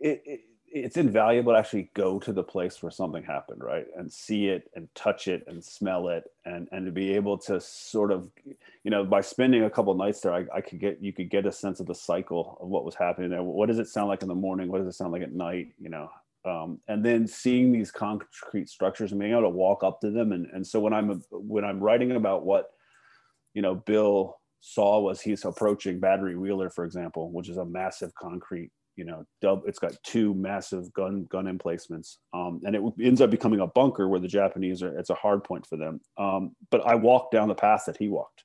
it, 0.00 0.22
it 0.24 0.40
it's 0.70 0.98
invaluable 0.98 1.54
to 1.54 1.58
actually 1.58 1.90
go 1.94 2.18
to 2.18 2.30
the 2.30 2.42
place 2.42 2.82
where 2.82 2.90
something 2.90 3.22
happened 3.22 3.62
right 3.64 3.86
and 3.96 4.12
see 4.12 4.48
it 4.48 4.70
and 4.74 4.86
touch 4.94 5.26
it 5.26 5.42
and 5.46 5.64
smell 5.64 6.08
it 6.08 6.24
and 6.44 6.68
and 6.72 6.84
to 6.84 6.92
be 6.92 7.14
able 7.14 7.38
to 7.38 7.60
sort 7.60 8.12
of 8.12 8.30
you 8.88 8.90
know 8.90 9.04
by 9.04 9.20
spending 9.20 9.64
a 9.64 9.70
couple 9.70 9.94
nights 9.94 10.22
there 10.22 10.32
I, 10.32 10.46
I 10.56 10.60
could 10.62 10.80
get 10.80 10.96
you 11.02 11.12
could 11.12 11.28
get 11.28 11.44
a 11.44 11.52
sense 11.52 11.78
of 11.78 11.84
the 11.84 11.94
cycle 11.94 12.56
of 12.58 12.68
what 12.68 12.86
was 12.86 12.94
happening 12.94 13.28
there 13.28 13.42
what 13.42 13.68
does 13.68 13.78
it 13.78 13.86
sound 13.86 14.08
like 14.08 14.22
in 14.22 14.28
the 14.28 14.34
morning 14.34 14.70
what 14.70 14.78
does 14.78 14.86
it 14.86 14.96
sound 14.96 15.12
like 15.12 15.20
at 15.20 15.34
night 15.34 15.74
you 15.78 15.90
know 15.90 16.08
um, 16.46 16.80
and 16.88 17.04
then 17.04 17.26
seeing 17.26 17.70
these 17.70 17.90
concrete 17.90 18.66
structures 18.70 19.12
and 19.12 19.20
being 19.20 19.32
able 19.32 19.42
to 19.42 19.50
walk 19.50 19.84
up 19.84 20.00
to 20.00 20.10
them 20.10 20.32
and, 20.32 20.46
and 20.54 20.66
so 20.66 20.80
when 20.80 20.94
i'm 20.94 21.22
when 21.30 21.66
i'm 21.66 21.80
writing 21.80 22.12
about 22.12 22.46
what 22.46 22.70
you 23.52 23.60
know 23.60 23.74
bill 23.74 24.40
saw 24.60 25.00
was 25.00 25.20
he's 25.20 25.44
approaching 25.44 26.00
battery 26.00 26.38
wheeler 26.38 26.70
for 26.70 26.86
example 26.86 27.30
which 27.30 27.50
is 27.50 27.58
a 27.58 27.66
massive 27.66 28.14
concrete 28.14 28.70
you 28.96 29.04
know, 29.04 29.24
dub, 29.40 29.62
it's 29.64 29.78
got 29.78 29.92
two 30.02 30.34
massive 30.34 30.92
gun 30.92 31.24
gun 31.30 31.46
emplacements, 31.46 32.18
um, 32.34 32.60
and 32.64 32.74
it 32.74 32.82
ends 33.00 33.20
up 33.20 33.30
becoming 33.30 33.60
a 33.60 33.66
bunker 33.68 34.08
where 34.08 34.18
the 34.18 34.26
Japanese 34.26 34.82
are. 34.82 34.98
It's 34.98 35.10
a 35.10 35.14
hard 35.14 35.44
point 35.44 35.64
for 35.64 35.76
them. 35.76 36.00
Um, 36.18 36.56
but 36.72 36.84
I 36.84 36.96
walked 36.96 37.30
down 37.30 37.46
the 37.46 37.54
path 37.54 37.84
that 37.86 37.96
he 37.96 38.08
walked. 38.08 38.42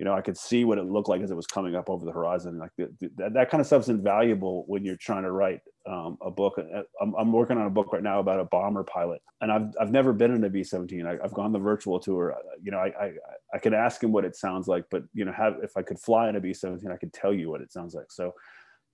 You 0.00 0.06
know, 0.06 0.14
I 0.14 0.22
could 0.22 0.38
see 0.38 0.64
what 0.64 0.78
it 0.78 0.86
looked 0.86 1.10
like 1.10 1.20
as 1.20 1.30
it 1.30 1.36
was 1.36 1.46
coming 1.46 1.76
up 1.76 1.90
over 1.90 2.06
the 2.06 2.10
horizon. 2.10 2.56
Like 2.56 2.70
the, 2.78 2.90
the, 3.00 3.10
that, 3.18 3.34
that 3.34 3.50
kind 3.50 3.60
of 3.60 3.66
stuff's 3.66 3.90
invaluable 3.90 4.64
when 4.66 4.82
you're 4.82 4.96
trying 4.96 5.24
to 5.24 5.30
write 5.30 5.60
um, 5.86 6.16
a 6.22 6.30
book. 6.30 6.58
Uh, 6.58 6.84
I'm, 7.02 7.14
I'm, 7.16 7.30
working 7.30 7.58
on 7.58 7.66
a 7.66 7.70
book 7.70 7.92
right 7.92 8.02
now 8.02 8.18
about 8.18 8.40
a 8.40 8.44
bomber 8.44 8.82
pilot, 8.82 9.20
and 9.42 9.52
I've 9.52 9.74
I've 9.78 9.90
never 9.90 10.14
been 10.14 10.34
in 10.34 10.42
a 10.42 10.48
B-17. 10.48 11.06
I, 11.06 11.22
have 11.22 11.34
gone 11.34 11.52
the 11.52 11.58
virtual 11.58 12.00
tour. 12.00 12.34
You 12.62 12.70
know, 12.70 12.78
I, 12.78 12.86
I 12.98 13.12
I 13.52 13.58
can 13.58 13.74
ask 13.74 14.02
him 14.02 14.10
what 14.10 14.24
it 14.24 14.36
sounds 14.36 14.68
like, 14.68 14.86
but 14.90 15.02
you 15.12 15.26
know, 15.26 15.32
have 15.32 15.56
if 15.62 15.76
I 15.76 15.82
could 15.82 16.00
fly 16.00 16.30
in 16.30 16.36
a 16.36 16.40
B-17, 16.40 16.90
I 16.90 16.96
could 16.96 17.12
tell 17.12 17.34
you 17.34 17.50
what 17.50 17.60
it 17.60 17.70
sounds 17.70 17.94
like. 17.94 18.10
So 18.10 18.32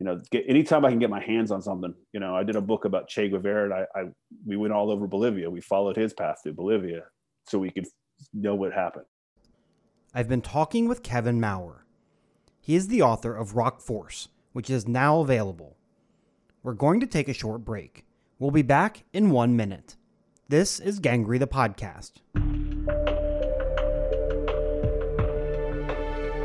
you 0.00 0.06
know, 0.06 0.20
get, 0.32 0.44
anytime 0.48 0.84
I 0.84 0.90
can 0.90 0.98
get 0.98 1.08
my 1.08 1.22
hands 1.22 1.52
on 1.52 1.62
something, 1.62 1.94
you 2.12 2.18
know, 2.18 2.34
I 2.34 2.42
did 2.42 2.56
a 2.56 2.60
book 2.60 2.84
about 2.84 3.08
Che 3.08 3.28
Guevara 3.28 3.64
and 3.64 3.72
I, 3.72 3.86
I, 3.94 4.04
we 4.44 4.56
went 4.56 4.72
all 4.72 4.90
over 4.90 5.06
Bolivia. 5.06 5.48
We 5.48 5.60
followed 5.60 5.96
his 5.96 6.12
path 6.12 6.40
through 6.42 6.54
Bolivia 6.54 7.04
so 7.48 7.60
we 7.60 7.70
could 7.70 7.86
know 8.34 8.56
what 8.56 8.72
happened. 8.72 9.06
I've 10.18 10.28
been 10.28 10.40
talking 10.40 10.88
with 10.88 11.02
Kevin 11.02 11.42
Maurer. 11.42 11.84
He 12.58 12.74
is 12.74 12.88
the 12.88 13.02
author 13.02 13.36
of 13.36 13.54
Rock 13.54 13.82
Force, 13.82 14.28
which 14.54 14.70
is 14.70 14.88
now 14.88 15.20
available. 15.20 15.76
We're 16.62 16.72
going 16.72 17.00
to 17.00 17.06
take 17.06 17.28
a 17.28 17.34
short 17.34 17.66
break. 17.66 18.06
We'll 18.38 18.50
be 18.50 18.62
back 18.62 19.04
in 19.12 19.28
one 19.28 19.56
minute. 19.56 19.96
This 20.48 20.80
is 20.80 21.00
Gangrey 21.00 21.38
the 21.38 21.46
Podcast. 21.46 22.12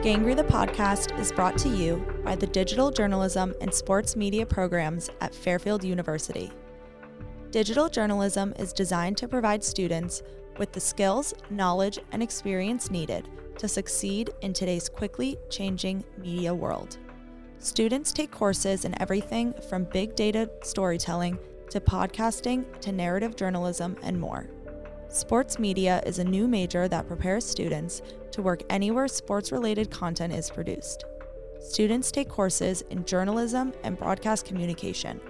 Gangrey 0.04 0.36
the 0.36 0.44
Podcast 0.44 1.18
is 1.18 1.32
brought 1.32 1.58
to 1.60 1.70
you 1.70 2.06
by 2.26 2.36
the 2.36 2.48
Digital 2.48 2.92
Journalism 2.92 3.54
and 3.62 3.74
Sports 3.74 4.18
Media 4.18 4.46
programs 4.46 5.10
at 5.22 5.34
Fairfield 5.34 5.86
University. 5.86 6.52
Digital 7.52 7.88
journalism 7.88 8.54
is 8.60 8.74
designed 8.74 9.16
to 9.16 9.30
provide 9.30 9.64
students 9.64 10.24
with 10.58 10.74
the 10.74 10.82
skills, 10.82 11.34
knowledge, 11.50 12.00
and 12.12 12.22
experience 12.22 12.92
needed 12.92 13.30
to 13.62 13.68
succeed 13.68 14.32
in 14.42 14.54
today's 14.54 14.90
quickly 14.90 15.38
changing 15.52 16.04
media 16.18 16.52
world. 16.52 16.98
Students 17.60 18.12
take 18.12 18.32
courses 18.32 18.86
in 18.86 19.00
everything 19.00 19.54
from 19.70 19.84
big 19.84 20.16
data 20.16 20.50
storytelling 20.64 21.38
to 21.70 21.80
podcasting 21.80 22.66
to 22.82 22.92
narrative 22.92 23.36
journalism 23.36 23.96
and 24.02 24.20
more. 24.20 24.50
Sports 25.10 25.60
media 25.60 26.02
is 26.08 26.18
a 26.18 26.24
new 26.24 26.48
major 26.48 26.88
that 26.88 27.08
prepares 27.08 27.46
students 27.46 28.02
to 28.32 28.42
work 28.42 28.64
anywhere 28.72 29.08
sports 29.08 29.52
related 29.52 29.92
content 29.92 30.34
is 30.34 30.50
produced. 30.50 31.06
Students 31.60 32.12
take 32.12 32.30
courses 32.30 32.82
in 32.90 33.06
journalism 33.06 33.74
and 33.84 33.96
broadcast 33.96 34.44
communication. 34.44 35.22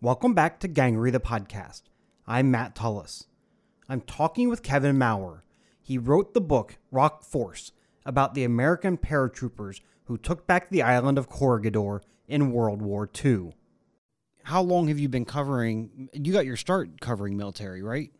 Welcome 0.00 0.34
back 0.34 0.60
to 0.60 0.68
Gangrey 0.68 1.10
the 1.10 1.20
podcast. 1.20 1.82
I'm 2.26 2.50
Matt 2.50 2.76
Tullis. 2.76 3.26
I'm 3.88 4.00
talking 4.00 4.48
with 4.48 4.62
Kevin 4.62 4.98
Maurer. 4.98 5.44
He 5.82 5.98
wrote 5.98 6.32
the 6.32 6.40
book 6.40 6.78
Rock 6.90 7.24
Force 7.24 7.72
about 8.04 8.34
the 8.34 8.44
American 8.44 8.98
paratroopers 8.98 9.80
who 10.04 10.16
took 10.16 10.46
back 10.46 10.70
the 10.70 10.82
island 10.82 11.18
of 11.18 11.28
Corregidor 11.28 12.02
in 12.28 12.52
World 12.52 12.82
War 12.82 13.10
II. 13.24 13.54
How 14.46 14.62
long 14.62 14.86
have 14.86 15.00
you 15.00 15.08
been 15.08 15.24
covering? 15.24 16.08
You 16.12 16.32
got 16.32 16.46
your 16.46 16.54
start 16.54 17.00
covering 17.00 17.36
military, 17.36 17.82
right? 17.82 18.12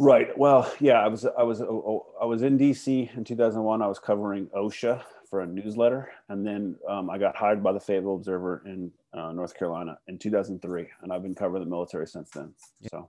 Right. 0.00 0.36
Well, 0.36 0.68
yeah, 0.80 0.94
I 0.94 1.06
was 1.06 1.24
I 1.24 1.44
was 1.44 1.60
I 1.60 2.24
was 2.24 2.42
in 2.42 2.58
DC 2.58 3.16
in 3.16 3.22
2001. 3.22 3.80
I 3.80 3.86
was 3.86 4.00
covering 4.00 4.48
OSHA 4.48 5.04
for 5.30 5.42
a 5.42 5.46
newsletter, 5.46 6.10
and 6.28 6.44
then 6.44 6.74
um, 6.88 7.08
I 7.08 7.18
got 7.18 7.36
hired 7.36 7.62
by 7.62 7.72
the 7.72 7.78
Fayetteville 7.78 8.16
Observer 8.16 8.64
in 8.66 8.90
uh, 9.12 9.30
North 9.30 9.56
Carolina 9.56 9.96
in 10.08 10.18
2003, 10.18 10.88
and 11.02 11.12
I've 11.12 11.22
been 11.22 11.36
covering 11.36 11.62
the 11.62 11.70
military 11.70 12.08
since 12.08 12.30
then. 12.30 12.52
So 12.90 13.08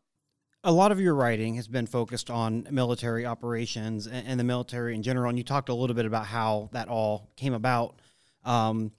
a 0.63 0.71
lot 0.71 0.91
of 0.91 0.99
your 0.99 1.15
writing 1.15 1.55
has 1.55 1.67
been 1.67 1.87
focused 1.87 2.29
on 2.29 2.67
military 2.69 3.25
operations 3.25 4.05
and, 4.05 4.27
and, 4.27 4.39
the 4.39 4.43
military 4.43 4.93
in 4.93 5.01
general, 5.01 5.29
and 5.29 5.37
you 5.39 5.43
talked 5.43 5.69
a 5.69 5.73
little 5.73 5.95
bit 5.95 6.05
about 6.05 6.27
how 6.27 6.69
that 6.73 6.89
all 6.89 7.31
came 7.37 7.55
about. 7.55 7.99
Um, 8.43 8.91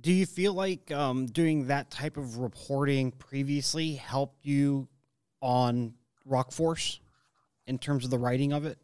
do 0.00 0.12
you 0.12 0.26
feel 0.26 0.52
like 0.52 0.90
um, 0.90 1.26
doing 1.26 1.66
that 1.68 1.90
type 1.90 2.16
of 2.16 2.38
reporting 2.38 3.12
previously 3.12 3.94
helped 3.94 4.44
you 4.44 4.88
on 5.40 5.94
Rock 6.24 6.52
Force 6.52 7.00
in 7.66 7.78
terms 7.78 8.04
of 8.04 8.10
the 8.10 8.18
writing 8.18 8.52
of 8.52 8.64
it? 8.64 8.78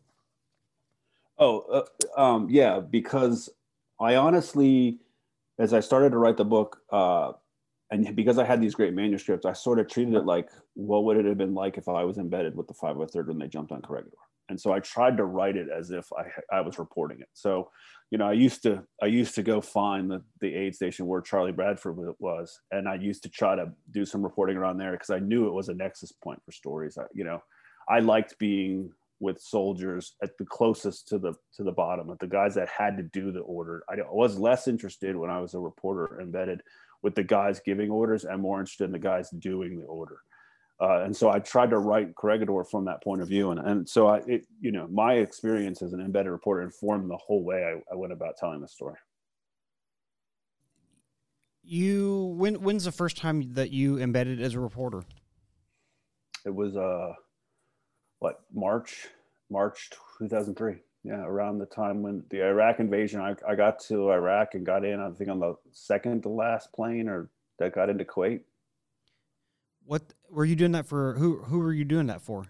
Oh, 1.39 1.85
uh, 2.17 2.21
um, 2.21 2.49
yeah, 2.51 2.81
because 2.81 3.49
I 4.01 4.17
honestly, 4.17 4.99
as 5.59 5.73
I 5.73 5.81
started 5.81 6.11
to 6.11 6.19
write 6.19 6.37
the 6.37 6.45
book, 6.45 6.79
uh, 6.91 7.33
and 7.91 8.17
because 8.17 8.39
I 8.39 8.45
had 8.45 8.61
these 8.61 8.75
great 8.75 8.95
manuscripts, 8.95 9.45
I 9.45 9.53
sort 9.53 9.79
of 9.79 9.89
treated 9.89 10.15
it 10.15 10.25
like, 10.25 10.49
what 10.75 11.05
would 11.05 11.19
it 11.19 11.27
have 11.27 11.37
been 11.37 11.55
like 11.55 11.77
if 11.77 11.89
I 11.89 12.05
was 12.05 12.17
embedded 12.17 12.57
with 12.57 12.67
the 12.67 12.75
503rd 12.75 13.27
when 13.27 13.39
they 13.39 13.49
jumped 13.49 13.71
on 13.71 13.83
Corregidor? 13.83 14.17
And 14.49 14.61
so 14.61 14.73
I 14.73 14.81
tried 14.81 15.17
to 15.19 15.25
write 15.25 15.57
it 15.57 15.69
as 15.69 15.91
if 15.91 16.07
I, 16.13 16.57
I 16.57 16.61
was 16.63 16.79
reporting 16.79 17.21
it. 17.21 17.29
So, 17.33 17.71
you 18.13 18.19
know, 18.19 18.29
I 18.29 18.35
used 18.35 18.63
to 18.65 18.85
I 19.03 19.07
used 19.07 19.35
to 19.37 19.43
go 19.43 19.63
find 19.63 20.11
the, 20.11 20.23
the 20.43 20.55
aid 20.55 20.75
station 20.75 21.07
where 21.07 21.23
Charlie 21.23 21.51
Bradford 21.51 21.97
was, 22.19 22.61
and 22.71 22.87
I 22.87 22.97
used 22.97 23.23
to 23.23 23.31
try 23.31 23.57
to 23.57 23.73
do 23.91 24.05
some 24.05 24.23
reporting 24.23 24.59
around 24.59 24.77
there 24.77 24.93
because 24.93 25.09
I 25.09 25.19
knew 25.19 25.49
it 25.49 25.55
was 25.55 25.71
a 25.71 25.75
nexus 25.75 26.13
point 26.13 26.39
for 26.45 26.53
stories. 26.53 26.99
I, 26.99 27.05
you 27.15 27.25
know, 27.25 27.43
I 27.89 28.01
liked 28.01 28.39
being 28.39 28.93
with 29.21 29.41
soldiers 29.41 30.15
at 30.23 30.37
the 30.37 30.45
closest 30.45 31.09
to 31.09 31.19
the 31.19 31.33
to 31.55 31.63
the 31.63 31.73
bottom, 31.73 32.11
at 32.11 32.19
the 32.19 32.27
guys 32.27 32.55
that 32.57 32.69
had 32.69 32.99
to 32.99 33.03
do 33.03 33.33
the 33.33 33.41
order. 33.41 33.83
I 33.89 33.95
was 34.11 34.39
less 34.39 34.69
interested 34.69 35.17
when 35.17 35.31
I 35.31 35.41
was 35.41 35.55
a 35.55 35.59
reporter 35.59 36.21
embedded 36.21 36.63
with 37.03 37.15
the 37.15 37.25
guys 37.25 37.63
giving 37.65 37.91
orders 37.91 38.27
and 38.27 38.43
more 38.43 38.61
interested 38.61 38.85
in 38.85 38.93
the 38.93 38.99
guys 38.99 39.31
doing 39.31 39.81
the 39.81 39.87
order. 39.87 40.19
Uh, 40.81 41.03
and 41.05 41.17
so 41.17 41.31
I 41.31 41.39
tried 41.39 41.71
to 41.71 41.79
write 41.79 42.15
Corregidor 42.17 42.65
from 42.65 42.85
that 42.87 43.03
point 43.03 43.23
of 43.23 43.29
view. 43.29 43.51
And, 43.51 43.61
and 43.61 43.89
so 43.89 44.09
I, 44.09 44.19
it, 44.27 44.47
you 44.61 44.73
know, 44.73 44.89
my 44.91 45.15
experience 45.15 45.81
as 45.81 45.93
an 45.93 46.01
embedded 46.01 46.33
reporter 46.33 46.63
informed 46.63 47.09
the 47.09 47.17
whole 47.17 47.45
way 47.45 47.65
I, 47.65 47.93
I 47.93 47.97
went 47.97 48.13
about 48.13 48.37
telling 48.37 48.61
the 48.61 48.69
story. 48.69 48.97
You, 51.63 52.35
when, 52.37 52.57
when's 52.57 52.85
the 52.85 52.93
first 52.93 53.17
time 53.17 53.53
that 53.55 53.71
you 53.71 54.01
embedded 54.01 54.43
as 54.43 54.55
a 54.55 54.61
reporter? 54.61 55.05
It 56.45 56.53
was, 56.53 56.77
uh, 56.77 57.13
what, 58.19 58.41
March, 58.53 59.07
March 59.49 59.91
2003 60.19 60.81
yeah, 61.05 61.25
around 61.25 61.59
the 61.59 61.67
time 61.67 62.03
when 62.03 62.23
the 62.31 62.47
Iraq 62.47 62.79
invasion, 62.79 63.21
I, 63.21 63.35
I 63.49 63.57
got 63.57 63.81
to 63.87 64.13
Iraq 64.13 64.55
and 64.55 64.65
got 64.65 64.85
in, 64.85 65.01
I 65.01 65.11
think 65.11 65.31
on 65.31 65.41
the 65.41 65.57
second 65.73 66.23
to 66.23 66.29
last 66.29 66.73
plane 66.73 67.09
or 67.09 67.29
that 67.59 67.75
got 67.75 67.91
into 67.91 68.05
Kuwait. 68.05 68.41
What 69.85 70.03
were 70.33 70.45
you 70.45 70.57
doing 70.57 70.73
that 70.73 70.87
for? 70.87 71.15
Who, 71.15 71.43
who 71.43 71.59
were 71.59 71.73
you 71.73 71.85
doing 71.85 72.07
that 72.07 72.23
for? 72.23 72.47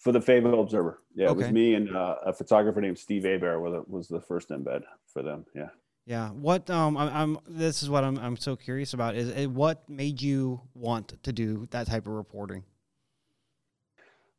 For 0.00 0.12
the 0.12 0.20
Fayetteville 0.20 0.60
Observer. 0.60 1.00
Yeah, 1.14 1.28
okay. 1.28 1.32
it 1.32 1.36
was 1.44 1.52
me 1.52 1.74
and 1.74 1.94
uh, 1.94 2.16
a 2.24 2.32
photographer 2.32 2.80
named 2.80 2.98
Steve 2.98 3.26
Aber 3.26 3.60
was 3.60 4.08
the 4.08 4.20
first 4.20 4.48
embed 4.50 4.82
for 5.06 5.22
them. 5.22 5.44
Yeah. 5.54 5.68
Yeah. 6.06 6.30
What 6.30 6.68
um 6.68 6.96
I'm, 6.96 7.08
I'm 7.08 7.38
this 7.46 7.82
is 7.82 7.90
what 7.90 8.02
I'm 8.02 8.18
I'm 8.18 8.36
so 8.36 8.56
curious 8.56 8.92
about 8.92 9.14
is, 9.14 9.28
is 9.28 9.46
what 9.46 9.88
made 9.88 10.20
you 10.20 10.62
want 10.74 11.22
to 11.22 11.32
do 11.32 11.68
that 11.70 11.86
type 11.86 12.06
of 12.06 12.14
reporting? 12.14 12.64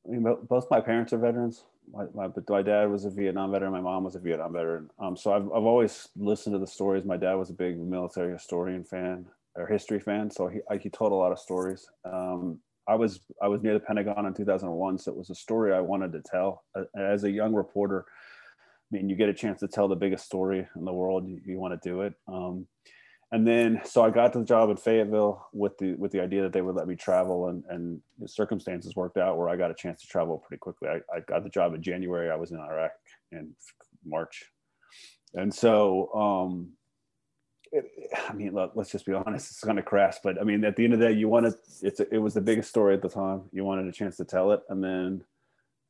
I 0.06 0.12
mean, 0.12 0.38
both 0.50 0.68
my 0.70 0.82
parents 0.82 1.14
are 1.14 1.18
veterans 1.18 1.64
my, 1.92 2.06
my, 2.14 2.28
but 2.28 2.50
my 2.50 2.62
dad 2.62 2.90
was 2.90 3.06
a 3.06 3.10
Vietnam 3.10 3.52
veteran. 3.52 3.72
My 3.72 3.82
mom 3.82 4.04
was 4.04 4.16
a 4.16 4.20
Vietnam 4.20 4.54
veteran. 4.54 4.90
Um, 5.00 5.18
so 5.18 5.34
I've, 5.34 5.44
I've 5.46 5.64
always 5.64 6.08
listened 6.16 6.54
to 6.54 6.60
the 6.60 6.68
stories. 6.68 7.04
My 7.06 7.18
dad 7.18 7.34
was 7.34 7.50
a 7.50 7.54
big 7.54 7.80
military 7.80 8.32
historian 8.32 8.84
fan 8.84 9.26
or 9.56 9.68
history 9.68 10.00
fan. 10.00 10.30
So 10.32 10.48
he, 10.48 10.60
I, 10.70 10.78
he 10.78 10.90
told 10.90 11.12
a 11.12 11.16
lot 11.16 11.32
of 11.32 11.40
stories. 11.40 11.90
Um, 12.06 12.60
I 12.88 12.96
was, 12.96 13.22
I 13.42 13.48
was 13.48 13.62
near 13.62 13.74
the 13.74 13.80
Pentagon 13.80 14.26
in 14.26 14.34
2001. 14.34 14.98
So 15.00 15.12
it 15.12 15.18
was 15.18 15.30
a 15.30 15.36
story 15.36 15.74
I 15.74 15.80
wanted 15.80 16.12
to 16.14 16.22
tell 16.22 16.64
as 16.98 17.24
a 17.24 17.32
young 17.32 17.54
reporter. 17.54 18.06
I 18.92 18.98
mean, 18.98 19.10
you 19.10 19.16
get 19.16 19.30
a 19.30 19.34
chance 19.34 19.60
to 19.62 19.68
tell 19.68 19.88
the 19.88 19.96
biggest 19.96 20.26
story 20.26 20.68
in 20.76 20.86
the 20.86 20.94
world. 20.94 21.28
You, 21.28 21.40
you 21.46 21.60
want 21.60 21.82
to 21.82 21.90
do 21.90 22.02
it. 22.02 22.14
Um, 22.28 22.68
and 23.34 23.48
then 23.48 23.82
so 23.84 24.04
I 24.04 24.12
got 24.12 24.32
the 24.32 24.44
job 24.44 24.70
in 24.70 24.78
Fayetteville 24.78 25.48
with 25.54 25.76
the 25.80 25.96
with 25.96 26.12
the 26.12 26.22
idea 26.22 26.44
that 26.44 26.54
they 26.54 26.62
would 26.62 26.76
let 26.76 26.88
me 26.88 26.96
travel, 26.96 27.48
and 27.48 27.64
and 27.68 28.00
the 28.20 28.28
circumstances 28.28 28.96
worked 28.96 29.18
out 29.18 29.40
where 29.40 29.50
I 29.50 29.56
got 29.56 29.72
a 29.72 29.74
chance 29.74 30.02
to 30.02 30.08
travel 30.08 30.38
pretty 30.38 30.60
quickly. 30.60 30.88
I, 30.88 30.98
I 31.12 31.22
got 31.22 31.44
the 31.44 31.50
job 31.50 31.74
in 31.74 31.82
January. 31.82 32.30
I 32.30 32.36
was 32.36 32.52
in 32.52 32.60
Iraq 32.60 32.92
in 33.32 33.56
March, 34.06 34.46
and 35.34 35.52
so 35.52 36.14
um, 36.14 36.74
I 38.30 38.34
mean, 38.34 38.54
look, 38.54 38.74
let's 38.76 38.92
just 38.92 39.06
be 39.06 39.14
honest. 39.14 39.52
It's 39.52 39.64
kind 39.64 39.80
of 39.80 39.86
crass, 39.86 40.20
but 40.24 40.40
I 40.40 40.44
mean, 40.44 40.64
at 40.64 40.76
the 40.76 40.84
end 40.84 40.94
of 40.94 41.00
the 41.00 41.08
day, 41.08 41.14
you 41.14 41.28
wanted 41.28 41.56
it's 41.82 42.00
it 42.00 42.18
was 42.18 42.34
the 42.34 42.42
biggest 42.42 42.70
story 42.70 42.94
at 42.94 43.02
the 43.02 43.10
time. 43.10 43.44
You 43.52 43.64
wanted 43.64 43.88
a 43.88 43.92
chance 43.92 44.18
to 44.18 44.26
tell 44.26 44.52
it, 44.52 44.62
and 44.70 44.84
then 44.84 45.24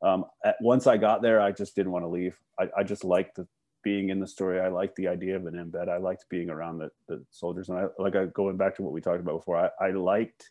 um, 0.01 0.25
at, 0.43 0.55
once 0.61 0.87
I 0.87 0.97
got 0.97 1.21
there, 1.21 1.41
I 1.41 1.51
just 1.51 1.75
didn't 1.75 1.91
want 1.91 2.03
to 2.03 2.09
leave. 2.09 2.37
I, 2.59 2.69
I 2.77 2.83
just 2.83 3.03
liked 3.03 3.35
the 3.35 3.47
being 3.83 4.09
in 4.09 4.19
the 4.19 4.27
story. 4.27 4.61
I 4.61 4.69
liked 4.69 4.95
the 4.95 5.09
idea 5.09 5.35
of 5.35 5.45
an 5.45 5.55
embed. 5.55 5.89
I 5.89 5.97
liked 5.97 6.29
being 6.29 6.49
around 6.49 6.77
the, 6.77 6.89
the 7.07 7.23
soldiers, 7.31 7.69
and 7.69 7.77
I 7.77 7.85
like 7.99 8.15
I, 8.15 8.25
going 8.27 8.57
back 8.57 8.75
to 8.77 8.81
what 8.83 8.93
we 8.93 9.01
talked 9.01 9.19
about 9.19 9.39
before. 9.39 9.57
I, 9.57 9.87
I 9.87 9.91
liked 9.91 10.49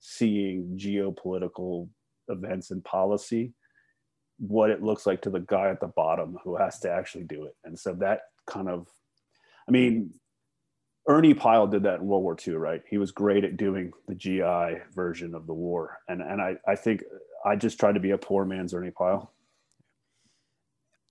seeing 0.00 0.78
geopolitical 0.78 1.88
events 2.28 2.70
and 2.70 2.82
policy, 2.84 3.52
what 4.38 4.70
it 4.70 4.82
looks 4.82 5.06
like 5.06 5.20
to 5.22 5.30
the 5.30 5.40
guy 5.40 5.68
at 5.68 5.80
the 5.80 5.88
bottom 5.88 6.38
who 6.42 6.56
has 6.56 6.78
to 6.80 6.90
actually 6.90 7.24
do 7.24 7.44
it. 7.44 7.54
And 7.64 7.78
so 7.78 7.92
that 7.94 8.22
kind 8.46 8.68
of, 8.68 8.88
I 9.68 9.72
mean, 9.72 10.14
Ernie 11.08 11.34
Pyle 11.34 11.66
did 11.66 11.82
that 11.84 12.00
in 12.00 12.06
World 12.06 12.22
War 12.22 12.36
II, 12.46 12.54
right? 12.54 12.82
He 12.88 12.98
was 12.98 13.10
great 13.10 13.44
at 13.44 13.56
doing 13.56 13.92
the 14.06 14.14
GI 14.14 14.82
version 14.94 15.34
of 15.34 15.46
the 15.46 15.54
war. 15.54 15.98
And, 16.08 16.20
and 16.20 16.40
I, 16.40 16.56
I 16.68 16.76
think 16.76 17.02
I 17.44 17.56
just 17.56 17.80
tried 17.80 17.94
to 17.94 18.00
be 18.00 18.10
a 18.10 18.18
poor 18.18 18.44
man's 18.44 18.74
Ernie 18.74 18.90
Pyle. 18.90 19.32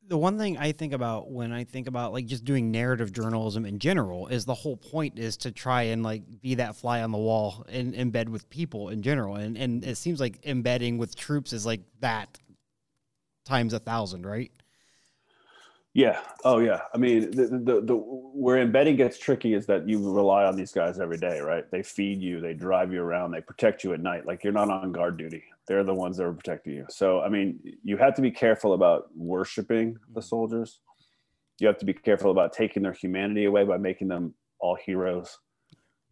The 0.07 0.17
one 0.17 0.39
thing 0.39 0.57
I 0.57 0.71
think 0.71 0.93
about 0.93 1.29
when 1.29 1.51
I 1.51 1.63
think 1.63 1.87
about 1.87 2.13
like 2.13 2.25
just 2.25 2.43
doing 2.43 2.71
narrative 2.71 3.11
journalism 3.11 3.63
in 3.65 3.77
general 3.77 4.27
is 4.27 4.43
the 4.43 4.55
whole 4.55 4.77
point 4.77 5.19
is 5.19 5.37
to 5.37 5.51
try 5.51 5.83
and 5.83 6.01
like 6.01 6.23
be 6.41 6.55
that 6.55 6.75
fly 6.75 7.03
on 7.03 7.11
the 7.11 7.17
wall 7.19 7.63
and 7.69 7.93
embed 7.93 8.27
with 8.29 8.49
people 8.49 8.89
in 8.89 9.03
general. 9.03 9.35
And 9.35 9.55
and 9.55 9.83
it 9.85 9.97
seems 9.97 10.19
like 10.19 10.43
embedding 10.47 10.97
with 10.97 11.15
troops 11.15 11.53
is 11.53 11.63
like 11.63 11.81
that 11.99 12.39
times 13.45 13.73
a 13.73 13.79
thousand, 13.79 14.25
right? 14.25 14.51
Yeah. 15.93 16.21
Oh, 16.43 16.59
yeah. 16.59 16.81
I 16.93 16.97
mean, 16.97 17.31
the, 17.31 17.47
the, 17.47 17.81
the, 17.81 17.95
where 17.95 18.59
embedding 18.59 18.95
gets 18.95 19.17
tricky 19.17 19.53
is 19.53 19.65
that 19.65 19.89
you 19.89 20.13
rely 20.13 20.45
on 20.45 20.55
these 20.55 20.71
guys 20.71 20.99
every 20.99 21.17
day, 21.17 21.39
right? 21.39 21.69
They 21.71 21.81
feed 21.81 22.21
you, 22.21 22.39
they 22.39 22.53
drive 22.53 22.93
you 22.93 23.01
around, 23.01 23.31
they 23.31 23.41
protect 23.41 23.83
you 23.83 23.93
at 23.93 23.99
night. 23.99 24.27
Like 24.27 24.43
you're 24.43 24.53
not 24.53 24.69
on 24.69 24.91
guard 24.91 25.17
duty. 25.17 25.43
They're 25.67 25.83
the 25.83 25.93
ones 25.93 26.17
that 26.17 26.25
are 26.25 26.33
protecting 26.33 26.73
you. 26.73 26.85
So, 26.89 27.21
I 27.21 27.29
mean, 27.29 27.59
you 27.83 27.97
have 27.97 28.13
to 28.15 28.21
be 28.21 28.31
careful 28.31 28.73
about 28.73 29.09
worshiping 29.15 29.93
the 30.13 30.19
mm-hmm. 30.19 30.27
soldiers. 30.27 30.79
You 31.59 31.67
have 31.67 31.77
to 31.79 31.85
be 31.85 31.93
careful 31.93 32.31
about 32.31 32.53
taking 32.53 32.83
their 32.83 32.93
humanity 32.93 33.45
away 33.45 33.65
by 33.65 33.77
making 33.77 34.07
them 34.07 34.33
all 34.59 34.75
heroes. 34.75 35.37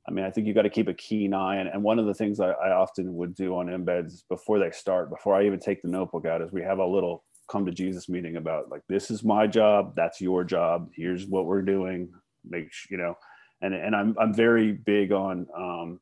I 0.07 0.11
mean, 0.11 0.25
I 0.25 0.31
think 0.31 0.47
you 0.47 0.53
got 0.53 0.63
to 0.63 0.69
keep 0.69 0.87
a 0.87 0.93
keen 0.93 1.33
eye. 1.33 1.57
And, 1.57 1.69
and 1.69 1.83
one 1.83 1.99
of 1.99 2.05
the 2.05 2.13
things 2.13 2.39
I, 2.39 2.51
I 2.51 2.71
often 2.71 3.15
would 3.15 3.35
do 3.35 3.55
on 3.57 3.67
embeds 3.67 4.23
before 4.29 4.57
they 4.57 4.71
start, 4.71 5.09
before 5.09 5.35
I 5.35 5.45
even 5.45 5.59
take 5.59 5.81
the 5.81 5.89
notebook 5.89 6.25
out, 6.25 6.41
is 6.41 6.51
we 6.51 6.63
have 6.63 6.79
a 6.79 6.85
little 6.85 7.23
come 7.47 7.65
to 7.65 7.71
Jesus 7.71 8.09
meeting 8.09 8.35
about 8.37 8.69
like 8.69 8.81
this 8.87 9.09
is 9.09 9.23
my 9.23 9.47
job, 9.47 9.93
that's 9.95 10.21
your 10.21 10.43
job. 10.43 10.89
Here's 10.95 11.25
what 11.25 11.45
we're 11.45 11.61
doing. 11.61 12.11
Make 12.47 12.71
sure 12.71 12.97
you 12.97 13.03
know, 13.03 13.15
and 13.61 13.73
and 13.73 13.95
I'm 13.95 14.15
I'm 14.19 14.33
very 14.33 14.73
big 14.73 15.11
on 15.11 15.47
um, 15.55 15.99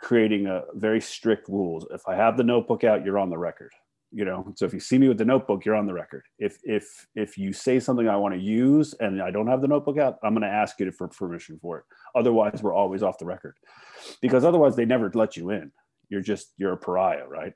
creating 0.00 0.46
a 0.46 0.62
very 0.74 1.00
strict 1.00 1.48
rules. 1.48 1.86
If 1.90 2.02
I 2.06 2.14
have 2.14 2.36
the 2.36 2.44
notebook 2.44 2.84
out, 2.84 3.04
you're 3.04 3.18
on 3.18 3.30
the 3.30 3.38
record. 3.38 3.72
You 4.16 4.24
know, 4.24 4.52
so 4.54 4.64
if 4.64 4.72
you 4.72 4.78
see 4.78 4.96
me 4.96 5.08
with 5.08 5.18
the 5.18 5.24
notebook, 5.24 5.64
you're 5.64 5.74
on 5.74 5.86
the 5.86 5.92
record. 5.92 6.22
If 6.38 6.58
if 6.62 7.06
if 7.16 7.36
you 7.36 7.52
say 7.52 7.80
something 7.80 8.08
I 8.08 8.16
want 8.16 8.34
to 8.34 8.40
use 8.40 8.94
and 9.00 9.20
I 9.20 9.32
don't 9.32 9.48
have 9.48 9.60
the 9.60 9.66
notebook 9.66 9.98
out, 9.98 10.18
I'm 10.22 10.34
going 10.34 10.42
to 10.42 10.48
ask 10.48 10.78
you 10.78 10.92
for 10.92 11.08
permission 11.08 11.58
for 11.60 11.78
it. 11.78 11.84
Otherwise, 12.14 12.62
we're 12.62 12.74
always 12.74 13.02
off 13.02 13.18
the 13.18 13.24
record, 13.24 13.56
because 14.22 14.44
otherwise 14.44 14.76
they 14.76 14.84
never 14.84 15.10
let 15.14 15.36
you 15.36 15.50
in. 15.50 15.72
You're 16.10 16.20
just 16.20 16.52
you're 16.58 16.74
a 16.74 16.76
pariah, 16.76 17.26
right? 17.26 17.54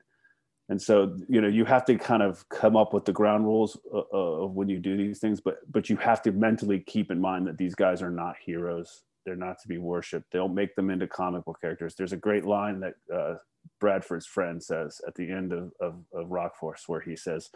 And 0.69 0.81
so 0.81 1.17
you 1.27 1.41
know 1.41 1.47
you 1.47 1.65
have 1.65 1.83
to 1.85 1.97
kind 1.97 2.23
of 2.23 2.47
come 2.49 2.77
up 2.77 2.93
with 2.93 3.05
the 3.05 3.11
ground 3.11 3.45
rules 3.45 3.77
uh, 3.93 4.01
uh, 4.13 4.43
of 4.43 4.53
when 4.53 4.69
you 4.69 4.79
do 4.79 4.95
these 4.95 5.19
things 5.19 5.41
but 5.41 5.57
but 5.71 5.89
you 5.89 5.97
have 5.97 6.21
to 6.21 6.31
mentally 6.31 6.79
keep 6.79 7.11
in 7.11 7.19
mind 7.19 7.47
that 7.47 7.57
these 7.57 7.75
guys 7.75 8.01
are 8.01 8.11
not 8.11 8.35
heroes. 8.43 9.03
They're 9.25 9.35
not 9.35 9.59
to 9.61 9.67
be 9.67 9.77
worshipped. 9.77 10.31
They'll 10.31 10.47
make 10.47 10.75
them 10.75 10.89
into 10.89 11.07
comic 11.07 11.45
book 11.45 11.59
characters. 11.61 11.93
There's 11.95 12.13
a 12.13 12.17
great 12.17 12.45
line 12.45 12.79
that 12.79 12.93
uh, 13.13 13.35
bradford's 13.79 14.25
friend 14.25 14.63
says 14.63 15.01
at 15.07 15.13
the 15.15 15.29
end 15.29 15.51
of, 15.51 15.71
of, 15.81 15.95
of 16.13 16.31
rock 16.31 16.57
force 16.57 16.83
where 16.87 17.01
he 17.01 17.15
says 17.15 17.49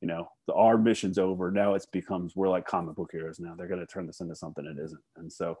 you 0.00 0.08
know 0.08 0.28
the, 0.46 0.54
our 0.54 0.78
mission's 0.78 1.18
over. 1.18 1.50
Now 1.50 1.74
it's 1.74 1.86
becomes 1.86 2.34
we're 2.34 2.48
like 2.48 2.66
comic 2.66 2.96
book 2.96 3.10
heroes 3.12 3.38
now. 3.38 3.54
They're 3.56 3.68
going 3.68 3.80
to 3.80 3.86
turn 3.86 4.06
this 4.06 4.20
into 4.20 4.34
something 4.34 4.64
it 4.64 4.82
isn't. 4.82 5.02
And 5.16 5.30
so 5.32 5.58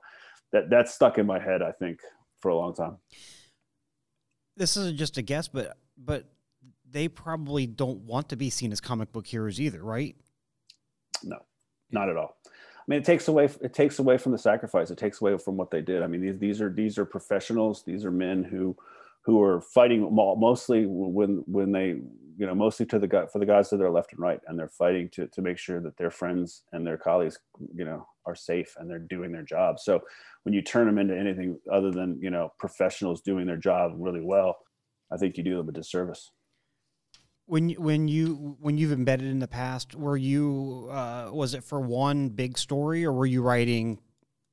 that 0.52 0.70
that's 0.70 0.94
stuck 0.94 1.18
in 1.18 1.26
my 1.26 1.38
head 1.38 1.62
i 1.62 1.72
think 1.72 2.00
for 2.40 2.48
a 2.48 2.56
long 2.56 2.74
time. 2.74 2.96
This 4.56 4.76
isn't 4.76 4.96
just 4.96 5.18
a 5.18 5.22
guess 5.22 5.48
but 5.48 5.76
but 5.96 6.24
they 6.92 7.08
probably 7.08 7.66
don't 7.66 8.00
want 8.00 8.28
to 8.30 8.36
be 8.36 8.50
seen 8.50 8.72
as 8.72 8.80
comic 8.80 9.12
book 9.12 9.26
heroes 9.26 9.60
either, 9.60 9.82
right? 9.82 10.16
No, 11.22 11.38
not 11.90 12.08
at 12.08 12.16
all. 12.16 12.36
I 12.46 12.82
mean, 12.86 12.98
it 12.98 13.04
takes 13.04 13.28
away 13.28 13.48
it 13.60 13.74
takes 13.74 13.98
away 13.98 14.18
from 14.18 14.32
the 14.32 14.38
sacrifice. 14.38 14.90
It 14.90 14.98
takes 14.98 15.20
away 15.20 15.36
from 15.38 15.56
what 15.56 15.70
they 15.70 15.80
did. 15.80 16.02
I 16.02 16.06
mean, 16.06 16.20
these 16.20 16.38
these 16.38 16.60
are 16.60 16.72
these 16.72 16.98
are 16.98 17.04
professionals. 17.04 17.84
These 17.84 18.04
are 18.04 18.10
men 18.10 18.42
who 18.42 18.76
who 19.22 19.42
are 19.42 19.60
fighting 19.60 20.08
mostly 20.12 20.86
when 20.86 21.44
when 21.46 21.72
they 21.72 22.00
you 22.36 22.46
know 22.46 22.54
mostly 22.54 22.86
to 22.86 22.98
the 22.98 23.06
guy 23.06 23.26
for 23.26 23.38
the 23.38 23.46
guys 23.46 23.68
to 23.68 23.76
their 23.76 23.90
left 23.90 24.12
and 24.12 24.20
right, 24.20 24.40
and 24.46 24.58
they're 24.58 24.68
fighting 24.68 25.08
to 25.10 25.26
to 25.28 25.42
make 25.42 25.58
sure 25.58 25.80
that 25.80 25.96
their 25.98 26.10
friends 26.10 26.62
and 26.72 26.86
their 26.86 26.96
colleagues 26.96 27.38
you 27.74 27.84
know 27.84 28.06
are 28.26 28.34
safe 28.34 28.74
and 28.78 28.90
they're 28.90 28.98
doing 28.98 29.30
their 29.30 29.42
job. 29.42 29.78
So 29.78 30.00
when 30.44 30.54
you 30.54 30.62
turn 30.62 30.86
them 30.86 30.98
into 30.98 31.16
anything 31.16 31.58
other 31.70 31.90
than 31.90 32.18
you 32.20 32.30
know 32.30 32.52
professionals 32.58 33.20
doing 33.20 33.46
their 33.46 33.56
job 33.56 33.92
really 33.96 34.22
well, 34.22 34.56
I 35.12 35.16
think 35.18 35.36
you 35.36 35.44
do 35.44 35.58
them 35.58 35.68
a 35.68 35.72
disservice 35.72 36.30
when 37.50 37.70
when 37.70 38.06
you 38.06 38.56
when 38.60 38.78
you've 38.78 38.92
embedded 38.92 39.26
in 39.26 39.40
the 39.40 39.48
past 39.48 39.96
were 39.96 40.16
you 40.16 40.88
uh, 40.92 41.30
was 41.32 41.52
it 41.52 41.64
for 41.64 41.80
one 41.80 42.28
big 42.28 42.56
story 42.56 43.04
or 43.04 43.12
were 43.12 43.26
you 43.26 43.42
writing 43.42 43.98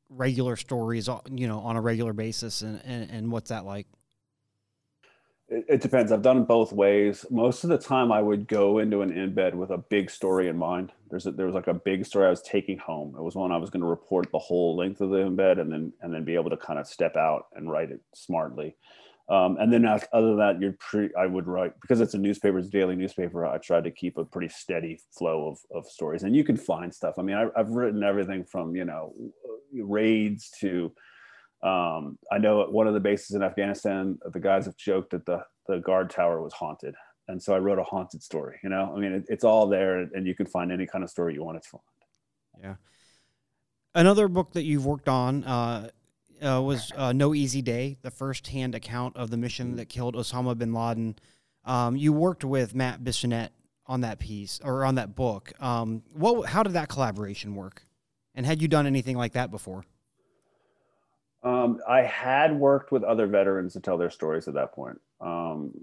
regular 0.09 0.55
stories 0.55 1.07
you 1.29 1.47
know 1.47 1.59
on 1.59 1.75
a 1.75 1.81
regular 1.81 2.11
basis 2.11 2.63
and 2.63 2.81
and, 2.83 3.09
and 3.11 3.31
what's 3.31 3.49
that 3.49 3.65
like? 3.65 3.85
It, 5.49 5.65
it, 5.69 5.81
depends. 5.81 6.11
I've 6.11 6.23
done 6.23 6.39
it 6.39 6.47
both 6.47 6.73
ways. 6.73 7.25
Most 7.29 7.63
of 7.63 7.69
the 7.69 7.77
time 7.77 8.11
i 8.11 8.19
would 8.19 8.47
go 8.47 8.79
into 8.79 9.01
an 9.01 9.11
embed 9.11 9.53
with 9.53 9.69
a 9.69 9.77
big 9.77 10.09
story 10.09 10.47
in 10.47 10.57
mind. 10.57 10.91
There's 11.09 11.25
a, 11.25 11.31
there 11.31 11.45
was 11.45 11.55
like 11.55 11.67
a 11.67 11.73
big 11.75 12.03
story 12.05 12.25
i 12.25 12.31
was 12.31 12.41
taking 12.41 12.79
home. 12.79 13.15
It 13.15 13.21
was 13.21 13.35
one 13.35 13.51
i 13.51 13.57
was 13.57 13.69
going 13.69 13.81
to 13.81 13.87
report 13.87 14.31
the 14.31 14.39
whole 14.39 14.75
length 14.75 15.01
of 15.01 15.11
the 15.11 15.17
embed 15.17 15.61
and 15.61 15.71
then 15.71 15.93
and 16.01 16.11
then 16.11 16.23
be 16.23 16.33
able 16.33 16.49
to 16.49 16.57
kind 16.57 16.79
of 16.79 16.87
step 16.87 17.15
out 17.15 17.45
and 17.55 17.69
write 17.69 17.91
it 17.91 18.01
smartly 18.15 18.75
um, 19.29 19.57
and 19.59 19.71
then 19.71 19.85
other 19.85 20.07
than 20.11 20.37
that, 20.37 20.61
you're 20.61 20.77
I 21.17 21.25
would 21.25 21.47
write 21.47 21.73
because 21.81 21.99
it's 21.99 22.13
a 22.13 22.17
newspaper, 22.17 22.59
it's 22.59 22.69
a 22.69 22.71
daily 22.71 22.95
newspaper. 22.95 23.45
I 23.45 23.57
try 23.57 23.81
to 23.81 23.91
keep 23.91 24.17
a 24.17 24.23
pretty 24.23 24.47
steady 24.47 25.01
flow 25.17 25.49
of, 25.49 25.59
of 25.75 25.85
stories 25.85 26.23
and 26.23 26.33
you 26.33 26.45
can 26.45 26.55
find 26.55 26.93
stuff. 26.93 27.15
I 27.19 27.23
mean, 27.23 27.35
I, 27.35 27.47
have 27.57 27.71
written 27.71 28.03
everything 28.03 28.45
from, 28.45 28.73
you 28.75 28.85
know, 28.85 29.13
raids 29.73 30.49
to, 30.61 30.93
um, 31.61 32.17
I 32.31 32.37
know 32.37 32.61
at 32.61 32.71
one 32.71 32.87
of 32.87 32.93
the 32.93 33.01
bases 33.01 33.35
in 33.35 33.43
Afghanistan, 33.43 34.17
the 34.31 34.39
guys 34.39 34.65
have 34.65 34.77
joked 34.77 35.11
that 35.11 35.25
the, 35.25 35.43
the 35.67 35.79
guard 35.79 36.09
tower 36.09 36.41
was 36.41 36.53
haunted. 36.53 36.95
And 37.27 37.43
so 37.43 37.53
I 37.53 37.59
wrote 37.59 37.79
a 37.79 37.83
haunted 37.83 38.23
story, 38.23 38.57
you 38.63 38.69
know, 38.69 38.93
I 38.95 38.99
mean, 38.99 39.11
it, 39.11 39.25
it's 39.27 39.43
all 39.43 39.67
there 39.67 39.99
and 39.99 40.25
you 40.25 40.35
can 40.35 40.45
find 40.45 40.71
any 40.71 40.85
kind 40.85 41.03
of 41.03 41.09
story 41.09 41.33
you 41.33 41.43
want 41.43 41.61
to 41.61 41.69
find. 41.69 41.83
Yeah. 42.63 42.75
Another 43.93 44.29
book 44.29 44.53
that 44.53 44.63
you've 44.63 44.85
worked 44.85 45.09
on, 45.09 45.43
uh, 45.43 45.89
uh, 46.43 46.61
was 46.61 46.91
uh, 46.95 47.13
No 47.13 47.33
Easy 47.33 47.61
Day, 47.61 47.97
the 48.01 48.11
first-hand 48.11 48.75
account 48.75 49.15
of 49.17 49.29
the 49.29 49.37
mission 49.37 49.75
that 49.75 49.89
killed 49.89 50.15
Osama 50.15 50.57
bin 50.57 50.73
Laden. 50.73 51.15
Um, 51.65 51.95
you 51.95 52.13
worked 52.13 52.43
with 52.43 52.73
Matt 52.73 53.03
Bissonnette 53.03 53.49
on 53.85 54.01
that 54.01 54.19
piece 54.19 54.59
or 54.63 54.85
on 54.85 54.95
that 54.95 55.15
book. 55.15 55.51
Um, 55.59 56.03
what? 56.13 56.49
How 56.49 56.63
did 56.63 56.73
that 56.73 56.89
collaboration 56.89 57.55
work? 57.55 57.85
And 58.35 58.45
had 58.45 58.61
you 58.61 58.67
done 58.67 58.85
anything 58.85 59.17
like 59.17 59.33
that 59.33 59.49
before? 59.49 59.83
Um, 61.43 61.79
I 61.87 62.01
had 62.01 62.57
worked 62.57 62.91
with 62.91 63.03
other 63.03 63.27
veterans 63.27 63.73
to 63.73 63.79
tell 63.79 63.97
their 63.97 64.09
stories 64.09 64.47
at 64.47 64.55
that 64.55 64.73
point. 64.73 64.99
Um, 65.21 65.73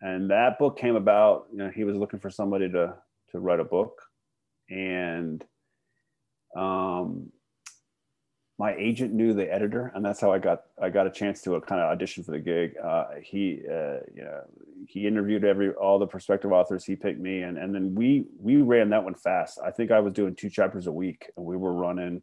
and 0.00 0.30
that 0.30 0.58
book 0.58 0.78
came 0.78 0.96
about. 0.96 1.46
You 1.52 1.58
know, 1.58 1.70
he 1.74 1.84
was 1.84 1.96
looking 1.96 2.20
for 2.20 2.30
somebody 2.30 2.70
to 2.70 2.94
to 3.30 3.38
write 3.38 3.60
a 3.60 3.64
book, 3.64 4.02
and 4.70 5.44
um, 6.56 7.30
my 8.58 8.74
agent 8.74 9.14
knew 9.14 9.32
the 9.32 9.52
editor, 9.52 9.92
and 9.94 10.04
that's 10.04 10.20
how 10.20 10.32
I 10.32 10.38
got 10.38 10.62
I 10.82 10.90
got 10.90 11.06
a 11.06 11.10
chance 11.10 11.42
to 11.42 11.54
a 11.54 11.60
kind 11.60 11.80
of 11.80 11.88
audition 11.88 12.24
for 12.24 12.32
the 12.32 12.40
gig. 12.40 12.74
Uh, 12.82 13.04
he, 13.22 13.60
uh, 13.70 13.98
you 14.12 14.24
know, 14.24 14.40
he 14.88 15.06
interviewed 15.06 15.44
every 15.44 15.70
all 15.70 16.00
the 16.00 16.08
prospective 16.08 16.50
authors. 16.50 16.84
He 16.84 16.96
picked 16.96 17.20
me, 17.20 17.42
and 17.42 17.56
and 17.56 17.72
then 17.72 17.94
we 17.94 18.26
we 18.40 18.56
ran 18.56 18.90
that 18.90 19.04
one 19.04 19.14
fast. 19.14 19.60
I 19.64 19.70
think 19.70 19.92
I 19.92 20.00
was 20.00 20.12
doing 20.12 20.34
two 20.34 20.50
chapters 20.50 20.88
a 20.88 20.92
week, 20.92 21.30
and 21.36 21.46
we 21.46 21.56
were 21.56 21.72
running. 21.72 22.20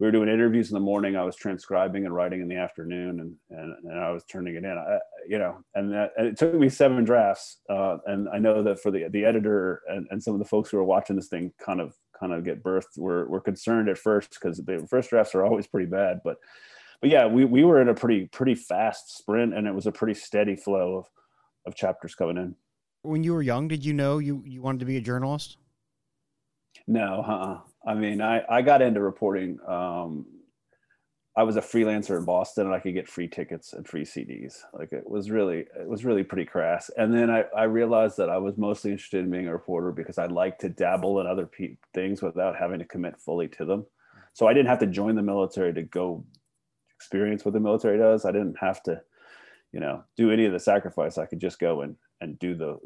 We 0.00 0.06
were 0.06 0.12
doing 0.12 0.28
interviews 0.28 0.70
in 0.70 0.74
the 0.74 0.80
morning. 0.80 1.16
I 1.16 1.22
was 1.22 1.36
transcribing 1.36 2.04
and 2.04 2.14
writing 2.14 2.42
in 2.42 2.48
the 2.48 2.56
afternoon, 2.56 3.20
and 3.20 3.34
and, 3.58 3.74
and 3.84 3.98
I 3.98 4.10
was 4.10 4.24
turning 4.24 4.56
it 4.56 4.64
in. 4.64 4.76
I, 4.76 4.98
you 5.26 5.38
know, 5.38 5.64
and 5.74 5.94
that 5.94 6.12
and 6.18 6.26
it 6.26 6.36
took 6.36 6.52
me 6.52 6.68
seven 6.68 7.04
drafts. 7.04 7.60
Uh, 7.70 7.96
and 8.04 8.28
I 8.28 8.38
know 8.38 8.62
that 8.64 8.80
for 8.80 8.90
the 8.90 9.08
the 9.08 9.24
editor 9.24 9.80
and, 9.88 10.06
and 10.10 10.22
some 10.22 10.34
of 10.34 10.40
the 10.40 10.44
folks 10.44 10.68
who 10.68 10.76
are 10.76 10.84
watching 10.84 11.16
this 11.16 11.28
thing, 11.28 11.54
kind 11.58 11.80
of 11.80 11.94
kind 12.18 12.32
of 12.32 12.44
get 12.44 12.62
birthed 12.62 12.98
were, 12.98 13.26
were 13.28 13.40
concerned 13.40 13.88
at 13.88 13.98
first 13.98 14.30
because 14.30 14.58
the 14.58 14.86
first 14.88 15.10
drafts 15.10 15.34
are 15.34 15.44
always 15.44 15.66
pretty 15.66 15.86
bad. 15.86 16.20
But 16.24 16.36
but 17.00 17.10
yeah, 17.10 17.26
we, 17.26 17.44
we 17.44 17.64
were 17.64 17.82
in 17.82 17.88
a 17.88 17.94
pretty 17.94 18.26
pretty 18.26 18.54
fast 18.54 19.16
sprint 19.16 19.54
and 19.54 19.66
it 19.66 19.74
was 19.74 19.86
a 19.86 19.92
pretty 19.92 20.14
steady 20.14 20.56
flow 20.56 20.96
of, 20.96 21.06
of 21.66 21.74
chapters 21.74 22.14
coming 22.14 22.38
in. 22.38 22.54
When 23.02 23.22
you 23.22 23.34
were 23.34 23.42
young, 23.42 23.68
did 23.68 23.84
you 23.84 23.92
know 23.92 24.18
you, 24.18 24.42
you 24.46 24.62
wanted 24.62 24.78
to 24.80 24.86
be 24.86 24.96
a 24.96 25.00
journalist? 25.00 25.58
No, 26.86 27.22
uh-uh. 27.26 27.60
I 27.86 27.94
mean, 27.94 28.22
I, 28.22 28.42
I 28.48 28.62
got 28.62 28.80
into 28.80 29.00
reporting 29.00 29.58
um, 29.66 30.26
I 31.36 31.42
was 31.42 31.56
a 31.56 31.60
freelancer 31.60 32.16
in 32.16 32.24
Boston 32.24 32.66
and 32.66 32.74
I 32.74 32.78
could 32.78 32.94
get 32.94 33.08
free 33.08 33.26
tickets 33.26 33.72
and 33.72 33.86
free 33.86 34.04
CDs. 34.04 34.58
Like 34.72 34.92
it 34.92 35.08
was 35.08 35.30
really, 35.30 35.60
it 35.60 35.88
was 35.88 36.04
really 36.04 36.22
pretty 36.22 36.44
crass. 36.44 36.90
And 36.96 37.12
then 37.12 37.28
I, 37.28 37.44
I 37.56 37.64
realized 37.64 38.16
that 38.18 38.30
I 38.30 38.38
was 38.38 38.56
mostly 38.56 38.92
interested 38.92 39.24
in 39.24 39.30
being 39.30 39.48
a 39.48 39.52
reporter 39.52 39.90
because 39.90 40.16
I 40.16 40.26
like 40.26 40.58
to 40.60 40.68
dabble 40.68 41.20
in 41.20 41.26
other 41.26 41.46
pe- 41.46 41.76
things 41.92 42.22
without 42.22 42.56
having 42.56 42.78
to 42.78 42.84
commit 42.84 43.18
fully 43.18 43.48
to 43.48 43.64
them. 43.64 43.84
So 44.32 44.46
I 44.46 44.54
didn't 44.54 44.68
have 44.68 44.78
to 44.80 44.86
join 44.86 45.16
the 45.16 45.22
military 45.22 45.74
to 45.74 45.82
go 45.82 46.24
experience 46.94 47.44
what 47.44 47.54
the 47.54 47.60
military 47.60 47.98
does. 47.98 48.24
I 48.24 48.30
didn't 48.30 48.58
have 48.60 48.80
to, 48.84 49.00
you 49.72 49.80
know, 49.80 50.04
do 50.16 50.30
any 50.30 50.44
of 50.46 50.52
the 50.52 50.60
sacrifice. 50.60 51.18
I 51.18 51.26
could 51.26 51.40
just 51.40 51.58
go 51.58 51.80
and, 51.80 51.96
and 52.20 52.38
do 52.38 52.54
the, 52.54 52.78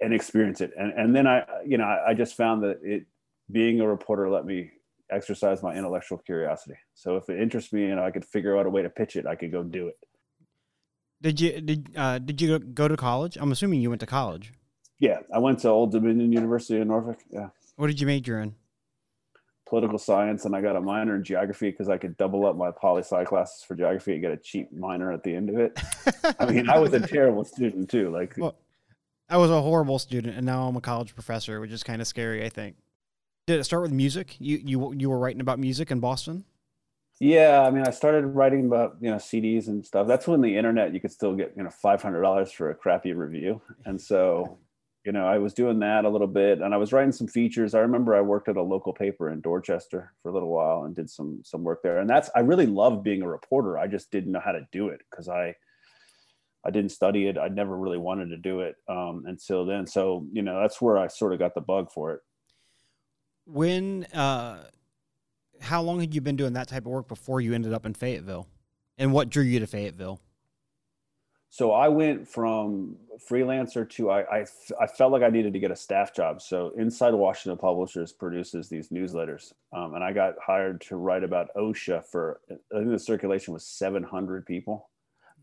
and 0.00 0.14
experience 0.14 0.60
it. 0.60 0.70
And, 0.78 0.92
and 0.92 1.16
then 1.16 1.26
I, 1.26 1.44
you 1.66 1.78
know, 1.78 1.84
I, 1.84 2.10
I 2.10 2.14
just 2.14 2.36
found 2.36 2.62
that 2.62 2.78
it, 2.82 3.06
being 3.50 3.80
a 3.80 3.88
reporter 3.88 4.28
let 4.30 4.44
me 4.44 4.70
exercise 5.10 5.62
my 5.62 5.74
intellectual 5.74 6.18
curiosity. 6.18 6.76
So 6.94 7.16
if 7.16 7.28
it 7.28 7.40
interests 7.40 7.72
me 7.72 7.90
and 7.90 8.00
I 8.00 8.10
could 8.10 8.24
figure 8.24 8.58
out 8.58 8.66
a 8.66 8.70
way 8.70 8.82
to 8.82 8.90
pitch 8.90 9.16
it, 9.16 9.26
I 9.26 9.34
could 9.34 9.52
go 9.52 9.62
do 9.62 9.88
it. 9.88 9.96
Did 11.22 11.40
you 11.40 11.60
did 11.60 11.88
uh, 11.96 12.18
did 12.18 12.40
you 12.40 12.58
go 12.58 12.88
to 12.88 12.96
college? 12.96 13.38
I'm 13.40 13.50
assuming 13.50 13.80
you 13.80 13.88
went 13.88 14.00
to 14.00 14.06
college. 14.06 14.52
Yeah, 14.98 15.20
I 15.34 15.38
went 15.38 15.60
to 15.60 15.68
Old 15.68 15.92
Dominion 15.92 16.32
University 16.32 16.80
in 16.80 16.88
Norfolk. 16.88 17.18
Yeah. 17.30 17.48
What 17.76 17.88
did 17.88 18.00
you 18.00 18.06
major 18.06 18.40
in? 18.40 18.54
Political 19.68 19.98
science, 19.98 20.44
and 20.44 20.54
I 20.54 20.60
got 20.60 20.76
a 20.76 20.80
minor 20.80 21.16
in 21.16 21.24
geography 21.24 21.70
because 21.70 21.88
I 21.88 21.98
could 21.98 22.16
double 22.16 22.46
up 22.46 22.56
my 22.56 22.70
poli 22.70 23.02
sci 23.02 23.24
classes 23.24 23.64
for 23.64 23.74
geography 23.74 24.12
and 24.12 24.22
get 24.22 24.30
a 24.30 24.36
cheap 24.36 24.72
minor 24.72 25.10
at 25.12 25.22
the 25.22 25.34
end 25.34 25.50
of 25.50 25.58
it. 25.58 25.78
I 26.38 26.46
mean, 26.46 26.68
I 26.68 26.78
was 26.78 26.92
a 26.92 27.00
terrible 27.06 27.44
student 27.44 27.90
too. 27.90 28.10
Like, 28.10 28.34
well, 28.38 28.54
I 29.28 29.38
was 29.38 29.50
a 29.50 29.60
horrible 29.60 29.98
student, 29.98 30.36
and 30.36 30.46
now 30.46 30.68
I'm 30.68 30.76
a 30.76 30.80
college 30.80 31.14
professor, 31.14 31.60
which 31.60 31.72
is 31.72 31.82
kind 31.82 32.00
of 32.00 32.06
scary. 32.06 32.44
I 32.44 32.48
think. 32.48 32.76
Did 33.46 33.60
it 33.60 33.64
start 33.64 33.82
with 33.82 33.92
music? 33.92 34.34
You 34.40 34.60
you 34.64 34.92
you 34.94 35.08
were 35.08 35.20
writing 35.20 35.40
about 35.40 35.60
music 35.60 35.92
in 35.92 36.00
Boston? 36.00 36.44
Yeah, 37.20 37.62
I 37.62 37.70
mean, 37.70 37.84
I 37.86 37.90
started 37.90 38.26
writing 38.26 38.66
about 38.66 38.96
you 39.00 39.08
know 39.08 39.16
CDs 39.16 39.68
and 39.68 39.86
stuff. 39.86 40.08
That's 40.08 40.26
when 40.26 40.40
the 40.40 40.56
internet 40.56 40.92
you 40.92 41.00
could 41.00 41.12
still 41.12 41.34
get 41.36 41.54
you 41.56 41.62
know 41.62 41.70
five 41.70 42.02
hundred 42.02 42.22
dollars 42.22 42.50
for 42.50 42.70
a 42.70 42.74
crappy 42.74 43.12
review, 43.12 43.62
and 43.84 44.00
so 44.00 44.58
you 45.04 45.12
know 45.12 45.28
I 45.28 45.38
was 45.38 45.54
doing 45.54 45.78
that 45.78 46.04
a 46.04 46.08
little 46.08 46.26
bit, 46.26 46.60
and 46.60 46.74
I 46.74 46.76
was 46.76 46.92
writing 46.92 47.12
some 47.12 47.28
features. 47.28 47.72
I 47.72 47.78
remember 47.80 48.16
I 48.16 48.20
worked 48.20 48.48
at 48.48 48.56
a 48.56 48.62
local 48.62 48.92
paper 48.92 49.30
in 49.30 49.40
Dorchester 49.40 50.12
for 50.20 50.30
a 50.30 50.32
little 50.32 50.50
while 50.50 50.82
and 50.82 50.96
did 50.96 51.08
some 51.08 51.40
some 51.44 51.62
work 51.62 51.84
there, 51.84 51.98
and 51.98 52.10
that's 52.10 52.28
I 52.34 52.40
really 52.40 52.66
loved 52.66 53.04
being 53.04 53.22
a 53.22 53.28
reporter. 53.28 53.78
I 53.78 53.86
just 53.86 54.10
didn't 54.10 54.32
know 54.32 54.42
how 54.44 54.52
to 54.52 54.66
do 54.72 54.88
it 54.88 55.02
because 55.08 55.28
I 55.28 55.54
I 56.64 56.70
didn't 56.72 56.90
study 56.90 57.28
it. 57.28 57.38
I 57.38 57.46
never 57.46 57.78
really 57.78 57.98
wanted 57.98 58.30
to 58.30 58.38
do 58.38 58.62
it 58.62 58.74
um, 58.88 59.22
until 59.26 59.64
then. 59.64 59.86
So 59.86 60.26
you 60.32 60.42
know 60.42 60.60
that's 60.60 60.82
where 60.82 60.98
I 60.98 61.06
sort 61.06 61.32
of 61.32 61.38
got 61.38 61.54
the 61.54 61.60
bug 61.60 61.92
for 61.92 62.12
it 62.12 62.22
when 63.46 64.04
uh 64.06 64.64
how 65.60 65.80
long 65.82 66.00
had 66.00 66.14
you 66.14 66.20
been 66.20 66.36
doing 66.36 66.52
that 66.52 66.68
type 66.68 66.84
of 66.84 66.92
work 66.92 67.08
before 67.08 67.40
you 67.40 67.54
ended 67.54 67.72
up 67.72 67.86
in 67.86 67.94
Fayetteville? 67.94 68.46
And 68.98 69.12
what 69.12 69.30
drew 69.30 69.42
you 69.42 69.60
to 69.60 69.66
Fayetteville? 69.66 70.20
So 71.48 71.72
I 71.72 71.88
went 71.88 72.28
from 72.28 72.96
freelancer 73.30 73.88
to 73.90 74.10
I, 74.10 74.40
I, 74.40 74.44
I 74.80 74.86
felt 74.86 75.12
like 75.12 75.22
I 75.22 75.30
needed 75.30 75.54
to 75.54 75.58
get 75.58 75.70
a 75.70 75.76
staff 75.76 76.14
job. 76.14 76.42
So 76.42 76.72
Inside 76.76 77.14
Washington 77.14 77.56
Publishers 77.56 78.12
produces 78.12 78.68
these 78.68 78.88
newsletters, 78.88 79.54
um, 79.72 79.94
and 79.94 80.04
I 80.04 80.12
got 80.12 80.34
hired 80.44 80.80
to 80.82 80.96
write 80.96 81.24
about 81.24 81.48
OSHA 81.56 82.04
for 82.04 82.40
I 82.50 82.78
think 82.78 82.90
the 82.90 82.98
circulation 82.98 83.54
was 83.54 83.64
700 83.66 84.44
people. 84.44 84.90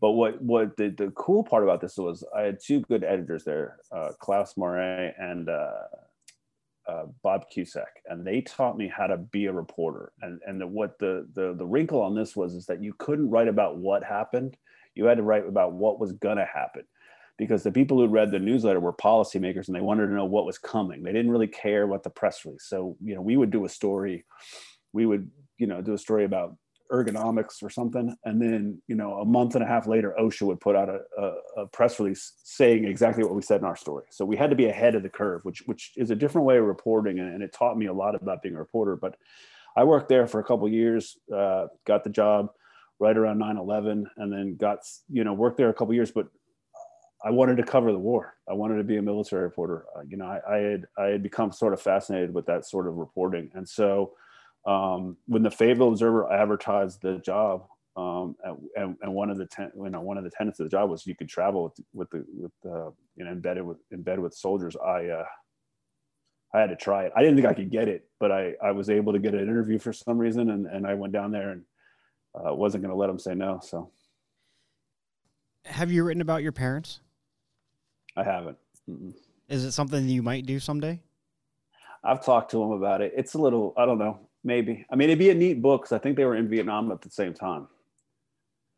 But 0.00 0.12
what 0.12 0.40
what 0.42 0.76
the, 0.76 0.90
the 0.90 1.10
cool 1.16 1.42
part 1.42 1.64
about 1.64 1.80
this 1.80 1.96
was 1.96 2.22
I 2.36 2.42
had 2.42 2.58
two 2.64 2.80
good 2.82 3.02
editors 3.02 3.42
there, 3.44 3.78
uh, 3.90 4.10
Klaus 4.20 4.56
Moret 4.56 5.14
and 5.18 5.48
uh, 5.48 5.72
uh, 6.86 7.04
Bob 7.22 7.48
Cusack, 7.50 8.02
and 8.06 8.26
they 8.26 8.40
taught 8.40 8.76
me 8.76 8.88
how 8.88 9.06
to 9.06 9.16
be 9.16 9.46
a 9.46 9.52
reporter. 9.52 10.12
And 10.22 10.40
and 10.46 10.60
the, 10.60 10.66
what 10.66 10.98
the, 10.98 11.26
the 11.34 11.54
the 11.56 11.66
wrinkle 11.66 12.02
on 12.02 12.14
this 12.14 12.36
was 12.36 12.54
is 12.54 12.66
that 12.66 12.82
you 12.82 12.94
couldn't 12.98 13.30
write 13.30 13.48
about 13.48 13.78
what 13.78 14.04
happened; 14.04 14.56
you 14.94 15.06
had 15.06 15.18
to 15.18 15.22
write 15.22 15.46
about 15.46 15.72
what 15.72 15.98
was 15.98 16.12
gonna 16.12 16.44
happen, 16.44 16.84
because 17.38 17.62
the 17.62 17.72
people 17.72 17.98
who 17.98 18.06
read 18.06 18.30
the 18.30 18.38
newsletter 18.38 18.80
were 18.80 18.92
policymakers 18.92 19.66
and 19.66 19.74
they 19.74 19.80
wanted 19.80 20.06
to 20.06 20.14
know 20.14 20.24
what 20.24 20.46
was 20.46 20.58
coming. 20.58 21.02
They 21.02 21.12
didn't 21.12 21.30
really 21.30 21.48
care 21.48 21.86
what 21.86 22.02
the 22.02 22.10
press 22.10 22.44
release. 22.44 22.64
So 22.64 22.96
you 23.02 23.14
know, 23.14 23.22
we 23.22 23.36
would 23.36 23.50
do 23.50 23.64
a 23.64 23.68
story, 23.68 24.24
we 24.92 25.06
would 25.06 25.30
you 25.58 25.66
know 25.66 25.80
do 25.80 25.94
a 25.94 25.98
story 25.98 26.24
about 26.24 26.56
ergonomics 26.94 27.62
or 27.62 27.70
something. 27.70 28.14
And 28.24 28.40
then 28.40 28.80
you 28.86 28.94
know 28.94 29.14
a 29.14 29.24
month 29.24 29.54
and 29.54 29.64
a 29.64 29.66
half 29.66 29.86
later 29.86 30.14
osha 30.18 30.42
would 30.42 30.60
put 30.60 30.76
out 30.76 30.88
a, 30.88 31.00
a, 31.18 31.62
a, 31.62 31.66
press 31.66 31.98
release 31.98 32.32
saying 32.42 32.84
exactly 32.84 33.24
what 33.24 33.34
we 33.34 33.42
said 33.42 33.60
in 33.60 33.66
our 33.66 33.76
story. 33.76 34.04
So 34.10 34.24
we 34.24 34.36
had 34.36 34.50
to 34.50 34.56
be 34.56 34.66
ahead 34.66 34.94
of 34.94 35.02
the 35.02 35.08
curve 35.08 35.44
which 35.44 35.62
which 35.66 35.92
is 35.96 36.10
a 36.10 36.16
different 36.16 36.46
way 36.46 36.58
of 36.58 36.64
reporting 36.64 37.18
and, 37.18 37.42
it 37.42 37.52
taught 37.52 37.76
me 37.76 37.86
a 37.86 37.92
lot 37.92 38.14
about 38.14 38.42
being 38.42 38.54
a 38.54 38.58
reporter. 38.58 38.96
But 38.96 39.16
i 39.76 39.82
worked 39.82 40.08
there 40.08 40.26
for 40.26 40.40
a 40.40 40.44
couple 40.44 40.68
years 40.68 41.18
uh, 41.34 41.66
got 41.84 42.04
the 42.04 42.10
job 42.10 42.50
right 43.00 43.16
around 43.16 43.38
9-11 43.38 44.04
and 44.16 44.32
then 44.32 44.54
got 44.56 44.78
you 45.10 45.24
know 45.24 45.32
worked 45.32 45.56
there 45.56 45.68
a 45.68 45.74
couple 45.74 45.92
years 45.94 46.12
but 46.12 46.28
i 47.24 47.30
wanted 47.30 47.56
to 47.56 47.64
cover 47.64 47.90
the 47.90 47.98
war. 47.98 48.34
I 48.48 48.52
wanted 48.52 48.76
to 48.76 48.84
be 48.84 48.98
a 48.98 49.02
military 49.02 49.42
reporter. 49.42 49.86
Uh, 49.96 50.02
you 50.08 50.16
know 50.16 50.26
I, 50.26 50.38
I 50.56 50.58
had 50.58 50.86
i 50.96 51.06
had 51.06 51.22
become 51.22 51.50
sort 51.52 51.72
of 51.72 51.80
fascinated 51.80 52.32
with 52.32 52.46
that 52.46 52.64
sort 52.66 52.86
of 52.86 52.94
reporting. 52.96 53.50
And 53.54 53.68
so 53.68 54.12
um, 54.66 55.16
when 55.26 55.42
the 55.42 55.50
Fayetteville 55.50 55.88
Observer 55.88 56.32
advertised 56.32 57.02
the 57.02 57.18
job, 57.18 57.66
um, 57.96 58.34
and, 58.76 58.96
and, 59.00 59.14
one 59.14 59.30
of 59.30 59.38
the 59.38 59.46
ten, 59.46 59.70
you 59.76 59.88
know, 59.88 60.00
one 60.00 60.18
of 60.18 60.24
the 60.24 60.30
tenets 60.30 60.58
of 60.58 60.64
the 60.64 60.70
job 60.70 60.90
was 60.90 61.06
you 61.06 61.14
could 61.14 61.28
travel 61.28 61.64
with 61.64 61.86
with 61.92 62.10
the 62.10 62.24
with 62.36 62.52
the 62.62 62.92
you 63.16 63.24
know 63.24 63.30
embedded 63.30 63.64
with 63.64 63.78
embedded 63.92 64.20
with 64.20 64.34
soldiers. 64.34 64.74
I 64.76 65.06
uh, 65.06 65.24
I 66.52 66.60
had 66.60 66.70
to 66.70 66.76
try 66.76 67.04
it. 67.04 67.12
I 67.14 67.20
didn't 67.20 67.36
think 67.36 67.46
I 67.46 67.54
could 67.54 67.70
get 67.70 67.88
it, 67.88 68.08
but 68.18 68.32
I 68.32 68.54
I 68.62 68.72
was 68.72 68.90
able 68.90 69.12
to 69.12 69.20
get 69.20 69.34
an 69.34 69.40
interview 69.40 69.78
for 69.78 69.92
some 69.92 70.18
reason, 70.18 70.50
and 70.50 70.66
and 70.66 70.86
I 70.86 70.94
went 70.94 71.12
down 71.12 71.30
there 71.30 71.50
and 71.50 71.62
uh, 72.34 72.52
wasn't 72.52 72.82
going 72.82 72.90
to 72.92 72.96
let 72.96 73.06
them 73.06 73.18
say 73.18 73.34
no. 73.34 73.60
So, 73.62 73.90
have 75.66 75.92
you 75.92 76.02
written 76.02 76.20
about 76.20 76.42
your 76.42 76.52
parents? 76.52 77.00
I 78.16 78.24
haven't. 78.24 78.58
Mm-mm. 78.88 79.14
Is 79.48 79.64
it 79.64 79.72
something 79.72 80.08
you 80.08 80.22
might 80.22 80.46
do 80.46 80.58
someday? 80.58 81.00
I've 82.02 82.24
talked 82.24 82.50
to 82.52 82.58
them 82.58 82.72
about 82.72 83.00
it. 83.00 83.12
It's 83.16 83.34
a 83.34 83.38
little, 83.38 83.72
I 83.76 83.86
don't 83.86 83.98
know. 83.98 84.20
Maybe. 84.44 84.84
I 84.90 84.96
mean, 84.96 85.08
it'd 85.08 85.18
be 85.18 85.30
a 85.30 85.34
neat 85.34 85.62
book 85.62 85.82
because 85.82 85.92
I 85.92 85.98
think 85.98 86.16
they 86.16 86.26
were 86.26 86.36
in 86.36 86.48
Vietnam 86.48 86.92
at 86.92 87.00
the 87.00 87.10
same 87.10 87.32
time. 87.32 87.66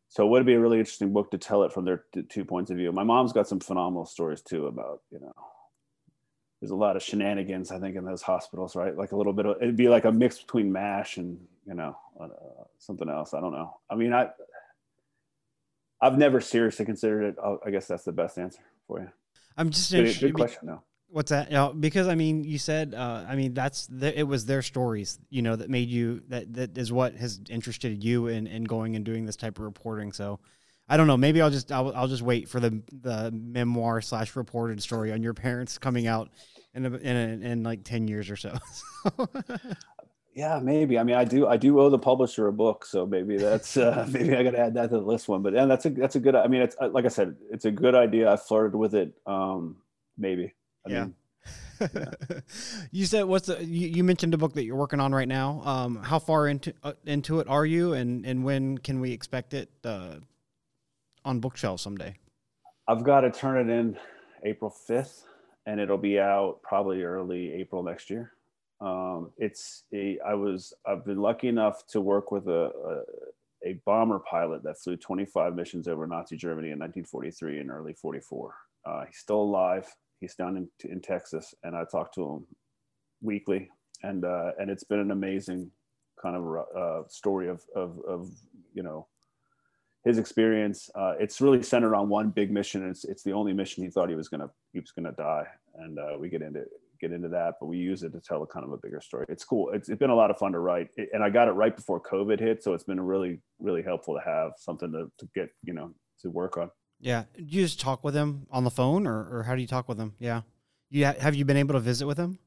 So 0.09 0.25
it 0.25 0.29
would 0.29 0.45
be 0.45 0.53
a 0.53 0.59
really 0.59 0.79
interesting 0.79 1.11
book 1.11 1.29
to 1.31 1.37
tell 1.37 1.63
it 1.63 1.73
from 1.73 1.83
their 1.83 2.05
two 2.29 2.45
points 2.45 2.71
of 2.71 2.77
view. 2.77 2.91
My 2.93 3.03
mom's 3.03 3.33
got 3.33 3.47
some 3.47 3.59
phenomenal 3.59 4.05
stories 4.05 4.41
too 4.41 4.67
about, 4.67 5.01
you 5.11 5.19
know, 5.19 5.33
there's 6.61 6.71
a 6.71 6.75
lot 6.75 6.95
of 6.95 7.03
shenanigans, 7.03 7.71
I 7.71 7.79
think, 7.79 7.97
in 7.97 8.05
those 8.05 8.21
hospitals, 8.21 8.75
right? 8.75 8.95
Like 8.95 9.11
a 9.11 9.17
little 9.17 9.33
bit 9.33 9.45
of, 9.45 9.57
it'd 9.61 9.75
be 9.75 9.89
like 9.89 10.05
a 10.05 10.11
mix 10.11 10.39
between 10.39 10.71
MASH 10.71 11.17
and, 11.17 11.37
you 11.67 11.73
know, 11.73 11.97
uh, 12.19 12.29
something 12.79 13.09
else. 13.09 13.33
I 13.33 13.41
don't 13.41 13.51
know. 13.51 13.77
I 13.89 13.95
mean, 13.95 14.13
I, 14.13 14.29
I've 16.01 16.17
never 16.17 16.39
seriously 16.39 16.85
considered 16.85 17.23
it. 17.23 17.35
I 17.65 17.69
guess 17.69 17.87
that's 17.87 18.05
the 18.05 18.13
best 18.13 18.37
answer 18.39 18.61
for 18.87 19.01
you. 19.01 19.09
I'm 19.57 19.69
just 19.69 19.91
good, 19.91 20.17
good 20.19 20.33
question. 20.33 20.67
though. 20.67 20.83
What's 21.09 21.31
that? 21.31 21.79
Because 21.79 22.07
I 22.07 22.15
mean, 22.15 22.43
you 22.43 22.57
said, 22.57 22.93
uh, 22.93 23.25
I 23.27 23.35
mean, 23.35 23.53
that's 23.53 23.87
the, 23.87 24.17
it 24.17 24.23
was 24.23 24.45
their 24.45 24.61
stories, 24.61 25.19
you 25.29 25.41
know, 25.41 25.55
that 25.55 25.69
made 25.69 25.89
you 25.89 26.21
that 26.27 26.53
that 26.53 26.77
is 26.77 26.91
what 26.91 27.15
has 27.15 27.39
interested 27.49 28.03
you 28.03 28.27
in 28.27 28.45
in 28.45 28.65
going 28.65 28.95
and 28.95 29.05
doing 29.05 29.25
this 29.25 29.37
type 29.37 29.57
of 29.57 29.63
reporting. 29.63 30.11
So, 30.11 30.39
I 30.89 30.97
don't 30.97 31.07
know. 31.07 31.17
Maybe 31.17 31.41
I'll 31.41 31.49
just 31.49 31.71
I'll, 31.71 31.93
I'll 31.95 32.07
just 32.07 32.21
wait 32.21 32.47
for 32.49 32.59
the 32.59 32.81
the 33.01 33.31
memoir 33.31 34.01
slash 34.01 34.35
reported 34.35 34.81
story 34.81 35.11
on 35.11 35.21
your 35.21 35.33
parents 35.33 35.77
coming 35.77 36.07
out 36.07 36.29
in 36.73 36.85
a, 36.85 36.95
in 36.95 37.15
a, 37.15 37.47
in 37.47 37.63
like 37.63 37.83
ten 37.83 38.07
years 38.07 38.29
or 38.29 38.35
so. 38.35 38.57
yeah, 40.35 40.59
maybe. 40.61 40.99
I 40.99 41.03
mean, 41.03 41.15
I 41.15 41.25
do 41.25 41.47
I 41.47 41.57
do 41.57 41.79
owe 41.79 41.89
the 41.89 41.99
publisher 41.99 42.47
a 42.47 42.53
book, 42.53 42.85
so 42.85 43.05
maybe 43.05 43.37
that's 43.37 43.75
uh, 43.75 44.07
maybe 44.11 44.35
I 44.35 44.43
got 44.43 44.51
to 44.51 44.59
add 44.59 44.73
that 44.75 44.89
to 44.89 44.99
the 44.99 45.05
list 45.05 45.27
one. 45.27 45.41
But 45.41 45.53
yeah, 45.53 45.65
that's 45.65 45.85
a 45.85 45.89
that's 45.89 46.15
a 46.15 46.19
good. 46.19 46.35
I 46.35 46.47
mean, 46.47 46.61
it's 46.61 46.75
like 46.79 47.05
I 47.05 47.09
said, 47.09 47.35
it's 47.49 47.65
a 47.65 47.71
good 47.71 47.95
idea. 47.95 48.31
I 48.31 48.37
flirted 48.37 48.75
with 48.75 48.93
it. 48.93 49.13
Um, 49.25 49.77
maybe. 50.17 50.53
I 50.87 50.91
yeah. 50.91 51.03
Mean, 51.03 51.15
yeah. 51.79 52.05
you 52.91 53.05
said 53.05 53.23
what's 53.25 53.47
the 53.47 53.63
you, 53.63 53.87
you, 53.87 54.03
mentioned 54.03 54.33
a 54.33 54.37
book 54.37 54.53
that 54.53 54.63
you're 54.63 54.75
working 54.75 54.99
on 54.99 55.13
right 55.13 55.27
now. 55.27 55.61
Um, 55.63 55.97
how 55.97 56.19
far 56.19 56.47
into 56.47 56.73
uh, 56.83 56.93
into 57.05 57.39
it 57.39 57.47
are 57.47 57.65
you, 57.65 57.93
and 57.93 58.25
and 58.25 58.43
when 58.43 58.77
can 58.77 58.99
we 58.99 59.11
expect 59.11 59.53
it 59.53 59.69
uh, 59.83 60.15
on 61.23 61.39
bookshelves 61.39 61.83
someday? 61.83 62.15
I've 62.87 63.03
got 63.03 63.21
to 63.21 63.31
turn 63.31 63.69
it 63.69 63.71
in 63.71 63.97
April 64.45 64.73
5th, 64.89 65.23
and 65.65 65.79
it'll 65.79 65.97
be 65.97 66.19
out 66.19 66.59
probably 66.63 67.03
early 67.03 67.53
April 67.53 67.83
next 67.83 68.09
year. 68.09 68.31
Um, 68.79 69.31
it's 69.37 69.83
a, 69.93 70.19
I 70.25 70.35
was 70.35 70.73
I've 70.85 71.05
been 71.05 71.19
lucky 71.19 71.47
enough 71.47 71.85
to 71.87 72.01
work 72.01 72.31
with 72.31 72.47
a, 72.47 72.71
a, 73.63 73.69
a 73.69 73.73
bomber 73.85 74.19
pilot 74.19 74.63
that 74.63 74.79
flew 74.79 74.95
25 74.95 75.55
missions 75.55 75.87
over 75.87 76.07
Nazi 76.07 76.37
Germany 76.37 76.69
in 76.69 76.79
1943 76.79 77.59
and 77.59 77.71
early 77.71 77.93
44. 77.93 78.55
Uh, 78.85 79.05
he's 79.05 79.17
still 79.17 79.41
alive. 79.41 79.87
He's 80.19 80.35
down 80.35 80.57
in, 80.57 80.67
in 80.89 81.01
Texas, 81.01 81.53
and 81.63 81.75
I 81.75 81.83
talk 81.91 82.13
to 82.15 82.23
him 82.23 82.47
weekly, 83.21 83.69
and 84.03 84.25
uh, 84.25 84.51
and 84.59 84.69
it's 84.69 84.83
been 84.83 84.99
an 84.99 85.11
amazing 85.11 85.71
kind 86.21 86.35
of 86.35 86.65
uh, 86.75 87.07
story 87.07 87.49
of, 87.49 87.61
of 87.75 87.99
of 88.07 88.29
you 88.73 88.83
know 88.83 89.07
his 90.03 90.17
experience. 90.17 90.89
Uh, 90.95 91.13
it's 91.19 91.41
really 91.41 91.61
centered 91.61 91.93
on 91.95 92.09
one 92.09 92.29
big 92.29 92.51
mission. 92.51 92.87
It's 92.89 93.05
it's 93.05 93.23
the 93.23 93.33
only 93.33 93.53
mission 93.53 93.83
he 93.83 93.89
thought 93.89 94.09
he 94.09 94.15
was 94.15 94.29
gonna 94.29 94.49
he 94.73 94.79
was 94.79 94.91
gonna 94.91 95.11
die, 95.11 95.45
and 95.75 95.99
uh, 95.99 96.17
we 96.19 96.29
get 96.29 96.41
into 96.41 96.63
get 96.99 97.11
into 97.11 97.27
that, 97.29 97.55
but 97.59 97.67
we 97.67 97.77
use 97.77 98.01
it 98.01 98.11
to 98.11 98.19
tell 98.19 98.41
a 98.41 98.47
kind 98.47 98.65
of 98.65 98.71
a 98.71 98.77
bigger 98.77 98.99
story. 98.99 99.23
It's 99.29 99.43
cool. 99.43 99.69
It's, 99.69 99.87
it's 99.87 99.99
been 99.99 100.09
a 100.09 100.15
lot 100.15 100.31
of 100.31 100.37
fun 100.39 100.51
to 100.53 100.59
write, 100.59 100.87
It- 100.97 101.09
and 101.13 101.23
I 101.23 101.29
got 101.29 101.47
it 101.47 101.51
right 101.51 101.75
before 101.75 102.01
COVID 102.01 102.39
hit, 102.39 102.63
so 102.63 102.73
it's 102.73 102.85
been 102.85 102.99
really 102.99 103.39
really 103.59 103.83
helpful 103.83 104.15
to 104.15 104.21
have 104.21 104.53
something 104.57 104.91
to, 104.93 105.11
to 105.19 105.29
get 105.35 105.49
you 105.63 105.73
know 105.73 105.93
to 106.21 106.31
work 106.31 106.57
on. 106.57 106.71
Yeah. 106.99 107.23
Do 107.35 107.43
you 107.43 107.63
just 107.63 107.79
talk 107.79 108.03
with 108.03 108.15
him 108.15 108.47
on 108.51 108.63
the 108.63 108.71
phone, 108.71 109.07
or, 109.07 109.27
or 109.31 109.43
how 109.43 109.55
do 109.55 109.61
you 109.61 109.67
talk 109.67 109.87
with 109.87 109.97
him? 109.97 110.13
Yeah. 110.19 110.41
You 110.89 111.05
ha- 111.05 111.15
have 111.19 111.35
you 111.35 111.45
been 111.45 111.57
able 111.57 111.73
to 111.73 111.79
visit 111.79 112.07
with 112.07 112.17
him? 112.17 112.39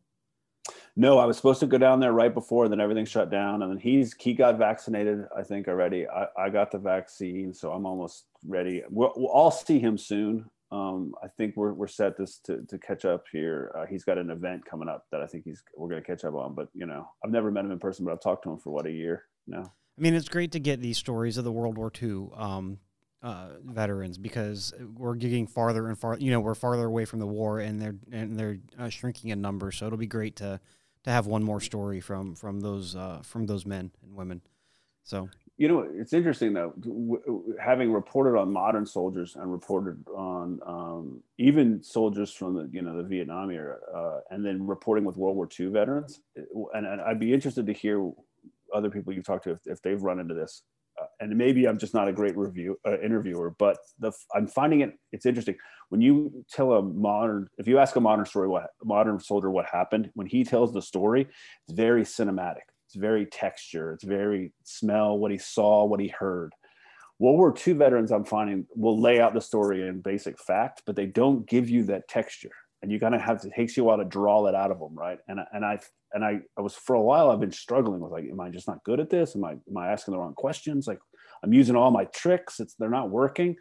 No, 0.96 1.18
I 1.18 1.24
was 1.24 1.36
supposed 1.36 1.60
to 1.60 1.66
go 1.66 1.78
down 1.78 2.00
there 2.00 2.12
right 2.12 2.32
before, 2.32 2.68
then 2.68 2.80
everything 2.80 3.04
shut 3.04 3.30
down, 3.30 3.62
and 3.62 3.70
then 3.70 3.78
he's 3.78 4.14
he 4.18 4.34
got 4.34 4.58
vaccinated. 4.58 5.24
I 5.36 5.42
think 5.42 5.68
already. 5.68 6.06
I, 6.08 6.26
I 6.36 6.50
got 6.50 6.70
the 6.72 6.78
vaccine, 6.78 7.54
so 7.54 7.72
I'm 7.72 7.86
almost 7.86 8.26
ready. 8.46 8.82
We'll, 8.90 9.12
we'll 9.16 9.30
all 9.30 9.50
see 9.50 9.78
him 9.78 9.96
soon. 9.96 10.50
Um, 10.72 11.14
I 11.22 11.28
think 11.28 11.56
we're 11.56 11.72
we're 11.72 11.86
set 11.86 12.16
this 12.16 12.38
to 12.44 12.62
to 12.68 12.78
catch 12.78 13.04
up 13.04 13.24
here. 13.30 13.72
Uh, 13.76 13.86
he's 13.86 14.04
got 14.04 14.18
an 14.18 14.30
event 14.30 14.64
coming 14.64 14.88
up 14.88 15.06
that 15.12 15.22
I 15.22 15.26
think 15.26 15.44
he's 15.44 15.62
we're 15.76 15.88
gonna 15.88 16.02
catch 16.02 16.24
up 16.24 16.34
on. 16.34 16.54
But 16.54 16.68
you 16.74 16.86
know, 16.86 17.08
I've 17.24 17.30
never 17.30 17.50
met 17.50 17.64
him 17.64 17.72
in 17.72 17.78
person, 17.78 18.04
but 18.04 18.12
I've 18.12 18.20
talked 18.20 18.44
to 18.44 18.50
him 18.50 18.58
for 18.58 18.70
what 18.70 18.86
a 18.86 18.92
year 18.92 19.24
now. 19.46 19.72
I 19.96 20.00
mean, 20.00 20.14
it's 20.14 20.28
great 20.28 20.52
to 20.52 20.60
get 20.60 20.80
these 20.80 20.98
stories 20.98 21.36
of 21.36 21.44
the 21.44 21.52
World 21.52 21.76
War 21.76 21.92
II 22.00 22.28
um, 22.36 22.78
uh, 23.22 23.50
veterans 23.64 24.18
because 24.18 24.72
we're 24.96 25.14
getting 25.14 25.46
farther 25.46 25.88
and 25.88 25.98
farther. 25.98 26.22
You 26.22 26.30
know, 26.30 26.40
we're 26.40 26.54
farther 26.54 26.86
away 26.86 27.04
from 27.04 27.18
the 27.20 27.26
war, 27.26 27.60
and 27.60 27.80
they're 27.80 27.96
and 28.12 28.38
they're 28.38 28.58
uh, 28.78 28.88
shrinking 28.88 29.30
in 29.30 29.40
numbers. 29.40 29.76
So 29.76 29.86
it'll 29.86 29.98
be 29.98 30.06
great 30.06 30.36
to 30.36 30.60
to 31.04 31.10
have 31.10 31.26
one 31.26 31.42
more 31.42 31.60
story 31.60 32.00
from 32.00 32.34
from 32.34 32.60
those 32.60 32.96
uh, 32.96 33.20
from 33.22 33.46
those 33.46 33.66
men 33.66 33.92
and 34.02 34.14
women. 34.14 34.42
So 35.04 35.30
You 35.58 35.68
know, 35.68 35.80
it's 35.82 36.14
interesting 36.14 36.54
though, 36.54 36.72
w- 36.80 37.54
having 37.60 37.92
reported 37.92 38.38
on 38.38 38.50
modern 38.50 38.86
soldiers 38.86 39.36
and 39.36 39.52
reported 39.52 40.02
on 40.08 40.58
um, 40.66 41.22
even 41.36 41.82
soldiers 41.82 42.32
from 42.32 42.54
the 42.54 42.70
you 42.72 42.80
know 42.80 42.96
the 42.96 43.02
Vietnam 43.02 43.50
era, 43.50 43.76
uh, 43.94 44.20
and 44.30 44.44
then 44.44 44.66
reporting 44.66 45.04
with 45.04 45.18
World 45.18 45.36
War 45.36 45.48
II 45.58 45.66
veterans, 45.66 46.22
and, 46.36 46.86
and 46.86 47.00
I'd 47.02 47.20
be 47.20 47.34
interested 47.34 47.66
to 47.66 47.74
hear 47.74 48.10
other 48.74 48.88
people 48.88 49.12
you've 49.12 49.26
talked 49.26 49.44
to 49.44 49.50
if, 49.50 49.58
if 49.66 49.82
they've 49.82 50.02
run 50.02 50.18
into 50.20 50.34
this. 50.34 50.62
And 51.20 51.36
maybe 51.36 51.68
I'm 51.68 51.78
just 51.78 51.92
not 51.92 52.08
a 52.08 52.12
great 52.12 52.36
review 52.36 52.78
uh, 52.86 52.98
interviewer, 53.00 53.54
but 53.58 53.76
the 53.98 54.12
I'm 54.34 54.46
finding 54.46 54.80
it 54.80 54.98
it's 55.12 55.26
interesting. 55.26 55.56
When 55.90 56.00
you 56.00 56.44
tell 56.50 56.72
a 56.72 56.82
modern 56.82 57.48
if 57.58 57.68
you 57.68 57.78
ask 57.78 57.94
a 57.96 58.00
modern 58.00 58.24
story 58.24 58.48
what 58.48 58.70
modern 58.82 59.20
soldier 59.20 59.50
what 59.50 59.66
happened 59.66 60.10
when 60.14 60.26
he 60.26 60.44
tells 60.44 60.72
the 60.72 60.82
story, 60.82 61.22
it's 61.66 61.76
very 61.76 62.02
cinematic. 62.02 62.62
It's 62.86 62.96
very 62.96 63.26
texture. 63.26 63.92
It's 63.92 64.04
very 64.04 64.52
smell 64.64 65.18
what 65.18 65.30
he 65.30 65.38
saw 65.38 65.84
what 65.84 66.00
he 66.00 66.08
heard. 66.08 66.52
World 67.20 67.36
war 67.36 67.54
ii 67.66 67.74
veterans 67.74 68.12
i'm 68.12 68.24
finding 68.24 68.66
will 68.74 68.98
lay 68.98 69.20
out 69.20 69.34
the 69.34 69.42
story 69.42 69.86
in 69.86 70.00
basic 70.00 70.38
fact 70.40 70.82
but 70.86 70.96
they 70.96 71.06
don't 71.06 71.46
give 71.46 71.68
you 71.68 71.84
that 71.84 72.08
texture. 72.08 72.50
And 72.82 72.90
you 72.90 72.98
kind 72.98 73.14
of 73.14 73.20
have 73.20 73.42
to 73.42 73.50
takes 73.50 73.76
you 73.76 73.82
a 73.82 73.86
while 73.86 73.98
to 73.98 74.06
draw 74.06 74.42
that 74.44 74.54
out 74.54 74.70
of 74.70 74.78
them 74.78 74.94
right? 74.94 75.18
And, 75.28 75.40
and 75.52 75.64
i 75.66 75.78
and 76.12 76.24
I, 76.24 76.40
I 76.58 76.60
was 76.62 76.74
for 76.74 76.96
a 76.96 77.02
while 77.02 77.30
i've 77.30 77.38
been 77.40 77.52
struggling 77.52 78.00
with 78.00 78.10
like 78.10 78.24
am 78.24 78.40
i 78.40 78.48
just 78.48 78.66
not 78.66 78.82
good 78.84 79.00
at 79.00 79.10
this? 79.10 79.36
Am 79.36 79.44
i 79.44 79.52
am 79.52 79.76
i 79.76 79.88
asking 79.88 80.12
the 80.12 80.18
wrong 80.18 80.34
questions? 80.34 80.86
Like 80.86 80.98
i'm 81.42 81.52
using 81.52 81.76
all 81.76 81.90
my 81.90 82.04
tricks. 82.06 82.60
It's 82.60 82.74
they're 82.74 82.90
not 82.90 83.10
working. 83.10 83.56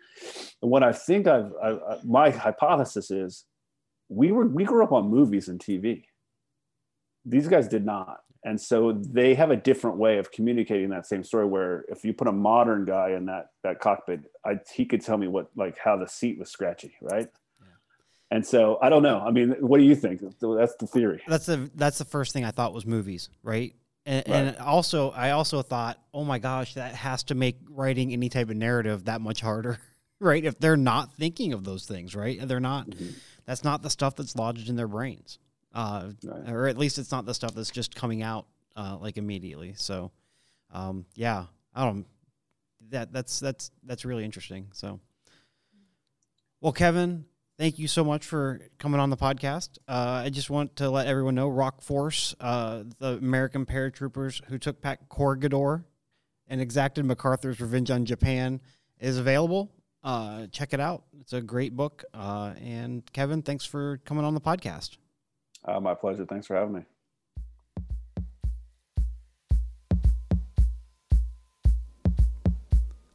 And 0.61 0.71
what 0.71 0.83
i 0.83 0.91
think 0.91 1.27
i've 1.27 1.51
I, 1.61 1.69
I, 1.69 1.97
my 2.03 2.29
hypothesis 2.29 3.11
is 3.11 3.45
we 4.09 4.31
were 4.31 4.47
we 4.47 4.63
grew 4.63 4.83
up 4.83 4.91
on 4.91 5.09
movies 5.09 5.47
and 5.47 5.59
tv 5.59 6.03
these 7.25 7.47
guys 7.47 7.67
did 7.67 7.85
not. 7.85 8.21
And 8.45 8.59
so 8.59 8.93
they 8.93 9.35
have 9.35 9.51
a 9.51 9.57
different 9.57 9.97
way 9.97 10.17
of 10.17 10.31
communicating 10.31 10.89
that 10.91 11.05
same 11.05 11.25
story 11.25 11.45
where 11.45 11.83
if 11.89 12.05
you 12.05 12.13
put 12.13 12.27
a 12.27 12.31
modern 12.31 12.85
guy 12.85 13.11
in 13.11 13.25
that 13.25 13.47
that 13.63 13.79
cockpit 13.81 14.21
I, 14.45 14.59
he 14.73 14.85
could 14.85 15.01
tell 15.01 15.17
me 15.17 15.27
what 15.27 15.49
like 15.57 15.77
how 15.77 15.97
the 15.97 16.07
seat 16.07 16.39
was 16.39 16.49
scratchy 16.49 16.95
right? 17.01 17.27
And 18.31 18.45
so 18.45 18.77
i 18.81 18.89
don't 18.89 19.03
know. 19.03 19.19
I 19.19 19.31
mean 19.31 19.55
what 19.59 19.79
do 19.79 19.83
you 19.83 19.95
think? 19.95 20.21
That's 20.21 20.75
the 20.75 20.87
theory. 20.87 21.21
That's 21.27 21.47
the 21.47 21.69
that's 21.75 21.97
the 21.97 22.05
first 22.05 22.31
thing 22.31 22.45
I 22.45 22.51
thought 22.51 22.73
was 22.73 22.85
movies, 22.85 23.29
right? 23.43 23.75
And, 24.09 24.27
and 24.27 24.57
also, 24.57 25.11
I 25.11 25.31
also 25.31 25.61
thought, 25.61 25.99
oh 26.15 26.23
my 26.23 26.39
gosh, 26.39 26.73
that 26.73 26.95
has 26.95 27.21
to 27.25 27.35
make 27.35 27.57
writing 27.69 28.11
any 28.11 28.27
type 28.27 28.49
of 28.49 28.55
narrative 28.55 29.05
that 29.05 29.21
much 29.21 29.39
harder, 29.39 29.77
right? 30.19 30.43
If 30.43 30.57
they're 30.57 30.75
not 30.77 31.13
thinking 31.13 31.53
of 31.53 31.63
those 31.63 31.85
things, 31.85 32.15
right? 32.15 32.39
They're 32.41 32.59
not. 32.59 32.87
That's 33.45 33.63
not 33.63 33.83
the 33.83 33.89
stuff 33.91 34.15
that's 34.15 34.35
lodged 34.35 34.67
in 34.67 34.75
their 34.75 34.87
brains, 34.87 35.37
uh, 35.75 36.09
Right. 36.23 36.49
or 36.49 36.67
at 36.67 36.77
least 36.77 36.97
it's 36.97 37.11
not 37.11 37.27
the 37.27 37.35
stuff 37.35 37.53
that's 37.53 37.69
just 37.69 37.95
coming 37.95 38.23
out 38.23 38.47
uh, 38.75 38.97
like 38.99 39.17
immediately. 39.17 39.73
So, 39.77 40.11
um, 40.71 41.05
yeah, 41.13 41.45
I 41.75 41.85
don't. 41.85 42.07
That 42.89 43.13
that's 43.13 43.39
that's 43.39 43.69
that's 43.83 44.05
really 44.05 44.25
interesting. 44.25 44.69
So, 44.73 44.99
well, 46.61 46.73
Kevin, 46.73 47.25
thank 47.59 47.77
you 47.77 47.87
so 47.87 48.03
much 48.03 48.25
for 48.25 48.61
coming 48.79 48.99
on 48.99 49.09
the 49.11 49.17
podcast. 49.17 49.77
Uh, 49.87 50.23
I 50.25 50.29
just 50.29 50.49
want 50.49 50.77
to 50.77 50.89
let 50.89 51.05
everyone 51.05 51.35
know 51.35 51.49
Rock 51.49 51.81
Force, 51.81 52.33
uh, 52.39 52.83
the 52.97 53.17
American 53.17 53.65
paratroopers 53.65 54.43
who 54.45 54.57
took 54.57 54.81
back 54.81 55.09
Corregidor 55.09 55.83
and 56.47 56.61
exacted 56.61 57.05
MacArthur's 57.05 57.59
revenge 57.59 57.91
on 57.91 58.05
Japan, 58.05 58.61
is 58.99 59.19
available. 59.19 59.69
Uh, 60.03 60.47
check 60.47 60.73
it 60.73 60.79
out. 60.79 61.03
It's 61.19 61.33
a 61.33 61.41
great 61.41 61.75
book. 61.75 62.05
Uh, 62.13 62.53
and 62.63 63.03
Kevin, 63.11 63.41
thanks 63.41 63.65
for 63.65 63.97
coming 64.05 64.23
on 64.25 64.33
the 64.33 64.41
podcast. 64.41 64.97
uh, 65.65 65.79
my 65.79 65.93
pleasure 65.93 66.25
thanks 66.25 66.47
for 66.47 66.55
having 66.55 66.73
me 66.73 66.81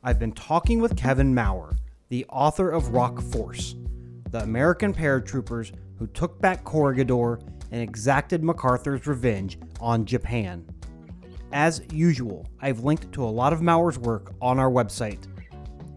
I've 0.07 0.19
been 0.19 0.33
talking 0.33 0.81
with 0.83 0.99
Kevin 0.99 1.35
Maurer, 1.35 1.77
the 2.11 2.27
author 2.29 2.69
of 2.69 2.89
Rock 2.89 3.23
Force, 3.23 3.75
the 4.35 4.43
American 4.43 4.93
paratroopers 4.93 5.73
who 5.97 6.07
took 6.09 6.39
back 6.41 6.65
Corregidor 6.65 7.39
and 7.71 7.81
exacted 7.81 8.43
MacArthur's 8.43 9.07
revenge 9.07 9.61
on 9.79 10.05
Japan. 10.05 10.67
As 11.53 11.83
usual, 11.93 12.45
I've 12.61 12.81
linked 12.81 13.13
to 13.13 13.23
a 13.23 13.31
lot 13.31 13.53
of 13.53 13.63
Maurer's 13.63 13.97
work 13.97 14.35
on 14.43 14.59
our 14.59 14.73
website. 14.73 15.29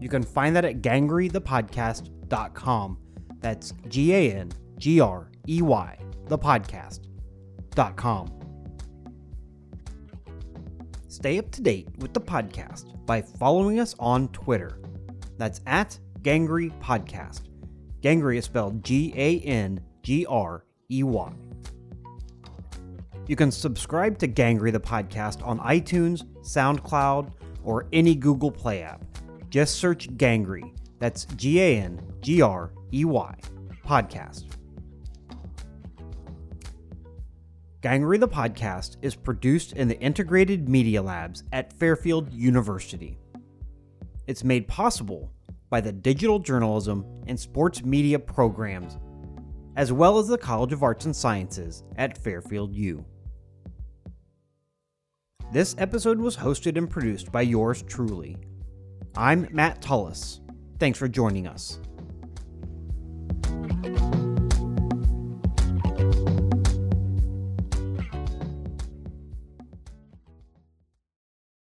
You 0.00 0.08
can 0.08 0.22
find 0.22 0.54
that 0.54 0.64
at 0.64 0.82
gangreythepodcast.com. 0.82 2.98
That's 3.40 3.72
G 3.88 4.14
A 4.14 4.32
N 4.36 4.52
G 4.78 5.00
R 5.00 5.32
E 5.48 5.60
Y, 5.60 5.98
the 6.26 6.38
podcast.com. 6.38 8.34
Stay 11.08 11.40
up 11.40 11.50
to 11.50 11.60
date 11.60 11.88
with 11.98 12.14
the 12.14 12.20
podcast 12.20 13.04
by 13.04 13.20
following 13.20 13.80
us 13.80 13.96
on 13.98 14.28
Twitter. 14.28 14.78
That's 15.38 15.60
at 15.66 15.98
Gangrey 16.22 16.70
Podcast. 16.80 17.47
Gangrey 18.00 18.38
is 18.38 18.44
spelled 18.44 18.84
G 18.84 19.12
A 19.16 19.40
N 19.40 19.80
G 20.02 20.24
R 20.26 20.64
E 20.90 21.02
Y. 21.02 21.32
You 23.26 23.36
can 23.36 23.50
subscribe 23.50 24.18
to 24.18 24.28
Gangrey 24.28 24.72
the 24.72 24.80
Podcast 24.80 25.46
on 25.46 25.58
iTunes, 25.60 26.24
SoundCloud, 26.40 27.32
or 27.62 27.86
any 27.92 28.14
Google 28.14 28.50
Play 28.50 28.82
app. 28.82 29.04
Just 29.50 29.76
search 29.76 30.08
Gangrey. 30.16 30.72
That's 30.98 31.24
G 31.24 31.60
A 31.60 31.80
N 31.80 32.00
G 32.20 32.40
R 32.40 32.72
E 32.92 33.04
Y 33.04 33.34
Podcast. 33.84 34.44
Gangrey 37.80 38.18
the 38.18 38.28
Podcast 38.28 38.96
is 39.02 39.14
produced 39.14 39.72
in 39.72 39.88
the 39.88 39.98
Integrated 40.00 40.68
Media 40.68 41.00
Labs 41.00 41.44
at 41.52 41.72
Fairfield 41.72 42.32
University. 42.32 43.18
It's 44.26 44.42
made 44.42 44.66
possible 44.66 45.30
by 45.70 45.80
the 45.80 45.92
Digital 45.92 46.38
Journalism 46.38 47.04
and 47.26 47.38
Sports 47.38 47.84
Media 47.84 48.18
programs, 48.18 48.98
as 49.76 49.92
well 49.92 50.18
as 50.18 50.28
the 50.28 50.38
College 50.38 50.72
of 50.72 50.82
Arts 50.82 51.04
and 51.04 51.14
Sciences 51.14 51.84
at 51.96 52.18
Fairfield 52.18 52.74
U. 52.74 53.04
This 55.52 55.74
episode 55.78 56.18
was 56.18 56.36
hosted 56.36 56.76
and 56.76 56.90
produced 56.90 57.32
by 57.32 57.42
yours 57.42 57.82
truly. 57.82 58.36
I'm 59.16 59.48
Matt 59.50 59.80
Tullis. 59.80 60.40
Thanks 60.78 60.98
for 60.98 61.08
joining 61.08 61.46
us. 61.46 61.80